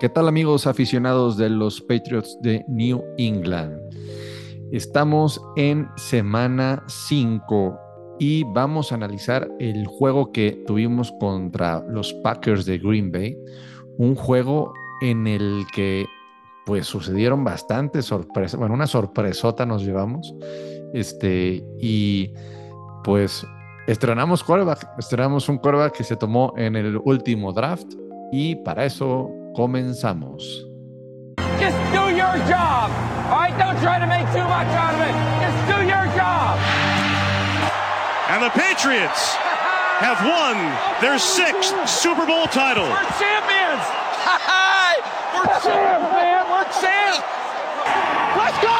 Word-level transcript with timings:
¿Qué 0.00 0.08
tal 0.08 0.28
amigos 0.28 0.66
aficionados 0.66 1.36
de 1.36 1.50
los 1.50 1.78
Patriots 1.82 2.38
de 2.40 2.64
New 2.68 3.04
England? 3.18 3.78
Estamos 4.72 5.38
en 5.56 5.86
semana 5.96 6.82
5 6.86 7.78
y 8.18 8.44
vamos 8.44 8.90
a 8.90 8.94
analizar 8.94 9.46
el 9.58 9.86
juego 9.86 10.32
que 10.32 10.52
tuvimos 10.66 11.12
contra 11.20 11.84
los 11.86 12.14
Packers 12.14 12.64
de 12.64 12.78
Green 12.78 13.12
Bay, 13.12 13.36
un 13.98 14.14
juego 14.14 14.72
en 15.02 15.26
el 15.26 15.66
que 15.74 16.06
pues 16.64 16.86
sucedieron 16.86 17.44
bastantes 17.44 18.06
sorpresas, 18.06 18.58
bueno, 18.58 18.72
una 18.72 18.86
sorpresota 18.86 19.66
nos 19.66 19.84
llevamos, 19.84 20.34
este, 20.94 21.62
y 21.78 22.32
pues 23.04 23.46
estrenamos 23.86 24.42
quarterback, 24.44 24.98
estrenamos 24.98 25.46
un 25.50 25.58
quarterback 25.58 25.98
que 25.98 26.04
se 26.04 26.16
tomó 26.16 26.54
en 26.56 26.74
el 26.74 26.98
último 27.04 27.52
draft 27.52 27.92
y 28.32 28.54
para 28.56 28.86
eso 28.86 29.30
comenzamos. 29.54 30.42
Just 31.58 31.76
do 31.92 32.14
your 32.14 32.36
job. 32.48 32.90
All 33.30 33.38
right, 33.38 33.56
don't 33.58 33.78
try 33.80 33.98
to 33.98 34.06
make 34.06 34.26
too 34.32 34.46
much 34.46 34.70
out 34.74 34.94
of 34.94 35.00
it. 35.00 35.14
Just 35.44 35.58
do 35.68 35.78
your 35.86 36.06
job. 36.16 36.58
And 38.30 38.42
the 38.42 38.50
Patriots 38.50 39.34
have 40.00 40.20
won 40.24 40.56
their 41.00 41.18
sixth 41.18 41.74
Super 41.88 42.26
Bowl 42.26 42.46
title. 42.46 42.88
We're 42.88 43.10
champions. 43.18 43.84
We're 45.34 45.46
champs, 45.46 46.12
man. 46.12 46.46
We're 46.50 46.64
champs. 46.80 47.20
Let's 48.36 48.58
go. 48.62 48.70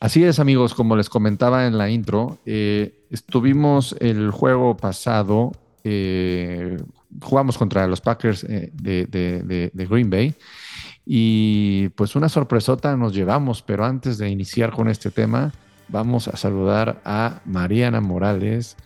Así 0.00 0.24
es, 0.24 0.38
amigos, 0.38 0.74
como 0.74 0.94
les 0.94 1.08
comentaba 1.08 1.66
en 1.66 1.78
la 1.78 1.90
intro, 1.90 2.38
eh, 2.46 3.06
estuvimos 3.10 3.96
el 4.00 4.30
juego 4.30 4.76
pasado, 4.76 5.52
eh, 5.84 6.76
jugamos 7.20 7.56
contra 7.58 7.86
los 7.86 8.00
Packers 8.00 8.44
eh, 8.44 8.70
de, 8.74 9.06
de- 9.06 9.42
de- 9.42 9.70
de 9.72 9.86
Green 9.86 10.10
Bay 10.10 10.34
y 11.04 11.88
pues 11.90 12.16
una 12.16 12.28
sorpresota 12.28 12.96
nos 12.96 13.12
llevamos, 13.14 13.62
pero 13.62 13.84
antes 13.84 14.18
de 14.18 14.28
iniciar 14.28 14.72
con 14.72 14.88
este 14.88 15.10
tema, 15.10 15.52
vamos 15.88 16.26
a 16.28 16.36
saludar 16.36 17.00
a 17.04 17.40
Mariana 17.44 18.00
Morales. 18.00 18.76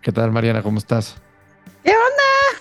¿Qué 0.00 0.10
tal, 0.12 0.32
Mariana? 0.32 0.62
¿Cómo 0.62 0.78
estás? 0.78 1.16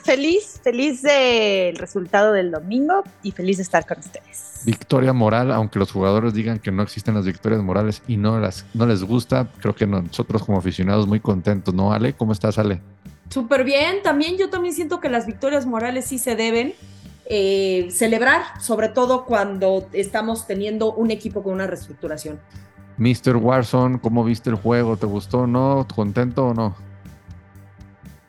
Feliz, 0.03 0.59
feliz 0.61 1.01
del 1.01 1.77
resultado 1.77 2.33
del 2.33 2.51
domingo 2.51 3.03
y 3.23 3.31
feliz 3.31 3.55
de 3.55 3.63
estar 3.63 3.85
con 3.87 3.99
ustedes. 3.99 4.61
Victoria 4.65 5.13
moral, 5.13 5.49
aunque 5.53 5.79
los 5.79 5.93
jugadores 5.93 6.33
digan 6.33 6.59
que 6.59 6.73
no 6.73 6.83
existen 6.83 7.15
las 7.15 7.25
victorias 7.25 7.61
morales 7.61 8.03
y 8.05 8.17
no, 8.17 8.37
las, 8.37 8.65
no 8.73 8.85
les 8.85 9.01
gusta, 9.01 9.47
creo 9.61 9.73
que 9.73 9.87
nosotros 9.87 10.43
como 10.43 10.57
aficionados 10.57 11.07
muy 11.07 11.21
contentos, 11.21 11.73
¿no, 11.73 11.93
Ale? 11.93 12.13
¿Cómo 12.13 12.33
estás, 12.33 12.59
Ale? 12.59 12.81
Súper 13.29 13.63
bien, 13.63 14.03
también 14.03 14.37
yo 14.37 14.49
también 14.49 14.73
siento 14.75 14.99
que 14.99 15.09
las 15.09 15.25
victorias 15.25 15.65
morales 15.65 16.05
sí 16.05 16.19
se 16.19 16.35
deben 16.35 16.73
eh, 17.25 17.87
celebrar, 17.91 18.41
sobre 18.59 18.89
todo 18.89 19.25
cuando 19.25 19.87
estamos 19.93 20.45
teniendo 20.45 20.93
un 20.93 21.09
equipo 21.09 21.41
con 21.41 21.53
una 21.53 21.67
reestructuración. 21.67 22.39
Mr. 22.97 23.37
Warzone, 23.37 23.99
¿cómo 23.99 24.23
viste 24.23 24.49
el 24.49 24.55
juego? 24.55 24.97
¿Te 24.97 25.05
gustó 25.05 25.39
o 25.39 25.47
no? 25.47 25.87
¿Contento 25.95 26.47
o 26.47 26.53
no? 26.53 26.75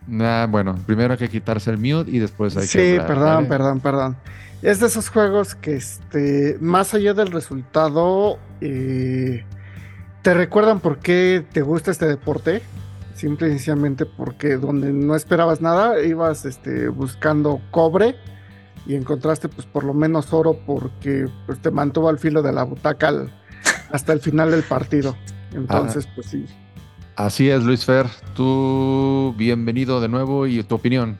Nah, 0.06 0.47
bueno, 0.47 0.78
primero 0.86 1.12
hay 1.12 1.19
que 1.19 1.29
quitarse 1.29 1.70
el 1.70 1.79
mute 1.79 2.11
y 2.11 2.19
después 2.19 2.56
hay 2.56 2.62
que. 2.62 2.69
Sí, 2.69 3.06
perdón, 3.06 3.34
¿vale? 3.34 3.47
perdón, 3.48 3.81
perdón. 3.81 4.17
Es 4.62 4.81
de 4.81 4.86
esos 4.86 5.08
juegos 5.08 5.55
que, 5.55 5.77
este, 5.77 6.56
más 6.61 6.95
allá 6.95 7.14
del 7.14 7.31
resultado, 7.31 8.39
eh, 8.61 9.45
te 10.23 10.34
recuerdan 10.34 10.81
por 10.81 10.98
qué 10.98 11.45
te 11.53 11.62
gusta 11.62 11.91
este 11.91 12.06
deporte. 12.06 12.62
Simple 13.15 13.48
y 13.48 13.51
sencillamente 13.53 14.07
porque 14.07 14.57
donde 14.57 14.93
no 14.93 15.15
esperabas 15.15 15.61
nada, 15.61 16.03
ibas 16.03 16.45
este, 16.45 16.89
buscando 16.89 17.61
cobre 17.70 18.17
y 18.87 18.95
encontraste, 18.97 19.48
pues, 19.48 19.67
por 19.67 19.84
lo 19.84 19.95
menos 19.95 20.33
oro 20.33 20.59
porque 20.67 21.27
pues, 21.47 21.61
te 21.63 21.70
mantuvo 21.70 22.08
al 22.08 22.19
filo 22.19 22.42
de 22.42 22.52
la 22.52 22.64
butaca 22.64 23.08
al- 23.08 23.33
hasta 23.91 24.13
el 24.13 24.20
final 24.20 24.51
del 24.51 24.63
partido. 24.64 25.17
Entonces, 25.52 26.08
pues 26.14 26.27
sí. 26.27 26.45
Así 27.17 27.48
es, 27.48 27.63
Luis 27.63 27.85
Fer. 27.85 28.07
Tú, 28.35 29.33
bienvenido 29.39 30.01
de 30.01 30.08
nuevo 30.08 30.48
y 30.48 30.63
tu 30.64 30.75
opinión. 30.75 31.19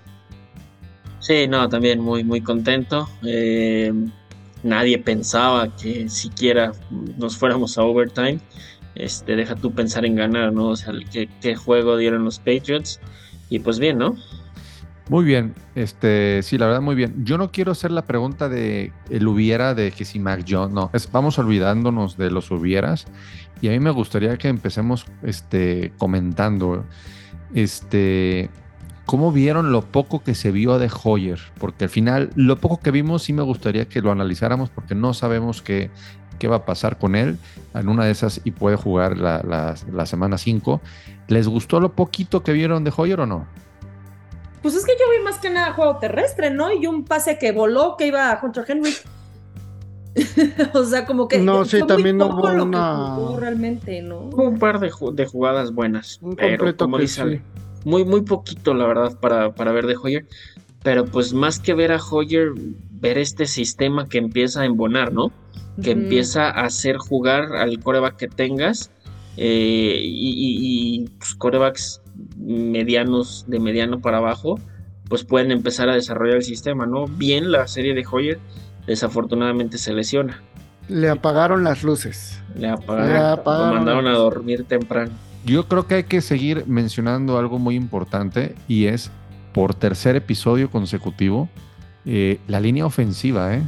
Sí, 1.21 1.47
no, 1.49 1.69
también 1.69 2.00
muy, 2.00 2.25
muy 2.25 2.41
contento. 2.41 3.09
Eh, 3.25 3.93
nadie 4.65 4.99
pensaba 4.99 5.75
que 5.76 6.09
siquiera 6.09 6.72
nos 7.16 7.38
fuéramos 7.38 7.78
a 7.78 7.82
overtime. 7.84 8.41
Este, 8.94 9.37
deja 9.37 9.55
tú 9.56 9.72
pensar 9.72 10.05
en 10.05 10.16
ganar, 10.16 10.53
¿no? 10.53 10.69
O 10.69 10.77
sea, 10.77 10.93
qué, 11.41 11.56
juego 11.56 11.97
dieron 11.97 12.25
los 12.25 12.38
Patriots. 12.38 13.00
Y 13.50 13.59
pues 13.59 13.78
bien, 13.78 13.99
¿no? 13.99 14.16
Muy 15.10 15.25
bien, 15.27 15.55
este, 15.75 16.41
sí, 16.43 16.56
la 16.56 16.66
verdad, 16.66 16.81
muy 16.81 16.94
bien. 16.94 17.25
Yo 17.25 17.37
no 17.37 17.50
quiero 17.50 17.72
hacer 17.72 17.91
la 17.91 18.06
pregunta 18.06 18.49
de 18.49 18.91
el 19.10 19.28
hubiera 19.28 19.75
de 19.75 19.91
que 19.91 20.06
si 20.06 20.19
Mac 20.19 20.47
Jones, 20.49 20.72
no, 20.72 20.91
es- 20.94 21.12
vamos 21.12 21.38
olvidándonos 21.38 22.16
de 22.16 22.31
los 22.31 22.50
hubieras 22.50 23.05
y 23.60 23.69
a 23.69 23.72
mí 23.72 23.81
me 23.81 23.91
gustaría 23.91 24.38
que 24.38 24.49
empecemos, 24.49 25.05
este, 25.22 25.93
comentando, 25.99 26.87
este, 27.55 28.49
cómo 29.05 29.31
vieron 29.31 29.72
lo 29.72 29.82
poco 29.82 30.22
que 30.22 30.34
se 30.34 30.50
vio 30.50 30.78
de 30.78 30.91
Hoyer, 31.03 31.38
porque 31.59 31.84
al 31.84 31.91
final 31.91 32.31
lo 32.34 32.56
poco 32.56 32.81
que 32.81 32.91
vimos 32.91 33.25
sí 33.25 33.34
me 33.34 33.43
gustaría 33.43 33.87
que 33.87 34.00
lo 34.00 34.11
analizáramos 34.11 34.71
porque 34.71 34.94
no 34.94 35.12
sabemos 35.12 35.61
qué, 35.61 35.91
qué 36.39 36.49
va 36.49 36.56
a 36.56 36.65
pasar 36.65 36.99
con 36.99 37.17
él 37.17 37.39
en 37.75 37.89
una 37.89 38.05
de 38.05 38.11
esas 38.11 38.41
y 38.45 38.50
puede 38.53 38.77
jugar 38.77 39.17
la, 39.19 39.43
la- 39.43 39.75
la 39.93 40.06
semana 40.06 40.39
5. 40.39 40.81
¿Les 41.28 41.49
gustó 41.49 41.81
lo 41.81 41.93
poquito 41.93 42.43
que 42.43 42.53
vieron 42.53 42.84
de 42.84 42.93
Hoyer 42.97 43.21
o 43.21 43.27
no? 43.27 43.47
Pues 44.62 44.75
es 44.75 44.84
que 44.87 44.93
yo 44.93 45.05
vi 45.19 45.23
más 45.25 45.39
que 45.39 45.50
nada 45.50 45.73
juego 45.75 45.99
terrestre, 45.99 46.50
¿no? 46.50 46.73
Y 46.73 46.87
un 46.87 47.05
pase 47.05 47.39
que 47.39 47.53
voló 47.53 47.97
que 47.99 48.06
iba 48.06 48.39
contra 48.41 48.65
Henry. 48.67 48.94
o 50.75 50.84
sea, 50.84 51.05
como 51.06 51.27
que. 51.28 51.39
No, 51.39 51.65
sí, 51.65 51.81
también 51.87 52.19
poco 52.19 52.37
hubo 52.37 52.49
lo 52.50 52.55
que 52.56 52.62
una- 52.62 53.15
jugó 53.17 53.41
realmente, 53.41 54.00
¿no? 54.03 54.21
Hubo 54.21 54.44
un 54.49 54.59
par 54.59 54.78
de, 54.81 54.91
ju- 54.91 55.12
de 55.12 55.27
jugadas 55.27 55.73
buenas. 55.73 56.19
Un 56.23 56.37
pero 56.37 56.56
completo 56.59 56.84
como 56.84 56.99
dice 56.99 57.23
sí. 57.39 57.41
muy, 57.84 58.05
muy 58.05 58.23
poquito, 58.23 58.75
la 58.75 58.87
verdad, 58.87 59.19
para, 59.19 59.55
para 59.55 59.73
ver 59.73 59.87
de 59.87 59.97
Hoyer. 60.00 60.27
Pero 60.83 61.05
pues 61.06 61.33
más 61.33 61.59
que 61.59 61.75
ver 61.75 61.93
a 61.93 61.99
Hoyer, 61.99 62.53
ver 62.91 63.19
este 63.19 63.47
sistema 63.47 64.06
que 64.06 64.19
empieza 64.19 64.61
a 64.62 64.67
embonar, 64.67 65.12
¿no? 65.12 65.33
Que 65.83 65.91
empieza 65.91 66.49
a 66.51 66.65
hacer 66.67 66.97
jugar 66.99 67.57
al 67.57 67.79
coreback 67.81 68.17
que 68.17 68.29
tengas 68.29 68.91
eh, 69.37 69.99
y, 70.03 70.31
y- 70.31 70.57
y, 71.03 71.09
pues, 71.19 71.35
corebacks 71.35 72.01
medianos 72.39 73.45
de 73.49 73.59
mediano 73.61 74.01
para 74.01 74.19
abajo 74.19 74.59
pues 75.09 75.25
pueden 75.25 75.51
empezar 75.51 75.89
a 75.91 75.95
desarrollar 75.95 76.37
el 76.37 76.43
sistema, 76.45 76.87
¿no? 76.87 77.07
Bien 77.07 77.51
la 77.53 77.67
serie 77.69 77.93
de 77.95 78.05
Hoyer 78.11 78.39
desafortunadamente 78.87 79.77
se 79.79 79.93
lesiona, 79.93 80.43
Le 80.89 81.09
apagaron 81.11 81.62
las 81.65 81.83
luces. 81.85 82.41
le 82.56 82.69
apagaron, 82.69 83.12
Le 83.12 83.59
lo 83.67 83.75
mandaron 83.75 84.06
a 84.06 84.12
dormir 84.12 84.65
temprano. 84.65 85.11
Yo 85.45 85.67
creo 85.69 85.87
que 85.87 85.97
hay 85.97 86.05
que 86.05 86.21
seguir 86.23 86.65
mencionando 86.67 87.39
algo 87.39 87.59
muy 87.59 87.75
importante 87.75 88.55
y 88.67 88.87
es 88.87 89.11
por 89.53 89.75
tercer 89.75 90.17
episodio 90.17 90.71
consecutivo 90.71 91.49
eh, 92.06 92.41
la 92.49 92.61
línea 92.61 92.87
ofensiva, 92.87 93.55
¿eh? 93.55 93.62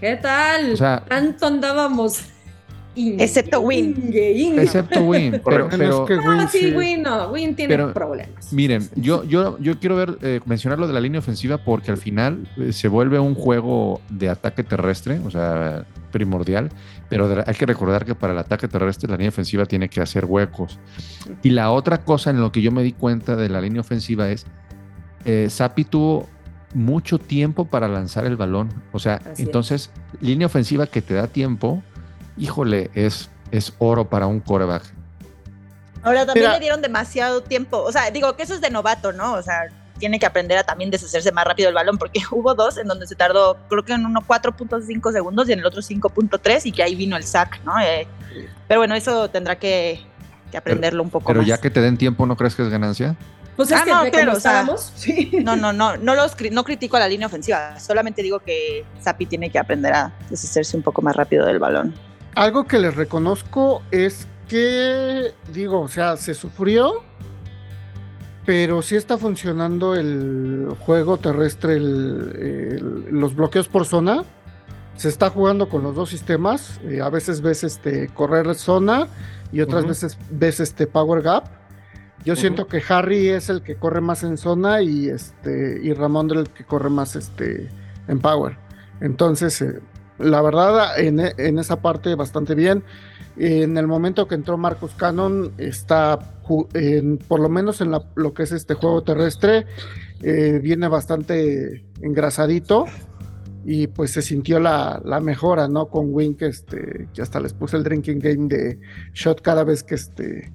¿Qué 0.00 0.16
tal? 0.16 0.72
O 0.72 0.76
sea- 0.76 1.04
Tanto 1.08 1.46
andábamos. 1.46 2.20
Excepto 3.00 3.60
Win. 3.60 4.10
Excepto 4.12 5.02
Win, 5.04 5.40
pero, 5.44 5.68
pero- 5.68 6.02
es 6.04 6.08
que 6.08 6.16
No, 6.16 6.30
Win 6.36 6.48
sí, 6.48 6.72
Win 6.76 7.02
no. 7.02 7.28
Win 7.30 7.54
tiene 7.54 7.74
Pero- 7.76 7.92
problemas. 7.94 8.52
miren, 8.52 8.88
yo, 8.96 9.22
yo, 9.22 9.56
yo 9.60 9.78
quiero 9.78 9.94
ver 9.94 10.18
eh, 10.20 10.40
mencionar 10.46 10.80
lo 10.80 10.88
de 10.88 10.94
la 10.94 10.98
línea 11.00 11.20
ofensiva 11.20 11.58
porque 11.58 11.92
al 11.92 11.96
final 11.98 12.48
eh, 12.56 12.72
se 12.72 12.88
vuelve 12.88 13.20
un 13.20 13.36
juego 13.36 14.00
de 14.08 14.28
ataque 14.28 14.64
terrestre, 14.64 15.20
o 15.24 15.30
sea, 15.30 15.84
primordial, 16.10 16.70
pero 17.08 17.28
de- 17.28 17.44
hay 17.46 17.54
que 17.54 17.66
recordar 17.66 18.04
que 18.04 18.16
para 18.16 18.32
el 18.32 18.38
ataque 18.40 18.66
terrestre 18.66 19.08
la 19.08 19.16
línea 19.16 19.28
ofensiva 19.28 19.64
tiene 19.64 19.88
que 19.88 20.00
hacer 20.00 20.24
huecos. 20.24 20.80
Y 21.44 21.50
la 21.50 21.70
otra 21.70 21.98
cosa 21.98 22.30
en 22.30 22.40
lo 22.40 22.50
que 22.50 22.62
yo 22.62 22.72
me 22.72 22.82
di 22.82 22.94
cuenta 22.94 23.36
de 23.36 23.48
la 23.48 23.60
línea 23.60 23.80
ofensiva 23.82 24.28
es, 24.28 24.44
eh, 25.24 25.46
Sapi 25.50 25.84
tuvo 25.84 26.28
mucho 26.74 27.18
tiempo 27.18 27.64
para 27.66 27.88
lanzar 27.88 28.24
el 28.26 28.36
balón. 28.36 28.70
O 28.92 28.98
sea, 28.98 29.14
Así 29.16 29.30
es. 29.32 29.40
entonces, 29.40 29.90
línea 30.20 30.46
ofensiva 30.46 30.86
que 30.86 31.02
te 31.02 31.14
da 31.14 31.26
tiempo, 31.26 31.82
híjole, 32.36 32.90
es, 32.94 33.30
es 33.50 33.72
oro 33.78 34.08
para 34.08 34.26
un 34.26 34.40
coreback. 34.40 34.82
Ahora 36.02 36.24
también 36.26 36.44
Mira. 36.46 36.54
le 36.54 36.60
dieron 36.60 36.80
demasiado 36.82 37.42
tiempo. 37.42 37.78
O 37.82 37.90
sea, 37.92 38.10
digo 38.10 38.36
que 38.36 38.42
eso 38.44 38.54
es 38.54 38.60
de 38.60 38.70
novato, 38.70 39.12
¿no? 39.12 39.32
O 39.34 39.42
sea, 39.42 39.62
tiene 39.98 40.18
que 40.20 40.26
aprender 40.26 40.56
a 40.58 40.62
también 40.62 40.90
deshacerse 40.90 41.32
más 41.32 41.44
rápido 41.44 41.66
del 41.68 41.74
balón, 41.74 41.98
porque 41.98 42.20
hubo 42.30 42.54
dos 42.54 42.78
en 42.78 42.86
donde 42.86 43.06
se 43.06 43.16
tardó, 43.16 43.56
creo 43.68 43.84
que 43.84 43.94
en 43.94 44.06
uno 44.06 44.20
4.5 44.26 45.12
segundos 45.12 45.48
y 45.48 45.52
en 45.52 45.58
el 45.58 45.66
otro 45.66 45.82
5.3 45.82 46.60
y 46.66 46.72
que 46.72 46.82
ahí 46.82 46.94
vino 46.94 47.16
el 47.16 47.24
sack, 47.24 47.60
¿no? 47.64 47.78
Eh, 47.80 48.06
pero 48.68 48.80
bueno, 48.80 48.94
eso 48.94 49.28
tendrá 49.28 49.56
que, 49.58 50.00
que 50.52 50.56
aprenderlo 50.56 51.02
un 51.02 51.10
poco 51.10 51.26
Pero 51.26 51.40
más. 51.40 51.48
ya 51.48 51.58
que 51.58 51.70
te 51.70 51.80
den 51.80 51.96
tiempo, 51.98 52.26
¿no 52.26 52.36
crees 52.36 52.54
que 52.54 52.62
es 52.62 52.68
ganancia? 52.68 53.16
Pues 53.58 53.72
es 53.72 53.76
Ah, 53.80 53.84
que 53.84 53.90
no, 53.90 54.00
claro, 54.10 54.26
cómo 54.26 54.36
o 54.36 54.40
sea, 54.40 54.60
estábamos, 54.60 54.92
sí. 54.94 55.30
No, 55.44 55.56
no, 55.56 55.72
no, 55.72 55.96
no, 55.96 56.14
los, 56.14 56.36
cri- 56.36 56.50
no 56.52 56.62
critico 56.64 56.96
a 56.96 57.00
la 57.00 57.08
línea 57.08 57.26
ofensiva, 57.26 57.78
solamente 57.80 58.22
digo 58.22 58.38
que 58.38 58.84
Sapi 59.00 59.26
tiene 59.26 59.50
que 59.50 59.58
aprender 59.58 59.92
a 59.92 60.12
deshacerse 60.30 60.76
un 60.76 60.82
poco 60.84 61.02
más 61.02 61.16
rápido 61.16 61.44
del 61.44 61.58
balón. 61.58 61.92
Algo 62.36 62.66
que 62.68 62.78
les 62.78 62.94
reconozco 62.94 63.82
es 63.90 64.28
que, 64.48 65.32
digo, 65.52 65.80
o 65.80 65.88
sea, 65.88 66.16
se 66.16 66.34
sufrió, 66.34 67.02
pero 68.46 68.80
sí 68.80 68.96
está 68.96 69.18
funcionando 69.18 69.94
el 69.94 70.74
juego 70.78 71.18
terrestre, 71.18 71.74
el- 71.74 72.32
el- 72.38 73.06
los 73.10 73.34
bloqueos 73.34 73.68
por 73.68 73.84
zona. 73.84 74.22
Se 74.96 75.08
está 75.08 75.30
jugando 75.30 75.68
con 75.68 75.82
los 75.82 75.94
dos 75.94 76.08
sistemas. 76.10 76.80
eh, 76.84 77.00
a 77.02 77.08
veces 77.10 77.40
ves 77.40 77.62
este 77.64 78.08
correr 78.08 78.54
zona 78.54 79.06
y 79.52 79.60
otras 79.60 79.84
veces 79.86 80.16
ves 80.30 80.60
este 80.60 80.86
power 80.86 81.22
gap. 81.22 81.57
Yo 82.28 82.36
siento 82.36 82.66
que 82.66 82.82
Harry 82.90 83.28
es 83.28 83.48
el 83.48 83.62
que 83.62 83.76
corre 83.76 84.02
más 84.02 84.22
en 84.22 84.36
zona 84.36 84.82
y 84.82 85.08
este 85.08 85.80
y 85.82 85.90
el 85.90 86.48
que 86.50 86.64
corre 86.64 86.90
más 86.90 87.16
este 87.16 87.68
en 88.06 88.20
power. 88.20 88.58
Entonces, 89.00 89.62
eh, 89.62 89.80
la 90.18 90.42
verdad, 90.42 90.98
en, 91.00 91.20
e- 91.20 91.32
en 91.38 91.58
esa 91.58 91.80
parte 91.80 92.14
bastante 92.14 92.54
bien. 92.54 92.82
En 93.38 93.78
el 93.78 93.86
momento 93.86 94.28
que 94.28 94.34
entró 94.34 94.58
Marcus 94.58 94.92
Cannon, 94.94 95.52
está 95.56 96.18
en- 96.74 97.16
por 97.16 97.40
lo 97.40 97.48
menos 97.48 97.80
en 97.80 97.92
la- 97.92 98.04
lo 98.14 98.34
que 98.34 98.42
es 98.42 98.52
este 98.52 98.74
juego 98.74 99.02
terrestre, 99.02 99.64
eh, 100.22 100.60
viene 100.62 100.86
bastante 100.88 101.86
engrasadito 102.02 102.84
y 103.64 103.86
pues 103.86 104.10
se 104.10 104.22
sintió 104.22 104.60
la, 104.60 105.00
la 105.04 105.20
mejora, 105.20 105.66
¿no? 105.68 105.86
Con 105.86 106.12
Wink, 106.12 106.42
este, 106.42 107.08
que 107.14 107.22
hasta 107.22 107.40
les 107.40 107.52
puse 107.54 107.76
el 107.76 107.84
drinking 107.84 108.18
game 108.18 108.48
de 108.48 108.78
shot 109.14 109.40
cada 109.40 109.64
vez 109.64 109.82
que 109.82 109.94
este 109.94 110.52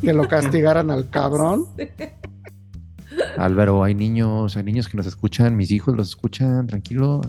que 0.00 0.12
lo 0.12 0.28
castigaran 0.28 0.90
al 0.90 1.08
cabrón. 1.10 1.66
Álvaro, 3.38 3.82
hay 3.82 3.94
niños, 3.94 4.56
hay 4.56 4.62
niños 4.64 4.88
que 4.88 4.96
nos 4.96 5.06
escuchan, 5.06 5.56
mis 5.56 5.70
hijos 5.70 5.96
los 5.96 6.08
escuchan, 6.10 6.66
tranquilo. 6.66 7.22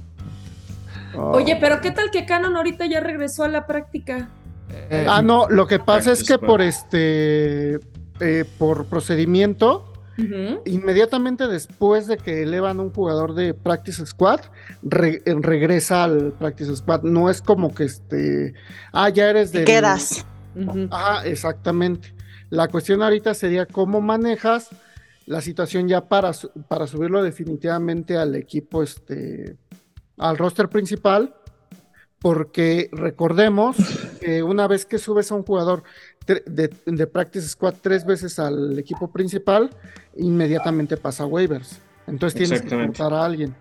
Oye, 1.16 1.58
pero 1.60 1.80
¿qué 1.82 1.92
tal 1.92 2.12
que 2.12 2.26
Canon 2.26 2.56
ahorita 2.58 2.86
ya 2.86 3.00
regresó 3.00 3.44
a 3.44 3.48
la 3.48 3.66
práctica? 3.66 4.30
Eh, 4.90 5.06
Ah, 5.10 5.22
no, 5.22 5.48
lo 5.50 5.66
que 5.68 5.80
pasa 5.80 6.12
es 6.12 6.24
que 6.24 6.38
por 6.38 6.62
este, 6.62 7.76
eh, 8.20 8.46
por 8.58 8.86
procedimiento, 8.88 9.94
inmediatamente 10.66 11.48
después 11.48 12.08
de 12.08 12.18
que 12.18 12.44
elevan 12.44 12.80
un 12.80 12.92
jugador 12.92 13.34
de 13.34 13.54
Practice 13.54 14.06
Squad, 14.06 14.42
re- 14.84 15.22
eh, 15.26 15.36
regresa 15.40 16.04
al 16.04 16.34
Practice 16.34 16.76
Squad. 16.76 17.04
No 17.04 17.30
es 17.30 17.42
como 17.42 17.74
que 17.74 17.86
este, 17.86 18.54
ah, 18.92 19.10
ya 19.10 19.30
eres 19.30 19.52
Te 19.52 19.60
de. 19.60 19.66
quedas. 19.66 20.26
Ah, 20.92 21.22
exactamente. 21.24 22.14
La 22.50 22.68
cuestión 22.68 23.02
ahorita 23.02 23.34
sería 23.34 23.66
cómo 23.66 24.02
manejas 24.02 24.70
la 25.26 25.42
situación 25.42 25.88
ya 25.88 26.08
para, 26.08 26.32
para 26.68 26.88
subirlo 26.88 27.22
definitivamente 27.22 28.18
al 28.18 28.36
equipo, 28.36 28.82
este, 28.82 29.58
al 30.18 30.38
roster 30.38 30.70
principal, 30.70 31.36
porque 32.20 32.90
recordemos 32.94 33.76
que 34.22 34.42
una 34.42 34.68
vez 34.68 34.86
que 34.86 34.98
subes 34.98 35.32
a 35.32 35.36
un 35.36 35.44
jugador 35.44 35.84
de, 36.26 36.74
de 36.86 37.08
Practice 37.08 37.50
Squad 37.50 37.76
tres 37.82 38.06
veces 38.06 38.40
al 38.40 38.80
equipo 38.80 39.12
principal, 39.12 39.70
inmediatamente 40.16 40.96
pasa 40.98 41.24
a 41.24 41.28
waivers. 41.28 41.82
Entonces 42.08 42.40
tienes 42.40 42.62
que 42.62 42.70
cortar 42.70 43.14
a 43.14 43.26
alguien. 43.26 43.54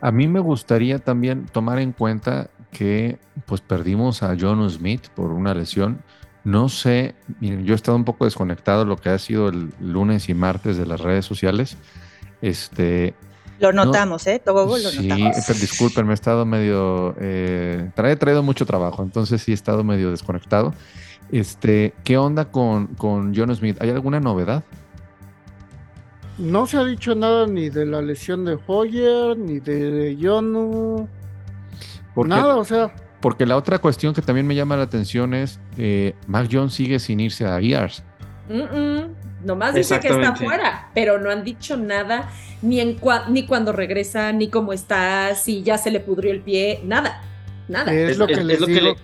A 0.00 0.10
mí 0.10 0.26
me 0.28 0.40
gustaría 0.40 0.98
también 0.98 1.46
tomar 1.46 1.78
en 1.80 1.92
cuenta 1.92 2.50
que 2.70 3.18
pues 3.46 3.60
perdimos 3.60 4.22
a 4.22 4.36
John 4.38 4.68
Smith 4.70 5.08
por 5.08 5.32
una 5.32 5.54
lesión. 5.54 6.02
No 6.48 6.68
sé, 6.70 7.14
miren, 7.40 7.64
yo 7.64 7.74
he 7.74 7.76
estado 7.76 7.96
un 7.96 8.04
poco 8.04 8.24
desconectado 8.24 8.80
de 8.80 8.86
lo 8.86 8.96
que 8.96 9.10
ha 9.10 9.18
sido 9.18 9.48
el 9.48 9.70
lunes 9.80 10.28
y 10.30 10.34
martes 10.34 10.78
de 10.78 10.86
las 10.86 11.00
redes 11.00 11.26
sociales. 11.26 11.76
Este, 12.40 13.14
Lo 13.60 13.70
notamos, 13.72 14.26
¿eh? 14.26 14.40
Todo 14.42 14.64
lo 14.66 14.78
sí, 14.78 15.08
notamos. 15.08 15.36
pero 15.46 15.58
disculpen, 15.58 16.06
me 16.06 16.12
he 16.12 16.14
estado 16.14 16.46
medio, 16.46 17.14
eh, 17.20 17.90
tra- 17.94 18.10
he 18.10 18.16
traído 18.16 18.42
mucho 18.42 18.64
trabajo, 18.64 19.02
entonces 19.02 19.42
sí 19.42 19.50
he 19.50 19.54
estado 19.54 19.84
medio 19.84 20.10
desconectado. 20.10 20.72
Este, 21.30 21.92
¿qué 22.04 22.16
onda 22.16 22.46
con, 22.46 22.86
con 22.94 23.34
John 23.36 23.54
Smith? 23.54 23.76
¿Hay 23.82 23.90
alguna 23.90 24.18
novedad? 24.18 24.64
No 26.38 26.66
se 26.66 26.78
ha 26.78 26.84
dicho 26.84 27.14
nada 27.14 27.46
ni 27.46 27.68
de 27.68 27.84
la 27.84 28.00
lesión 28.00 28.44
de 28.46 28.58
Hoyer, 28.66 29.36
ni 29.36 29.58
de 29.60 30.16
Yonu, 30.16 31.08
Porque- 32.14 32.28
nada, 32.30 32.56
o 32.56 32.64
sea. 32.64 32.90
Porque 33.20 33.46
la 33.46 33.56
otra 33.56 33.78
cuestión 33.78 34.14
que 34.14 34.22
también 34.22 34.46
me 34.46 34.54
llama 34.54 34.76
la 34.76 34.84
atención 34.84 35.34
es, 35.34 35.58
eh, 35.76 36.14
Mac 36.26 36.48
Jones 36.50 36.72
sigue 36.74 36.98
sin 37.00 37.18
irse 37.20 37.46
a 37.46 37.58
EARS. 37.60 38.02
Mm-mm. 38.48 39.08
Nomás 39.44 39.74
dice 39.74 40.00
que 40.00 40.08
está 40.08 40.34
fuera, 40.34 40.88
pero 40.94 41.18
no 41.18 41.30
han 41.30 41.44
dicho 41.44 41.76
nada, 41.76 42.30
ni 42.62 42.80
en 42.80 42.98
cua- 42.98 43.26
ni 43.28 43.46
cuando 43.46 43.72
regresa, 43.72 44.32
ni 44.32 44.48
cómo 44.48 44.72
está, 44.72 45.34
si 45.34 45.62
ya 45.62 45.78
se 45.78 45.90
le 45.90 46.00
pudrió 46.00 46.32
el 46.32 46.40
pie, 46.40 46.80
nada, 46.84 47.22
nada. 47.68 47.92
Es, 47.92 48.18
lo 48.18 48.26
que 48.26 48.36
les 48.42 48.64
digo. 48.66 48.80
le- 48.80 48.96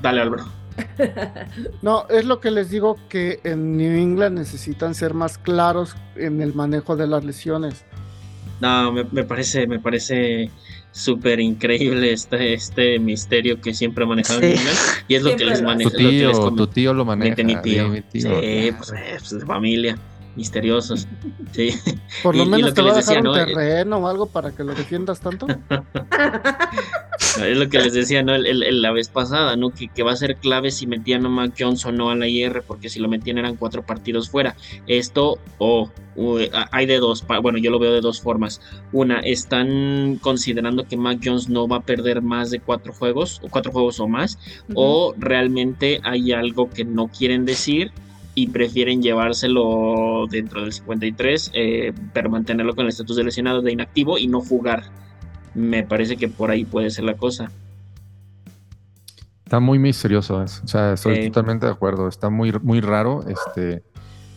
Dale, 0.00 0.20
Álvaro. 0.20 0.44
No, 1.82 2.06
es 2.08 2.24
lo 2.24 2.40
que 2.40 2.50
les 2.50 2.70
digo 2.70 2.96
que 3.08 3.40
en 3.44 3.76
New 3.76 3.92
England 3.98 4.38
necesitan 4.38 4.94
ser 4.94 5.12
más 5.14 5.36
claros 5.38 5.96
en 6.16 6.40
el 6.40 6.54
manejo 6.54 6.96
de 6.96 7.06
las 7.06 7.24
lesiones. 7.24 7.84
No, 8.60 8.92
me, 8.92 9.04
me 9.04 9.24
parece, 9.24 9.66
me 9.66 9.78
parece 9.78 10.50
súper 10.92 11.40
increíble 11.40 12.12
este, 12.12 12.52
este 12.54 12.98
misterio 12.98 13.60
que 13.60 13.74
siempre 13.74 14.04
ha 14.04 14.06
manejado 14.06 14.40
Sí. 14.40 14.54
Y 15.08 15.14
es 15.14 15.22
lo 15.22 15.30
que 15.30 15.38
Siempre 15.38 15.46
les 15.46 15.60
lo 15.60 15.66
maneja. 15.68 15.90
Tu 15.90 15.96
lo 15.96 16.10
que 16.10 16.14
les 16.14 16.38
tío, 16.38 16.50
tu 16.52 16.66
tío 16.66 16.94
lo 16.94 17.04
maneja. 17.04 17.36
mi, 17.42 17.56
mi 17.56 17.62
tío. 17.62 17.84
sí, 17.84 17.90
mi 17.90 18.00
tío. 18.02 18.40
Sí, 18.40 18.72
pues, 18.76 18.92
eh, 18.94 19.16
pues, 19.18 19.30
de 19.30 19.46
familia, 19.46 19.98
misteriosos. 20.36 21.06
Sí. 21.52 21.70
Por 22.22 22.34
lo 22.36 22.44
Y- 22.44 22.46
y 22.46 22.50
menos 22.50 22.70
lo 22.70 22.74
te 22.74 22.80
que 22.82 22.88
va 22.88 22.92
a 22.92 22.96
dejar 22.96 23.16
decía, 23.16 23.18
un 23.18 23.24
¿no? 23.24 23.32
terreno 23.34 23.96
o 23.98 24.08
algo 24.08 24.26
para 24.26 24.50
que 24.52 24.64
lo 24.64 24.74
defiendas 24.74 25.20
tanto. 25.20 25.46
Es 27.42 27.56
lo 27.56 27.68
que 27.68 27.78
les 27.78 27.94
decía, 27.94 28.22
¿no? 28.22 28.34
El- 28.34 28.46
el- 28.46 28.62
el- 28.62 28.82
la 28.82 28.92
vez 28.92 29.08
pasada, 29.08 29.56
¿no? 29.56 29.70
Que, 29.70 29.88
que 29.88 30.02
va 30.02 30.12
a 30.12 30.16
ser 30.16 30.36
clave 30.36 30.70
si 30.70 30.86
metían 30.86 31.24
a 31.24 31.28
Mac 31.30 31.54
Jones 31.58 31.84
o 31.86 31.92
no 31.92 32.10
a 32.10 32.14
la 32.16 32.28
IR, 32.28 32.62
porque 32.66 32.88
si 32.90 33.00
lo 33.00 33.08
metían 33.08 33.38
eran 33.38 33.56
cuatro 33.56 33.82
partidos 33.84 34.28
fuera. 34.28 34.54
Esto, 34.86 35.38
o 35.58 35.88
hay 36.72 36.86
de 36.86 36.98
dos, 36.98 37.24
bueno, 37.42 37.56
yo 37.58 37.70
lo 37.70 37.78
veo 37.78 37.92
de 37.92 38.00
dos 38.02 38.20
formas. 38.20 38.60
Una, 38.92 39.20
están 39.20 40.18
considerando 40.20 40.84
que 40.84 40.96
Mac 40.96 41.20
Jones 41.24 41.48
no 41.48 41.66
va 41.66 41.76
a 41.78 41.80
perder 41.80 42.20
más 42.22 42.50
de 42.50 42.60
cuatro 42.60 42.92
juegos, 42.92 43.40
o 43.42 43.48
cuatro 43.48 43.72
juegos 43.72 43.98
o 44.00 44.08
más, 44.08 44.38
o 44.74 45.14
realmente 45.16 46.00
hay 46.04 46.32
algo 46.32 46.68
que 46.68 46.84
no 46.84 47.08
quieren 47.08 47.44
decir 47.46 47.92
y 48.34 48.48
prefieren 48.48 49.02
llevárselo 49.02 50.26
dentro 50.30 50.62
del 50.62 50.72
53, 50.72 51.50
eh, 51.54 51.92
pero 52.14 52.30
mantenerlo 52.30 52.74
con 52.74 52.84
el 52.84 52.88
estatus 52.88 53.16
de 53.16 53.24
lesionado 53.24 53.60
de 53.62 53.72
inactivo 53.72 54.16
y 54.18 54.26
no 54.26 54.40
jugar. 54.40 54.84
Me 55.54 55.82
parece 55.82 56.16
que 56.16 56.28
por 56.28 56.50
ahí 56.50 56.64
puede 56.64 56.90
ser 56.90 57.04
la 57.04 57.14
cosa. 57.14 57.50
Está 59.44 59.60
muy 59.60 59.78
misterioso. 59.78 60.38
O 60.38 60.66
sea, 60.66 60.94
estoy 60.94 61.26
totalmente 61.28 61.66
de 61.66 61.72
acuerdo. 61.72 62.08
Está 62.08 62.30
muy, 62.30 62.52
muy 62.62 62.80
raro. 62.80 63.22
Este, 63.28 63.82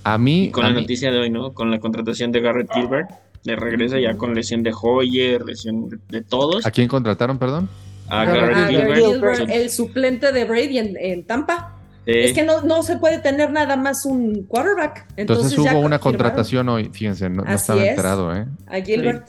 a 0.04 0.18
mí. 0.18 0.46
Y 0.46 0.52
con 0.52 0.66
a 0.66 0.70
la 0.70 0.76
mí- 0.76 0.82
noticia 0.82 1.12
de 1.12 1.20
hoy, 1.20 1.30
¿no? 1.30 1.54
Con 1.54 1.72
la 1.72 1.80
contratación 1.80 2.34
de 2.34 2.42
Garrett 2.42 2.70
Gilbert, 2.74 3.10
le 3.46 3.56
regresa 3.56 3.98
ya 4.00 4.18
con 4.18 4.34
lesión 4.36 4.62
de 4.62 4.74
Hoyer, 4.80 5.46
lesión 5.46 5.88
de, 5.90 6.00
de 6.10 6.22
todos. 6.22 6.66
¿A 6.66 6.72
quién 6.72 6.90
contrataron, 6.90 7.38
perdón? 7.40 7.70
A 8.10 8.26
Garrett 8.26 8.42
Garrett 8.42 8.58
Ah, 8.58 8.68
Gilbert. 8.68 9.06
Gilbert, 9.38 9.50
el 9.50 9.70
suplente 9.70 10.32
de 10.34 10.44
Brady 10.44 10.80
en, 10.80 10.98
en 11.00 11.24
Tampa. 11.26 11.75
Sí. 12.06 12.12
Es 12.14 12.34
que 12.34 12.44
no, 12.44 12.62
no 12.62 12.84
se 12.84 12.98
puede 12.98 13.18
tener 13.20 13.50
nada 13.52 13.76
más 13.78 14.06
un 14.06 14.44
quarterback. 14.44 15.08
Entonces, 15.18 15.58
hubo 15.58 15.80
una 15.80 15.98
contratación 16.00 16.70
hoy. 16.70 16.90
Fíjense, 16.94 17.30
no, 17.30 17.44
no 17.44 17.52
estaba 17.54 17.84
es. 17.84 17.90
enterado, 17.90 18.36
¿eh? 18.36 18.46
A 18.68 18.76
Gilbert. 18.82 19.28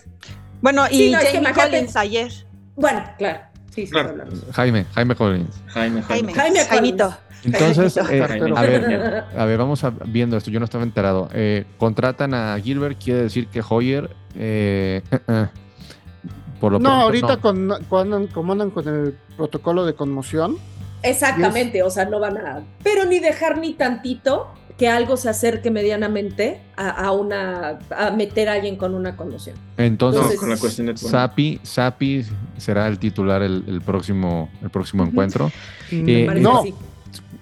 Bueno, 0.60 0.84
y 0.90 0.96
Sí, 0.96 1.10
no, 1.10 1.18
es 1.18 1.24
que 1.24 1.30
Jamie 1.36 1.48
imagínate- 1.50 1.70
Collins 1.70 1.96
ayer. 1.96 2.32
Bueno, 2.76 3.02
claro. 3.18 3.40
Sí, 3.74 3.86
sí, 3.86 3.92
Claro. 3.92 4.24
Jaime, 4.52 4.84
Jaime 4.94 5.14
Collins. 5.14 5.54
Jaime, 5.68 6.02
Jaime, 6.02 6.34
Jaime 6.34 6.60
Jaimito. 6.64 7.14
Entonces, 7.44 7.96
eh, 7.96 8.22
a 8.22 8.62
ver, 8.62 9.24
a 9.36 9.44
ver, 9.44 9.58
vamos 9.58 9.84
a- 9.84 9.90
viendo 10.06 10.36
esto. 10.36 10.50
Yo 10.50 10.58
no 10.58 10.64
estaba 10.64 10.84
enterado. 10.84 11.28
Eh, 11.32 11.64
contratan 11.78 12.34
a 12.34 12.58
Gilbert, 12.58 12.98
quiere 13.02 13.22
decir 13.22 13.48
que 13.48 13.62
Hoyer. 13.66 14.10
eh, 14.34 15.02
por 16.60 16.72
lo 16.72 16.78
No, 16.78 16.84
pronto, 16.88 17.04
ahorita 17.04 17.36
no. 17.36 17.40
con, 17.40 17.68
con- 17.88 18.26
como 18.28 18.52
andan 18.52 18.70
con 18.70 18.88
el 18.88 19.14
protocolo 19.36 19.84
de 19.84 19.94
conmoción, 19.94 20.56
Exactamente, 21.02 21.82
o 21.82 21.90
sea, 21.90 22.04
no 22.06 22.18
van 22.20 22.36
a. 22.38 22.64
Pero 22.82 23.04
ni 23.04 23.18
dejar 23.20 23.58
ni 23.58 23.74
tantito 23.74 24.48
que 24.78 24.88
algo 24.88 25.16
se 25.16 25.28
acerque 25.30 25.70
medianamente 25.70 26.60
a, 26.76 26.90
a 26.90 27.12
una. 27.12 27.78
a 27.96 28.10
meter 28.10 28.48
a 28.48 28.54
alguien 28.54 28.76
con 28.76 28.94
una 28.94 29.16
conmoción. 29.16 29.56
Entonces, 29.76 30.22
No, 30.34 30.40
con 30.40 30.50
la 30.50 30.56
cuestión 30.58 30.88
de 30.88 30.96
Sapi, 30.96 31.60
Sapi 31.62 32.24
será 32.58 32.86
el 32.88 32.98
titular 32.98 33.42
el, 33.42 33.64
el 33.66 33.80
próximo, 33.80 34.50
el 34.62 34.70
próximo 34.70 35.04
encuentro. 35.04 35.50
mm, 35.90 36.08
Eh, 36.08 36.24
Parece 36.26 36.42
no, 36.42 36.62
que 36.62 36.68
sí. 36.70 36.74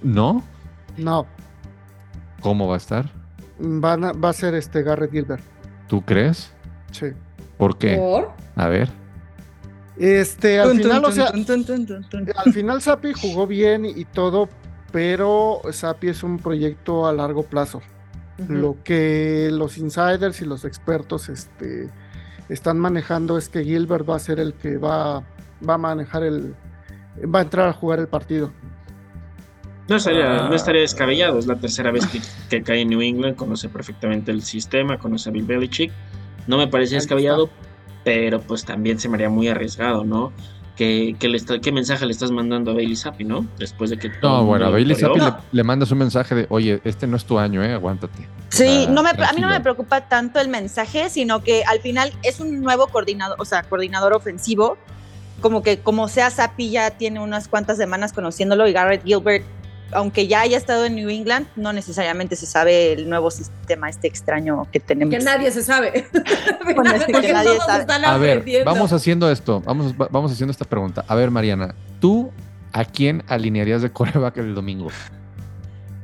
¿No? 0.02 0.44
no, 0.96 1.26
¿Cómo 2.40 2.68
va 2.68 2.74
a 2.74 2.78
estar? 2.78 3.06
van 3.58 4.04
a- 4.04 4.12
va 4.12 4.28
a 4.30 4.32
ser 4.32 4.54
este 4.54 4.82
Garrett 4.82 5.10
Gilbert. 5.12 5.42
¿Tú 5.88 6.02
crees? 6.02 6.52
Sí. 6.92 7.06
¿Por 7.56 7.78
qué? 7.78 7.96
¿Por? 7.96 8.32
A 8.56 8.68
ver. 8.68 8.90
Este, 9.96 10.58
al 10.58 10.68
Tun, 10.70 10.76
tun, 10.78 10.86
final, 10.90 11.04
o 11.04 11.12
sea, 11.12 11.30
tun, 11.32 11.44
tun, 11.44 11.64
tun, 11.64 11.86
tun, 11.86 12.04
tun. 12.08 12.28
al 12.36 12.52
final 12.52 12.82
Sapi 12.82 13.12
jugó 13.12 13.46
bien 13.46 13.84
y 13.84 14.04
todo, 14.04 14.48
pero 14.92 15.60
Sapi 15.70 16.08
es 16.08 16.22
un 16.22 16.38
proyecto 16.38 17.06
a 17.06 17.12
largo 17.12 17.44
plazo. 17.44 17.80
Lo 18.48 18.76
que 18.82 19.48
los 19.52 19.78
insiders 19.78 20.40
y 20.42 20.44
los 20.44 20.64
expertos 20.64 21.28
este, 21.28 21.88
están 22.48 22.80
manejando 22.80 23.38
es 23.38 23.48
que 23.48 23.62
Gilbert 23.62 24.08
va 24.08 24.16
a 24.16 24.18
ser 24.18 24.40
el 24.40 24.54
que 24.54 24.76
va, 24.76 25.20
va 25.66 25.74
a 25.74 25.78
manejar 25.78 26.24
el. 26.24 26.56
va 27.32 27.38
a 27.38 27.42
entrar 27.42 27.68
a 27.68 27.72
jugar 27.72 28.00
el 28.00 28.08
partido. 28.08 28.50
No 29.86 29.96
estaría, 29.96 30.46
Ah. 30.46 30.48
no 30.48 30.54
estaría 30.56 30.80
descabellado, 30.80 31.38
es 31.38 31.46
la 31.46 31.56
tercera 31.56 31.92
vez 31.92 32.06
que, 32.08 32.20
que 32.50 32.62
cae 32.64 32.80
en 32.80 32.88
New 32.88 33.02
England, 33.02 33.36
conoce 33.36 33.68
perfectamente 33.68 34.32
el 34.32 34.42
sistema, 34.42 34.98
conoce 34.98 35.28
a 35.28 35.32
Bill 35.32 35.44
Belichick. 35.44 35.92
No 36.48 36.56
me 36.58 36.66
parece 36.66 36.96
descabellado, 36.96 37.50
pero 38.04 38.40
pues 38.40 38.64
también 38.64 38.98
se 39.00 39.08
me 39.08 39.16
haría 39.16 39.28
muy 39.30 39.48
arriesgado, 39.48 40.04
¿no? 40.04 40.32
¿Qué, 40.76 41.14
qué 41.20 41.28
le 41.28 41.36
está- 41.36 41.60
qué 41.60 41.70
mensaje 41.70 42.04
le 42.04 42.10
estás 42.10 42.32
mandando 42.32 42.72
a 42.72 42.74
Bailey 42.74 42.96
Zappi, 42.96 43.24
no? 43.24 43.46
Después 43.58 43.90
de 43.90 43.96
que 43.98 44.10
No, 44.22 44.44
bueno, 44.44 44.66
a 44.66 44.70
Bailey. 44.70 44.96
Zappi 44.96 45.20
le, 45.20 45.32
le 45.52 45.62
mandas 45.62 45.90
un 45.92 45.98
mensaje 45.98 46.34
de, 46.34 46.46
oye, 46.50 46.80
este 46.84 47.06
no 47.06 47.16
es 47.16 47.24
tu 47.24 47.38
año, 47.38 47.62
eh, 47.62 47.72
aguántate. 47.74 48.26
Sí, 48.48 48.86
Ah, 48.88 48.90
no 48.90 49.02
me, 49.04 49.10
a 49.10 49.32
mí 49.32 49.40
no 49.40 49.48
me 49.48 49.60
preocupa 49.60 50.08
tanto 50.08 50.40
el 50.40 50.48
mensaje, 50.48 51.10
sino 51.10 51.44
que 51.44 51.62
al 51.64 51.78
final 51.80 52.12
es 52.24 52.40
un 52.40 52.60
nuevo 52.60 52.88
coordinador, 52.88 53.36
o 53.40 53.44
sea, 53.44 53.62
coordinador 53.62 54.12
ofensivo. 54.14 54.76
Como 55.40 55.62
que 55.62 55.78
como 55.78 56.08
sea 56.08 56.30
Sapi 56.30 56.70
ya 56.70 56.90
tiene 56.92 57.20
unas 57.20 57.46
cuantas 57.48 57.76
semanas 57.76 58.12
conociéndolo 58.12 58.66
y 58.66 58.72
Garrett 58.72 59.04
Gilbert, 59.04 59.44
aunque 59.94 60.26
ya 60.26 60.40
haya 60.42 60.56
estado 60.58 60.84
en 60.84 60.94
New 60.96 61.08
England, 61.08 61.46
no 61.56 61.72
necesariamente 61.72 62.36
se 62.36 62.46
sabe 62.46 62.92
el 62.92 63.08
nuevo 63.08 63.30
sistema 63.30 63.88
este 63.88 64.06
extraño 64.08 64.66
que 64.72 64.80
tenemos. 64.80 65.14
Que 65.14 65.22
nadie 65.24 65.50
se 65.50 65.62
sabe. 65.62 66.06
Bueno, 66.64 66.92
es 66.92 67.04
que 67.04 67.12
Porque 67.12 67.32
nadie 67.32 67.50
todos 67.50 67.64
sabe. 67.66 67.80
están 67.82 68.04
A 68.04 68.16
ver, 68.18 68.38
aprendiendo. 68.38 68.70
vamos 68.72 68.92
haciendo 68.92 69.30
esto, 69.30 69.60
vamos, 69.60 69.92
va- 69.94 70.08
vamos 70.10 70.32
haciendo 70.32 70.50
esta 70.50 70.64
pregunta. 70.64 71.04
A 71.08 71.14
ver, 71.14 71.30
Mariana, 71.30 71.74
¿tú 72.00 72.30
a 72.72 72.84
quién 72.84 73.22
alinearías 73.28 73.82
de 73.82 73.90
coreback 73.92 74.38
el 74.38 74.54
domingo? 74.54 74.88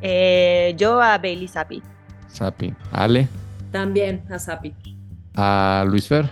Eh, 0.03 0.75
yo 0.77 1.01
a 1.01 1.19
Bailey 1.19 1.49
Sapi. 1.49 1.83
Sapi, 2.29 2.75
Ale, 2.93 3.29
También 3.73 4.23
a 4.31 4.39
Sapi. 4.39 4.75
a 5.35 5.85
Luis 5.87 6.07
Fer, 6.07 6.31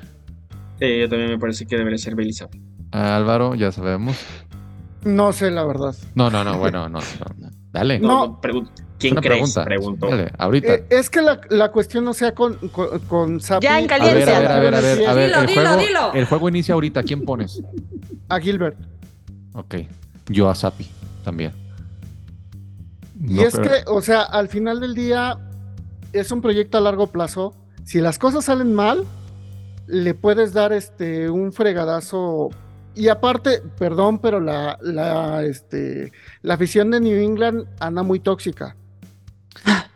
Sí, 0.78 1.00
yo 1.00 1.08
también 1.08 1.30
me 1.30 1.38
parece 1.38 1.66
que 1.66 1.76
debería 1.76 1.98
ser 1.98 2.14
Bailey 2.14 2.32
Zappi. 2.32 2.62
a 2.92 3.16
Álvaro, 3.16 3.54
ya 3.56 3.72
sabemos. 3.72 4.16
No 5.04 5.32
sé, 5.32 5.50
la 5.50 5.64
verdad. 5.64 5.94
No, 6.14 6.30
no, 6.30 6.42
no, 6.44 6.58
bueno, 6.58 6.88
no, 6.88 6.98
no, 7.00 7.26
no. 7.38 7.48
Dale. 7.72 7.98
No. 8.00 8.40
pregun- 8.40 8.68
¿Quién 8.98 9.12
Una 9.12 9.20
crees? 9.20 9.36
pregunta. 9.38 9.64
Preguntó. 9.64 10.08
Dale, 10.08 10.32
ahorita. 10.38 10.74
Eh, 10.74 10.86
es 10.90 11.08
que 11.08 11.22
la, 11.22 11.40
la 11.50 11.70
cuestión 11.70 12.04
no 12.04 12.12
sea 12.14 12.34
con, 12.34 12.54
con, 12.70 12.98
con 13.00 13.40
Sapi. 13.40 13.62
Ya 13.64 13.78
en 13.78 13.84
a 13.84 13.88
caliente. 13.88 14.24
ver, 14.24 14.28
a 14.34 14.38
ver, 14.40 14.50
a 14.50 14.58
ver, 14.58 14.74
a 14.74 14.80
ver, 14.80 15.06
a 15.08 15.14
ver, 15.14 15.26
Dilo, 15.28 15.40
el 15.40 15.46
dilo, 15.46 15.62
juego, 15.62 15.76
dilo. 15.80 16.12
el 16.14 16.24
juego 16.24 16.48
inicia 16.48 16.74
ahorita. 16.74 17.02
¿Quién 17.04 17.24
pones? 17.24 17.62
A 18.28 18.40
Gilbert. 18.40 18.76
Ok, 19.54 19.76
yo 20.28 20.50
a 20.50 20.54
Sapi 20.56 20.88
también. 21.24 21.52
Y 23.20 23.34
No, 23.34 23.42
es 23.42 23.54
pero- 23.56 23.64
que, 23.64 23.70
o 23.86 24.00
sea, 24.02 24.22
al 24.22 24.48
final 24.48 24.80
del 24.80 24.94
día 24.94 25.38
es 26.12 26.30
un 26.32 26.40
proyecto 26.40 26.78
a 26.78 26.80
largo 26.80 27.06
plazo. 27.08 27.54
Si 27.84 28.00
las 28.00 28.18
cosas 28.18 28.46
salen 28.46 28.74
mal, 28.74 29.04
le 29.86 30.14
puedes 30.14 30.52
dar 30.52 30.72
este 30.72 31.30
un 31.30 31.52
fregadazo. 31.52 32.50
Y 32.98 33.08
aparte, 33.08 33.62
perdón, 33.78 34.18
pero 34.18 34.40
la, 34.40 34.76
la, 34.82 35.44
este, 35.44 36.12
la 36.42 36.54
afición 36.54 36.90
de 36.90 36.98
New 37.00 37.16
England 37.20 37.66
anda 37.78 38.02
muy 38.02 38.18
tóxica. 38.18 38.74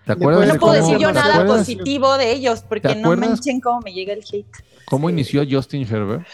¿Te 0.07 0.13
acuerdas 0.13 0.47
de 0.47 0.53
No 0.55 0.59
puedo 0.61 0.73
cómo- 0.75 0.87
decir 0.87 0.99
yo 0.99 1.13
nada 1.13 1.35
acuerdas 1.35 1.59
positivo 1.59 2.17
de 2.17 2.33
ellos, 2.33 2.63
porque 2.69 2.89
¿Te 2.89 2.95
no 2.97 3.17
manchen 3.17 3.61
cómo 3.61 3.81
me 3.81 3.93
llega 3.93 4.13
el 4.13 4.21
hate. 4.21 4.47
¿Cómo 4.87 5.09
Sí. 5.09 5.13
inició 5.15 5.43
Justin 5.51 5.83
Herbert? 5.89 6.27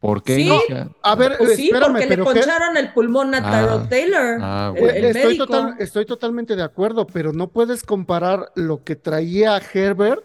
¿Por 0.00 0.22
qué 0.22 0.36
Sí. 0.36 0.42
inicia? 0.48 0.88
A 1.02 1.14
ver, 1.14 1.36
Pues 1.38 1.56
sí, 1.56 1.66
espérame, 1.66 1.92
porque 1.92 2.06
pero 2.08 2.24
le 2.24 2.32
¿qué- 2.32 2.40
poncharon 2.40 2.76
el 2.76 2.92
pulmón 2.92 3.34
a 3.34 3.38
Ah, 3.38 3.60
Tyrod 3.60 3.88
Taylor. 3.88 4.38
ah, 4.40 4.72
el, 4.74 4.80
bueno. 4.82 4.96
el 4.98 5.04
estoy, 5.04 5.24
médico. 5.24 5.46
total- 5.46 5.76
estoy 5.78 6.06
totalmente 6.06 6.56
de 6.56 6.62
acuerdo, 6.62 7.06
pero 7.06 7.32
no 7.32 7.48
puedes 7.48 7.84
comparar 7.84 8.50
lo 8.56 8.82
que 8.82 8.96
traía 8.96 9.60
Herbert 9.72 10.22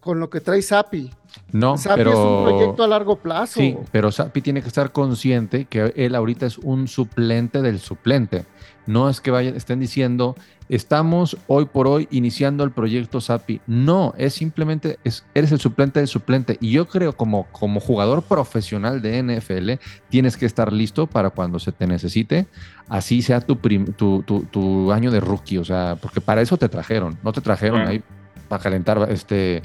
con 0.00 0.18
lo 0.18 0.30
que 0.30 0.40
trae 0.40 0.62
Sapi. 0.62 1.10
No, 1.52 1.76
Sapi 1.76 1.96
pero 1.96 2.10
es 2.12 2.18
un 2.18 2.44
proyecto 2.44 2.82
a 2.84 2.88
largo 2.88 3.16
plazo. 3.16 3.60
sí, 3.60 3.76
pero 3.92 4.10
Sapi 4.12 4.40
tiene 4.40 4.62
que 4.62 4.68
estar 4.68 4.92
consciente 4.92 5.64
que 5.64 5.92
él 5.96 6.14
ahorita 6.14 6.46
es 6.46 6.58
un 6.58 6.88
suplente 6.88 7.62
del 7.62 7.78
suplente. 7.80 8.44
No 8.86 9.08
es 9.08 9.20
que 9.20 9.30
vayan, 9.30 9.54
estén 9.54 9.78
diciendo, 9.78 10.34
estamos 10.68 11.36
hoy 11.46 11.66
por 11.66 11.86
hoy 11.86 12.08
iniciando 12.10 12.64
el 12.64 12.70
proyecto 12.72 13.20
Sapi. 13.20 13.60
No, 13.66 14.14
es 14.16 14.34
simplemente, 14.34 14.98
es, 15.04 15.24
eres 15.34 15.52
el 15.52 15.60
suplente 15.60 16.00
del 16.00 16.08
suplente. 16.08 16.56
Y 16.60 16.72
yo 16.72 16.88
creo 16.88 17.12
como, 17.16 17.46
como 17.52 17.78
jugador 17.78 18.22
profesional 18.22 19.00
de 19.02 19.22
NFL, 19.22 19.72
tienes 20.08 20.36
que 20.36 20.46
estar 20.46 20.72
listo 20.72 21.06
para 21.06 21.30
cuando 21.30 21.58
se 21.58 21.72
te 21.72 21.86
necesite, 21.86 22.46
así 22.88 23.22
sea 23.22 23.40
tu, 23.40 23.58
prim- 23.58 23.92
tu, 23.92 24.22
tu- 24.22 24.44
tu 24.44 24.90
año 24.92 25.10
de 25.10 25.20
rookie. 25.20 25.58
O 25.58 25.64
sea, 25.64 25.96
porque 26.00 26.20
para 26.20 26.40
eso 26.40 26.56
te 26.56 26.68
trajeron, 26.68 27.18
no 27.22 27.32
te 27.32 27.40
trajeron 27.40 27.82
ahí 27.86 28.02
para 28.48 28.62
calentar 28.62 29.06
este, 29.10 29.62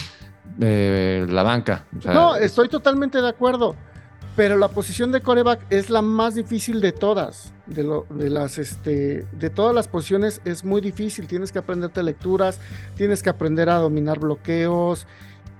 eh, 0.59 1.25
la 1.29 1.43
banca. 1.43 1.85
O 1.97 2.01
sea, 2.01 2.13
No, 2.13 2.35
estoy 2.35 2.69
totalmente 2.69 3.21
de 3.21 3.29
acuerdo. 3.29 3.75
Pero 4.35 4.57
la 4.57 4.67
posición 4.67 5.13
de 5.13 5.21
coreback 5.21 5.61
es 5.69 5.89
la 5.89 6.01
más 6.01 6.35
difícil 6.35 6.81
de 6.81 6.91
todas. 6.91 7.53
De, 7.67 7.83
lo- 7.83 8.05
de 8.09 8.29
las, 8.29 8.57
este, 8.57 9.25
de 9.31 9.49
todas 9.49 9.73
las 9.73 9.87
posiciones 9.87 10.41
es 10.43 10.65
muy 10.65 10.81
difícil. 10.81 11.25
Tienes 11.25 11.53
que 11.53 11.59
aprenderte 11.59 12.03
lecturas, 12.03 12.59
tienes 12.95 13.23
que 13.23 13.29
aprender 13.29 13.69
a 13.69 13.75
dominar 13.75 14.19
bloqueos. 14.19 15.07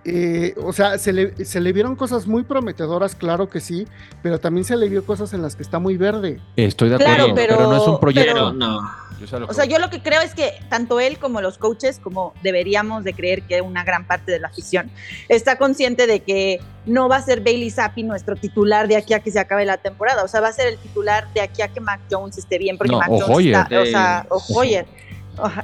Eh, 0.05 0.53
o 0.63 0.71
sea, 0.71 0.97
se 0.99 1.11
le, 1.13 1.43
se 1.45 1.59
le 1.59 1.73
vieron 1.73 1.95
cosas 1.95 2.27
muy 2.27 2.43
prometedoras, 2.43 3.15
claro 3.15 3.49
que 3.49 3.59
sí, 3.59 3.87
pero 4.21 4.39
también 4.39 4.63
se 4.63 4.75
le 4.77 4.87
vio 4.87 5.05
cosas 5.05 5.33
en 5.33 5.41
las 5.41 5.55
que 5.55 5.63
está 5.63 5.79
muy 5.79 5.97
verde. 5.97 6.39
Estoy 6.55 6.89
de 6.89 6.97
Claro, 6.97 7.11
acuerdo, 7.25 7.35
pero, 7.35 7.57
pero- 7.57 7.69
no 7.71 7.81
es 7.81 7.87
un 7.87 7.99
proyecto. 7.99 8.33
Pero 8.33 8.53
no. 8.53 8.79
Yo 9.19 9.27
sé 9.27 9.35
a 9.37 9.39
lo 9.39 9.47
O 9.47 9.53
sea, 9.53 9.63
yo 9.63 9.79
lo 9.79 9.89
que 9.89 10.01
creo 10.01 10.21
es 10.21 10.35
que 10.35 10.51
tanto 10.69 10.99
él 10.99 11.17
como 11.17 11.39
los 11.39 11.57
coaches, 11.57 11.99
como 12.03 12.33
deberíamos 12.43 13.05
de 13.05 13.13
creer 13.13 13.43
que 13.43 13.61
una 13.61 13.85
gran 13.85 14.05
parte 14.05 14.29
de 14.31 14.39
la 14.39 14.49
afición 14.49 14.91
está 15.29 15.57
consciente 15.57 16.05
de 16.05 16.19
que 16.19 16.59
no 16.85 17.07
va 17.07 17.15
a 17.15 17.21
ser 17.21 17.39
Bailey 17.39 17.69
Zappi 17.69 18.03
nuestro 18.03 18.35
titular 18.35 18.89
de 18.89 18.97
aquí 18.97 19.13
a 19.13 19.21
que 19.21 19.31
se 19.31 19.39
acabe 19.39 19.63
la 19.65 19.77
temporada. 19.77 20.21
O 20.23 20.27
sea, 20.27 20.41
va 20.41 20.49
a 20.49 20.53
ser 20.53 20.67
el 20.67 20.77
titular 20.77 21.31
de 21.33 21.39
aquí 21.41 21.61
a 21.61 21.69
que 21.69 21.79
Mac 21.79 22.01
Jones 22.11 22.37
esté 22.37 22.57
bien, 22.57 22.77
porque 22.77 22.91
No, 22.91 22.99
Mac 22.99 23.09
o 23.09 23.19
Jones 23.21 23.37
Hoyer. 23.37 23.55
está, 23.55 23.79
o 23.81 23.85
sea, 23.85 24.21
Sí. 24.23 24.27
o 24.53 24.59
Hoyer, 24.59 24.85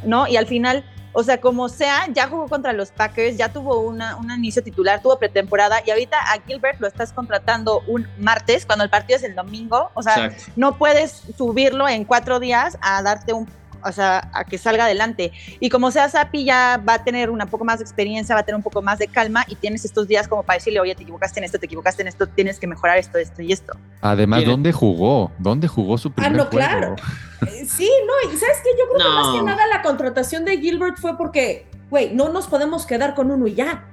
¿no? 0.05 0.27
Y 0.27 0.37
al 0.37 0.47
final, 0.47 0.85
o 1.13 1.23
sea, 1.23 1.39
como 1.41 1.67
sea, 1.69 2.07
ya 2.13 2.27
jugó 2.27 2.47
contra 2.47 2.73
los 2.73 2.91
Packers, 2.91 3.37
ya 3.37 3.51
tuvo 3.51 3.81
una, 3.81 4.15
un 4.15 4.31
inicio 4.31 4.63
titular, 4.63 5.01
tuvo 5.01 5.17
pretemporada 5.19 5.81
y 5.85 5.91
ahorita 5.91 6.17
a 6.17 6.41
Gilbert 6.41 6.79
lo 6.79 6.87
estás 6.87 7.11
contratando 7.11 7.81
un 7.87 8.07
martes 8.17 8.65
cuando 8.65 8.83
el 8.83 8.89
partido 8.89 9.17
es 9.17 9.23
el 9.23 9.35
domingo. 9.35 9.91
O 9.93 10.03
sea, 10.03 10.25
Exacto. 10.25 10.51
no 10.55 10.77
puedes 10.77 11.23
subirlo 11.37 11.87
en 11.89 12.05
cuatro 12.05 12.39
días 12.39 12.77
a 12.81 13.01
darte 13.01 13.33
un, 13.33 13.47
o 13.83 13.91
sea, 13.91 14.29
a 14.33 14.43
que 14.43 14.57
salga 14.57 14.85
adelante. 14.85 15.31
Y 15.59 15.69
como 15.69 15.91
sea 15.91 16.09
Sapi 16.09 16.43
ya 16.45 16.81
va 16.87 16.95
a 16.95 17.03
tener 17.03 17.29
una 17.29 17.45
poco 17.45 17.63
más 17.65 17.79
de 17.79 17.83
experiencia, 17.85 18.35
va 18.35 18.41
a 18.41 18.43
tener 18.43 18.55
un 18.57 18.63
poco 18.63 18.81
más 18.81 18.99
de 18.99 19.07
calma 19.07 19.45
y 19.47 19.55
tienes 19.55 19.85
estos 19.85 20.07
días 20.07 20.27
como 20.27 20.43
para 20.43 20.57
decirle, 20.57 20.79
oye, 20.79 20.95
te 20.95 21.03
equivocaste 21.03 21.39
en 21.39 21.43
esto, 21.45 21.59
te 21.59 21.65
equivocaste 21.65 22.01
en 22.01 22.07
esto, 22.07 22.27
tienes 22.27 22.59
que 22.59 22.67
mejorar 22.67 22.97
esto, 22.97 23.17
esto 23.17 23.41
y 23.41 23.51
esto. 23.51 23.73
Además, 24.01 24.39
Tiene- 24.39 24.51
¿dónde 24.51 24.71
jugó? 24.71 25.31
¿Dónde 25.39 25.67
jugó 25.67 25.97
su 25.97 26.11
primer 26.11 26.31
Ah, 26.31 26.35
no, 26.35 26.43
juego? 26.45 26.57
claro. 26.57 26.95
Eh, 27.47 27.65
Sí, 27.65 27.89
no, 28.05 28.31
y 28.31 28.37
sabes 28.37 28.57
que 28.63 28.69
yo 28.77 28.85
creo 28.93 28.97
que 29.09 29.15
más 29.15 29.35
que 29.35 29.41
nada 29.41 29.65
la 29.67 29.81
contratación 29.81 30.45
de 30.45 30.57
Gilbert 30.59 30.97
fue 30.99 31.17
porque, 31.17 31.65
güey, 31.89 32.13
no 32.13 32.29
nos 32.29 32.45
podemos 32.47 32.85
quedar 32.85 33.15
con 33.15 33.31
uno 33.31 33.47
y 33.47 33.55
ya. 33.55 33.83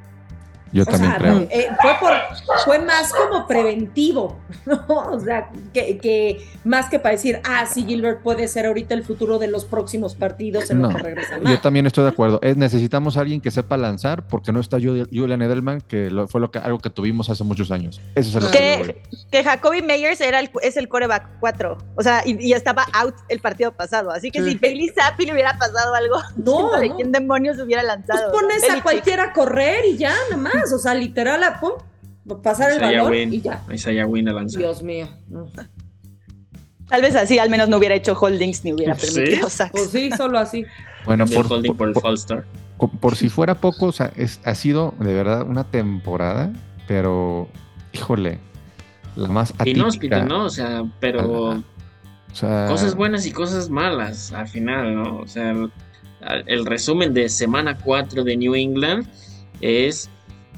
Yo 0.72 0.82
O 0.82 0.86
también 0.86 1.10
sea, 1.12 1.18
creo. 1.18 1.38
eh, 1.50 1.68
fue, 1.80 1.92
por, 2.00 2.12
fue 2.64 2.78
más 2.80 3.12
como 3.12 3.46
preventivo, 3.46 4.38
¿no? 4.66 4.84
O 4.88 5.18
sea, 5.20 5.50
que, 5.72 5.98
que 5.98 6.46
más 6.64 6.88
que 6.90 6.98
para 6.98 7.12
decir, 7.14 7.40
ah, 7.44 7.64
sí, 7.66 7.84
Gilbert 7.86 8.22
puede 8.22 8.48
ser 8.48 8.66
ahorita 8.66 8.94
el 8.94 9.04
futuro 9.04 9.38
de 9.38 9.48
los 9.48 9.64
próximos 9.64 10.14
partidos 10.14 10.70
en 10.70 10.80
No, 10.82 10.88
los 10.88 10.96
que 10.96 11.02
regresa 11.02 11.38
Yo 11.42 11.60
también 11.60 11.86
estoy 11.86 12.04
de 12.04 12.10
acuerdo. 12.10 12.38
Es, 12.42 12.56
necesitamos 12.56 13.16
a 13.16 13.20
alguien 13.20 13.40
que 13.40 13.50
sepa 13.50 13.76
lanzar 13.76 14.26
porque 14.26 14.52
no 14.52 14.60
está 14.60 14.78
Ju- 14.78 15.08
Julian 15.12 15.42
Edelman, 15.42 15.80
que 15.80 16.10
lo- 16.10 16.28
fue 16.28 16.40
lo 16.40 16.50
que, 16.50 16.58
algo 16.58 16.78
que 16.78 16.90
tuvimos 16.90 17.30
hace 17.30 17.44
muchos 17.44 17.70
años. 17.70 18.00
Eso 18.14 18.38
es 18.38 18.44
lo 18.44 18.50
que. 18.50 19.02
Que, 19.30 19.44
Jacoby 19.44 19.82
Meyers 19.82 20.20
era 20.20 20.40
el, 20.40 20.50
es 20.62 20.76
el 20.76 20.88
coreback 20.88 21.28
4, 21.40 21.78
o 21.96 22.02
sea, 22.02 22.22
y, 22.26 22.36
y 22.46 22.52
estaba 22.52 22.84
out 22.92 23.14
el 23.28 23.40
partido 23.40 23.72
pasado. 23.72 24.10
Así 24.10 24.30
que 24.30 24.42
Sí. 24.42 24.50
si 24.52 24.58
Bailey 24.58 24.88
Zappi 24.90 25.26
le 25.26 25.32
hubiera 25.32 25.56
pasado 25.58 25.94
algo, 25.94 26.16
No, 26.36 26.78
¿de 26.78 26.88
no. 26.90 26.96
quién 26.96 27.12
demonios 27.12 27.58
hubiera 27.58 27.82
Pues 27.82 27.96
lanzado? 28.08 28.32
pones 28.32 28.68
a 28.70 28.82
cualquiera 28.82 29.24
a 29.24 29.32
correr 29.32 29.84
y 29.86 29.96
ya, 29.96 30.12
nada 30.30 30.36
más. 30.42 30.57
O 30.72 30.78
sea, 30.78 30.94
literal, 30.94 31.42
a 31.44 31.60
pum, 31.60 31.72
pasar 32.42 32.70
el 32.70 32.76
Isaiah 32.78 32.98
balón 33.02 33.12
Wynn. 33.12 33.34
y 33.34 33.40
ya. 33.40 33.62
Isaiah 33.72 34.06
Wynn 34.06 34.28
a 34.28 34.32
lanzar. 34.32 34.60
Dios 34.62 34.82
mío. 34.82 35.08
Tal 36.88 37.02
vez 37.02 37.14
así 37.16 37.38
al 37.38 37.50
menos 37.50 37.68
no 37.68 37.76
hubiera 37.76 37.94
hecho 37.94 38.14
holdings 38.18 38.64
ni 38.64 38.72
hubiera 38.72 38.94
Sí. 38.98 39.14
permitido 39.14 39.50
sacks. 39.50 39.72
Pues 39.72 39.90
sí, 39.90 40.10
solo 40.16 40.38
así. 40.38 40.64
Bueno, 41.04 41.26
por, 41.26 41.46
holding 41.52 41.74
por- 41.74 41.92
por 41.92 42.08
el 42.12 42.44
por- 43.00 43.16
si 43.16 43.28
fuera 43.28 43.54
poco, 43.56 43.86
o 43.86 43.92
sea, 43.92 44.12
es- 44.16 44.40
ha 44.44 44.54
sido 44.54 44.94
de 45.00 45.12
verdad 45.12 45.42
una 45.46 45.64
temporada, 45.64 46.52
pero 46.86 47.48
híjole, 47.92 48.38
la 49.16 49.28
más 49.28 49.50
atípica. 49.52 49.78
Inhóspito, 49.80 50.24
¿no? 50.24 50.44
O 50.44 50.50
sea, 50.50 50.84
pero 51.00 51.50
Ajá. 51.52 51.62
O 52.30 52.34
sea, 52.34 52.66
cosas 52.68 52.94
buenas 52.94 53.26
y 53.26 53.32
cosas 53.32 53.68
malas 53.70 54.32
al 54.32 54.46
final, 54.48 54.94
¿no? 54.94 55.16
O 55.18 55.26
sea, 55.26 55.50
el, 55.50 55.70
el 56.46 56.66
resumen 56.66 57.14
de 57.14 57.28
semana 57.28 57.76
4 57.78 58.22
de 58.22 58.36
New 58.36 58.54
England 58.54 59.06
es 59.60 60.08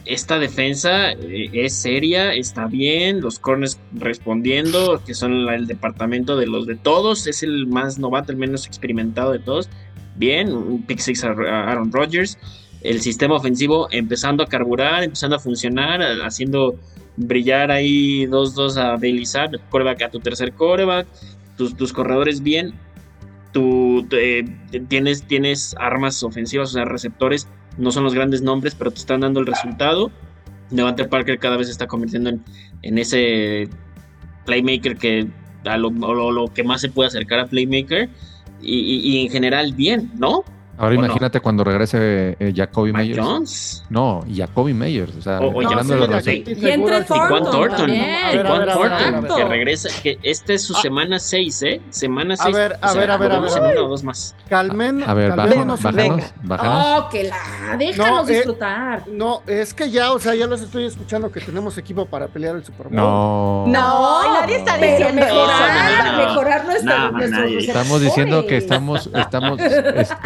esta 0.04 0.38
defensa 0.38 1.12
eh, 1.12 1.50
es 1.52 1.74
seria, 1.74 2.32
está 2.34 2.66
bien, 2.66 3.20
los 3.20 3.38
corners 3.38 3.78
respondiendo, 3.92 5.02
que 5.04 5.14
son 5.14 5.48
el 5.48 5.66
departamento 5.66 6.36
de 6.36 6.46
los 6.46 6.66
de 6.66 6.76
todos, 6.76 7.26
es 7.26 7.42
el 7.42 7.66
más 7.66 7.98
novato, 7.98 8.32
el 8.32 8.38
menos 8.38 8.66
experimentado 8.66 9.32
de 9.32 9.38
todos. 9.38 9.68
Bien, 10.16 10.52
un 10.52 10.82
pick 10.82 10.98
six 10.98 11.24
a 11.24 11.30
Aaron 11.30 11.92
Rodgers, 11.92 12.38
el 12.82 13.00
sistema 13.00 13.36
ofensivo 13.36 13.88
empezando 13.90 14.42
a 14.42 14.46
carburar, 14.46 15.02
empezando 15.02 15.36
a 15.36 15.38
funcionar, 15.38 16.02
haciendo 16.22 16.78
brillar 17.16 17.70
ahí 17.70 18.26
2-2 18.26 18.76
a 18.76 18.96
Bailey 18.96 19.26
Zapp, 19.26 19.54
coreback 19.68 20.02
a 20.02 20.10
tu 20.10 20.20
tercer 20.20 20.52
coreback, 20.52 21.06
tus, 21.56 21.76
tus 21.76 21.92
corredores 21.92 22.42
bien. 22.42 22.74
tú 23.52 24.06
eh, 24.12 24.44
tienes, 24.88 25.24
tienes 25.24 25.74
armas 25.78 26.22
ofensivas, 26.22 26.70
o 26.70 26.72
sea, 26.72 26.84
receptores, 26.84 27.48
no 27.80 27.90
son 27.90 28.04
los 28.04 28.14
grandes 28.14 28.42
nombres, 28.42 28.74
pero 28.74 28.90
te 28.90 28.98
están 28.98 29.20
dando 29.20 29.40
el 29.40 29.46
resultado. 29.46 30.10
Devante 30.70 31.04
Parker 31.04 31.38
cada 31.38 31.56
vez 31.56 31.66
se 31.66 31.72
está 31.72 31.86
convirtiendo 31.86 32.30
en, 32.82 32.98
ese 32.98 33.68
playmaker 34.46 34.96
que 34.96 35.26
a 35.64 35.76
lo, 35.76 35.90
que 36.54 36.62
más 36.62 36.80
se 36.80 36.88
puede 36.88 37.08
acercar 37.08 37.40
a 37.40 37.46
playmaker 37.46 38.08
y- 38.62 39.00
y 39.02 39.24
en 39.24 39.30
general 39.32 39.72
bien, 39.72 40.10
¿no? 40.16 40.44
Ahora 40.80 40.94
¿O 40.94 40.98
no? 40.98 41.04
imagínate 41.04 41.40
cuando 41.40 41.62
regrese 41.62 42.36
eh, 42.40 42.52
Jacoby 42.56 42.92
Mike 42.92 43.02
Meyers. 43.10 43.20
Jones. 43.26 43.84
No, 43.90 44.24
Jacoby 44.34 44.72
Meyers. 44.74 45.14
O 45.16 45.20
sea, 45.22 45.38
O- 45.40 45.48
o 45.50 45.66
hablando 45.68 46.06
ya- 46.08 46.16
de 46.16 46.22
sí. 46.22 46.44
Y 46.46 46.68
entre 46.68 46.98
Y 46.98 47.04
Juan 47.04 47.28
Thornton 47.44 47.50
Thornton. 47.52 49.36
que 49.36 49.44
regresa, 49.44 49.88
que 50.02 50.18
esta 50.22 50.52
es 50.54 50.62
su 50.64 50.74
Ah. 50.76 50.80
semana 50.80 51.18
6, 51.18 51.62
¿eh? 51.62 51.80
Semana 51.90 52.36
6. 52.36 52.54
ver, 52.54 52.78
a 52.80 52.92
ver, 52.94 53.10
a 53.10 53.16
ver, 53.18 53.32
a 53.32 53.40
ver, 53.40 53.52
a 53.52 53.60
ver. 53.60 53.72
Una 53.76 53.86
o 53.86 53.88
dos 53.88 54.02
más. 54.02 54.34
Calmen, 54.48 55.02
A 55.06 55.14
ver, 55.14 55.36
bájanos, 55.36 55.82
bájanos. 55.82 56.24
Oh, 56.86 57.08
que 57.10 57.24
la. 57.24 57.76
Déjanos 57.78 58.22
No, 58.26 58.28
eh, 58.28 58.34
disfrutar. 58.36 59.02
No, 59.08 59.42
es 59.46 59.74
que 59.74 59.90
ya, 59.90 60.12
o 60.12 60.18
sea, 60.18 60.34
ya 60.34 60.46
los 60.46 60.60
estoy 60.62 60.86
escuchando 60.86 61.30
que 61.30 61.40
tenemos 61.40 61.76
equipo 61.78 62.06
para 62.06 62.28
pelear 62.28 62.56
el 62.56 62.64
Super 62.64 62.86
Bowl. 62.88 62.96
No. 62.96 63.64
No, 63.66 64.40
nadie 64.40 64.56
está 64.56 64.76
diciendo 64.78 65.20
mejorar, 65.22 66.16
mejorar 66.16 66.64
nadie. 67.30 67.58
Estamos 67.58 68.00
diciendo 68.00 68.46
que 68.46 68.56
estamos, 68.56 69.10
estamos, 69.14 69.60
es- 69.60 70.16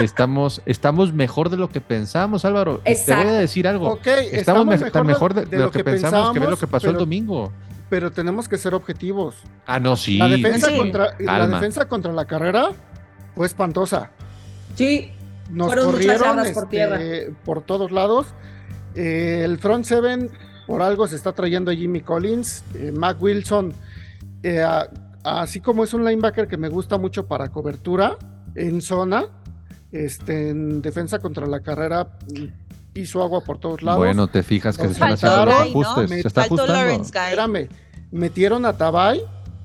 estamos, 0.46 0.62
estamos 0.66 1.12
mejor 1.12 1.48
de 1.50 1.56
lo 1.56 1.68
que 1.68 1.80
pensamos, 1.80 2.44
Álvaro. 2.44 2.80
Te 2.84 2.94
voy 3.14 3.26
a 3.26 3.32
decir 3.32 3.66
algo. 3.68 3.98
Estamos, 4.32 4.66
mejor 5.04 5.34
de, 5.34 5.46
de 5.46 5.58
lo 5.58 5.70
que, 5.70 5.82
pensamos 5.84 6.32
que 6.32 6.38
ver 6.40 6.50
lo 6.50 6.56
que 6.56 6.66
pasó 6.66 6.90
el 6.90 6.96
domingo. 6.96 7.52
Pero 7.90 8.10
tenemos 8.10 8.48
que 8.48 8.58
ser 8.58 8.74
objetivos. 8.74 9.36
Ah, 9.66 9.78
no, 9.78 9.96
sí. 9.96 10.18
la, 10.18 10.28
defensa 10.28 10.68
Sí. 10.68 10.76
contra, 10.76 11.16
la 11.18 11.46
defensa 11.46 11.86
contra 11.86 12.12
la 12.12 12.24
carrera 12.24 12.70
fue 13.34 13.46
espantosa. 13.46 14.10
Sí, 14.74 15.12
Nos 15.50 15.66
Fueron 15.68 15.86
muchas 15.86 16.00
corrieron 16.06 16.36
yardas 16.36 16.52
por 16.52 16.64
este, 16.64 16.76
tierra. 16.76 16.98
por 17.44 17.62
todos 17.62 17.92
lados. 17.92 18.26
Eh, 18.94 19.42
el 19.44 19.58
front 19.58 19.84
seven, 19.84 20.30
por 20.66 20.80
algo, 20.82 21.06
se 21.06 21.16
está 21.16 21.32
trayendo 21.32 21.70
a 21.70 21.74
Jimmy 21.74 22.00
Collins. 22.00 22.64
Eh, 22.74 22.90
Mac 22.96 23.20
Wilson, 23.22 23.72
eh, 24.42 24.62
a- 24.62 24.88
así 25.22 25.60
como 25.60 25.84
es 25.84 25.92
un 25.94 26.04
linebacker 26.04 26.48
que 26.48 26.56
me 26.56 26.68
gusta 26.68 26.96
mucho 26.98 27.26
para 27.26 27.50
cobertura 27.50 28.16
en 28.54 28.80
zona, 28.80 29.26
este, 29.94 30.50
en 30.50 30.82
defensa 30.82 31.20
contra 31.20 31.46
la 31.46 31.60
carrera, 31.60 32.08
hizo 32.94 33.22
agua 33.22 33.42
por 33.42 33.58
todos 33.58 33.82
lados. 33.82 33.98
Bueno, 33.98 34.26
te 34.26 34.42
fijas 34.42 34.76
que 34.76 34.86
se 34.86 34.92
están 34.92 35.12
haciendo 35.12 35.46
los 35.46 35.54
ajustes. 35.54 36.10
Se 36.10 36.28
está 36.28 36.42
ajustando. 36.42 37.02
Espérame, 37.02 37.68
metieron 38.10 38.66
a 38.66 38.76
Tabay, 38.76 39.22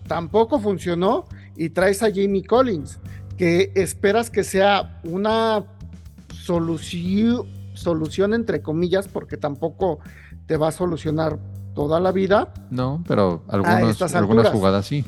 tampoco 0.07 0.59
funcionó, 0.59 1.25
y 1.55 1.69
traes 1.69 2.03
a 2.03 2.09
Jamie 2.09 2.43
Collins, 2.43 2.99
que 3.37 3.71
esperas 3.75 4.29
que 4.29 4.43
sea 4.43 5.01
una 5.03 5.63
solución, 6.33 7.47
solución 7.73 8.35
entre 8.35 8.61
comillas, 8.61 9.07
porque 9.07 9.35
tampoco 9.35 9.99
te 10.45 10.57
va 10.57 10.67
a 10.67 10.71
solucionar 10.71 11.39
toda 11.73 11.99
la 11.99 12.11
vida 12.11 12.53
No, 12.69 13.03
pero 13.07 13.43
algunos, 13.47 14.01
algunas 14.13 14.49
jugadas 14.49 14.85
sí. 14.85 15.03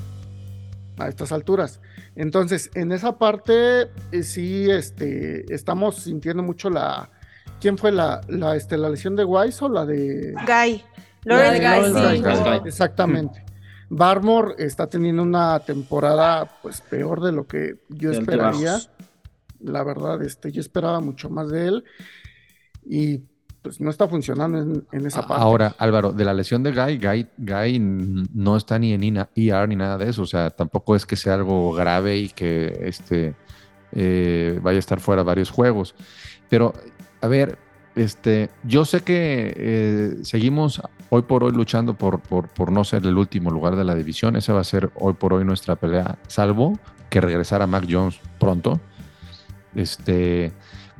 a 0.98 1.08
estas 1.08 1.32
alturas. 1.32 1.80
Entonces, 2.16 2.70
en 2.74 2.92
esa 2.92 3.18
parte, 3.18 3.90
eh, 4.12 4.24
sí, 4.24 4.70
este, 4.70 5.54
estamos 5.54 5.96
sintiendo 6.04 6.44
mucho 6.44 6.70
la... 6.70 7.10
¿Quién 7.60 7.78
fue 7.78 7.92
la, 7.92 8.22
la, 8.28 8.56
este, 8.56 8.78
la 8.78 8.90
lesión 8.90 9.16
de 9.16 9.24
Wise 9.24 9.64
o 9.64 9.70
la 9.70 9.86
de... 9.86 10.34
Guy. 10.34 10.84
La 11.24 11.52
de 11.52 11.62
Lawrence 11.62 12.22
Guy, 12.22 12.36
sí. 12.36 12.68
Exactamente. 12.68 13.46
Barmore 13.90 14.56
está 14.58 14.88
teniendo 14.88 15.22
una 15.22 15.60
temporada 15.60 16.50
pues 16.62 16.82
peor 16.82 17.22
de 17.22 17.32
lo 17.34 17.46
que 17.46 17.76
yo 17.90 18.12
esperaría. 18.12 18.80
La 19.60 19.84
verdad, 19.84 20.22
este, 20.24 20.52
yo 20.52 20.62
esperaba 20.62 21.02
mucho 21.02 21.30
más 21.30 21.50
de 21.50 21.68
él 21.68 21.84
y 22.84 23.22
pues 23.62 23.80
no 23.80 23.90
está 23.90 24.08
funcionando 24.08 24.84
en, 24.92 25.06
esa 25.06 25.28
parte. 25.28 25.44
Ahora, 25.44 25.76
Álvaro, 25.78 26.12
de 26.12 26.26
la 26.26 26.34
lesión 26.34 26.64
de 26.64 26.72
Guy, 26.72 26.98
Guy, 26.98 27.28
Guy 27.38 27.80
no 27.80 28.58
está 28.58 28.80
ni 28.80 28.94
en 28.94 29.18
ER 29.36 29.68
ni 29.68 29.76
nada 29.76 29.98
de 29.98 30.10
eso. 30.10 30.24
O 30.24 30.28
sea, 30.28 30.50
tampoco 30.50 30.96
es 30.96 31.06
que 31.06 31.16
sea 31.16 31.36
algo 31.36 31.72
grave 31.74 32.18
y 32.18 32.30
que 32.30 32.80
este, 32.84 33.36
eh, 33.92 34.60
vaya 34.62 34.78
a 34.78 34.80
estar 34.80 35.00
fuera 35.00 35.24
varios 35.24 35.52
juegos. 35.52 35.94
Pero, 36.50 36.74
a 37.22 37.28
ver, 37.28 37.60
este, 37.96 38.50
yo 38.64 38.84
sé 38.84 39.02
que 39.02 39.54
eh, 39.56 40.16
seguimos 40.24 40.82
hoy 41.10 41.22
por 41.24 41.44
hoy 41.44 41.52
luchando 41.52 41.94
por, 41.94 42.20
por, 42.20 42.48
por 42.50 42.72
no 42.72 42.84
ser 42.84 43.06
el 43.06 43.18
último 43.18 43.52
lugar 43.52 43.76
de 43.76 43.84
la 43.84 43.94
división. 43.94 44.36
Esa 44.36 44.54
va 44.54 44.62
a 44.62 44.66
ser 44.66 44.92
hoy 44.96 45.14
por 45.14 45.34
hoy 45.34 45.46
nuestra 45.46 45.76
pelea, 45.76 46.18
salvo 46.28 46.80
que 47.12 47.22
regresara 47.22 47.68
Mac 47.68 47.86
Jones 47.88 48.20
pronto. 48.40 48.80
Este, 49.76 50.52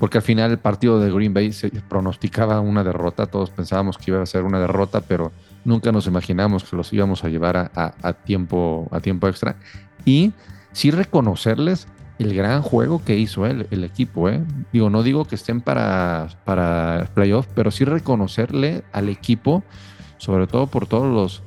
porque 0.02 0.18
al 0.18 0.24
final 0.24 0.50
el 0.50 0.58
partido 0.58 1.00
de 1.00 1.12
Green 1.12 1.32
Bay 1.32 1.52
se 1.54 1.70
pronosticaba 1.70 2.60
una 2.60 2.84
derrota, 2.84 3.28
todos 3.28 3.52
pensábamos 3.52 4.00
que 4.00 4.10
iba 4.10 4.20
a 4.20 4.26
ser 4.26 4.46
una 4.46 4.60
derrota, 4.60 5.02
pero 5.02 5.32
nunca 5.64 5.92
nos 5.92 6.08
imaginamos 6.08 6.64
que 6.64 6.76
los 6.76 6.92
íbamos 6.92 7.24
a 7.24 7.30
llevar 7.30 7.56
a, 7.56 7.72
a- 8.02 8.14
tiempo, 8.14 8.88
a 8.92 9.00
tiempo 9.00 9.28
extra. 9.28 9.58
Y 10.04 10.34
sí 10.72 10.90
reconocerles 10.90 11.88
el 12.18 12.34
gran 12.34 12.64
juego 12.64 13.04
que 13.06 13.16
hizo 13.16 13.46
él, 13.46 13.68
el 13.70 13.84
equipo. 13.84 14.28
¿eh? 14.28 14.42
Digo, 14.74 14.90
no 14.90 15.04
digo 15.04 15.26
que 15.26 15.36
estén 15.36 15.62
para, 15.62 16.30
para 16.46 17.08
playoff, 17.14 17.46
pero 17.54 17.70
sí 17.70 17.86
reconocerle 17.86 18.84
al 18.94 19.08
equipo, 19.08 19.62
sobre 20.18 20.48
todo 20.48 20.66
por 20.66 20.88
todos 20.88 21.14
los 21.14 21.44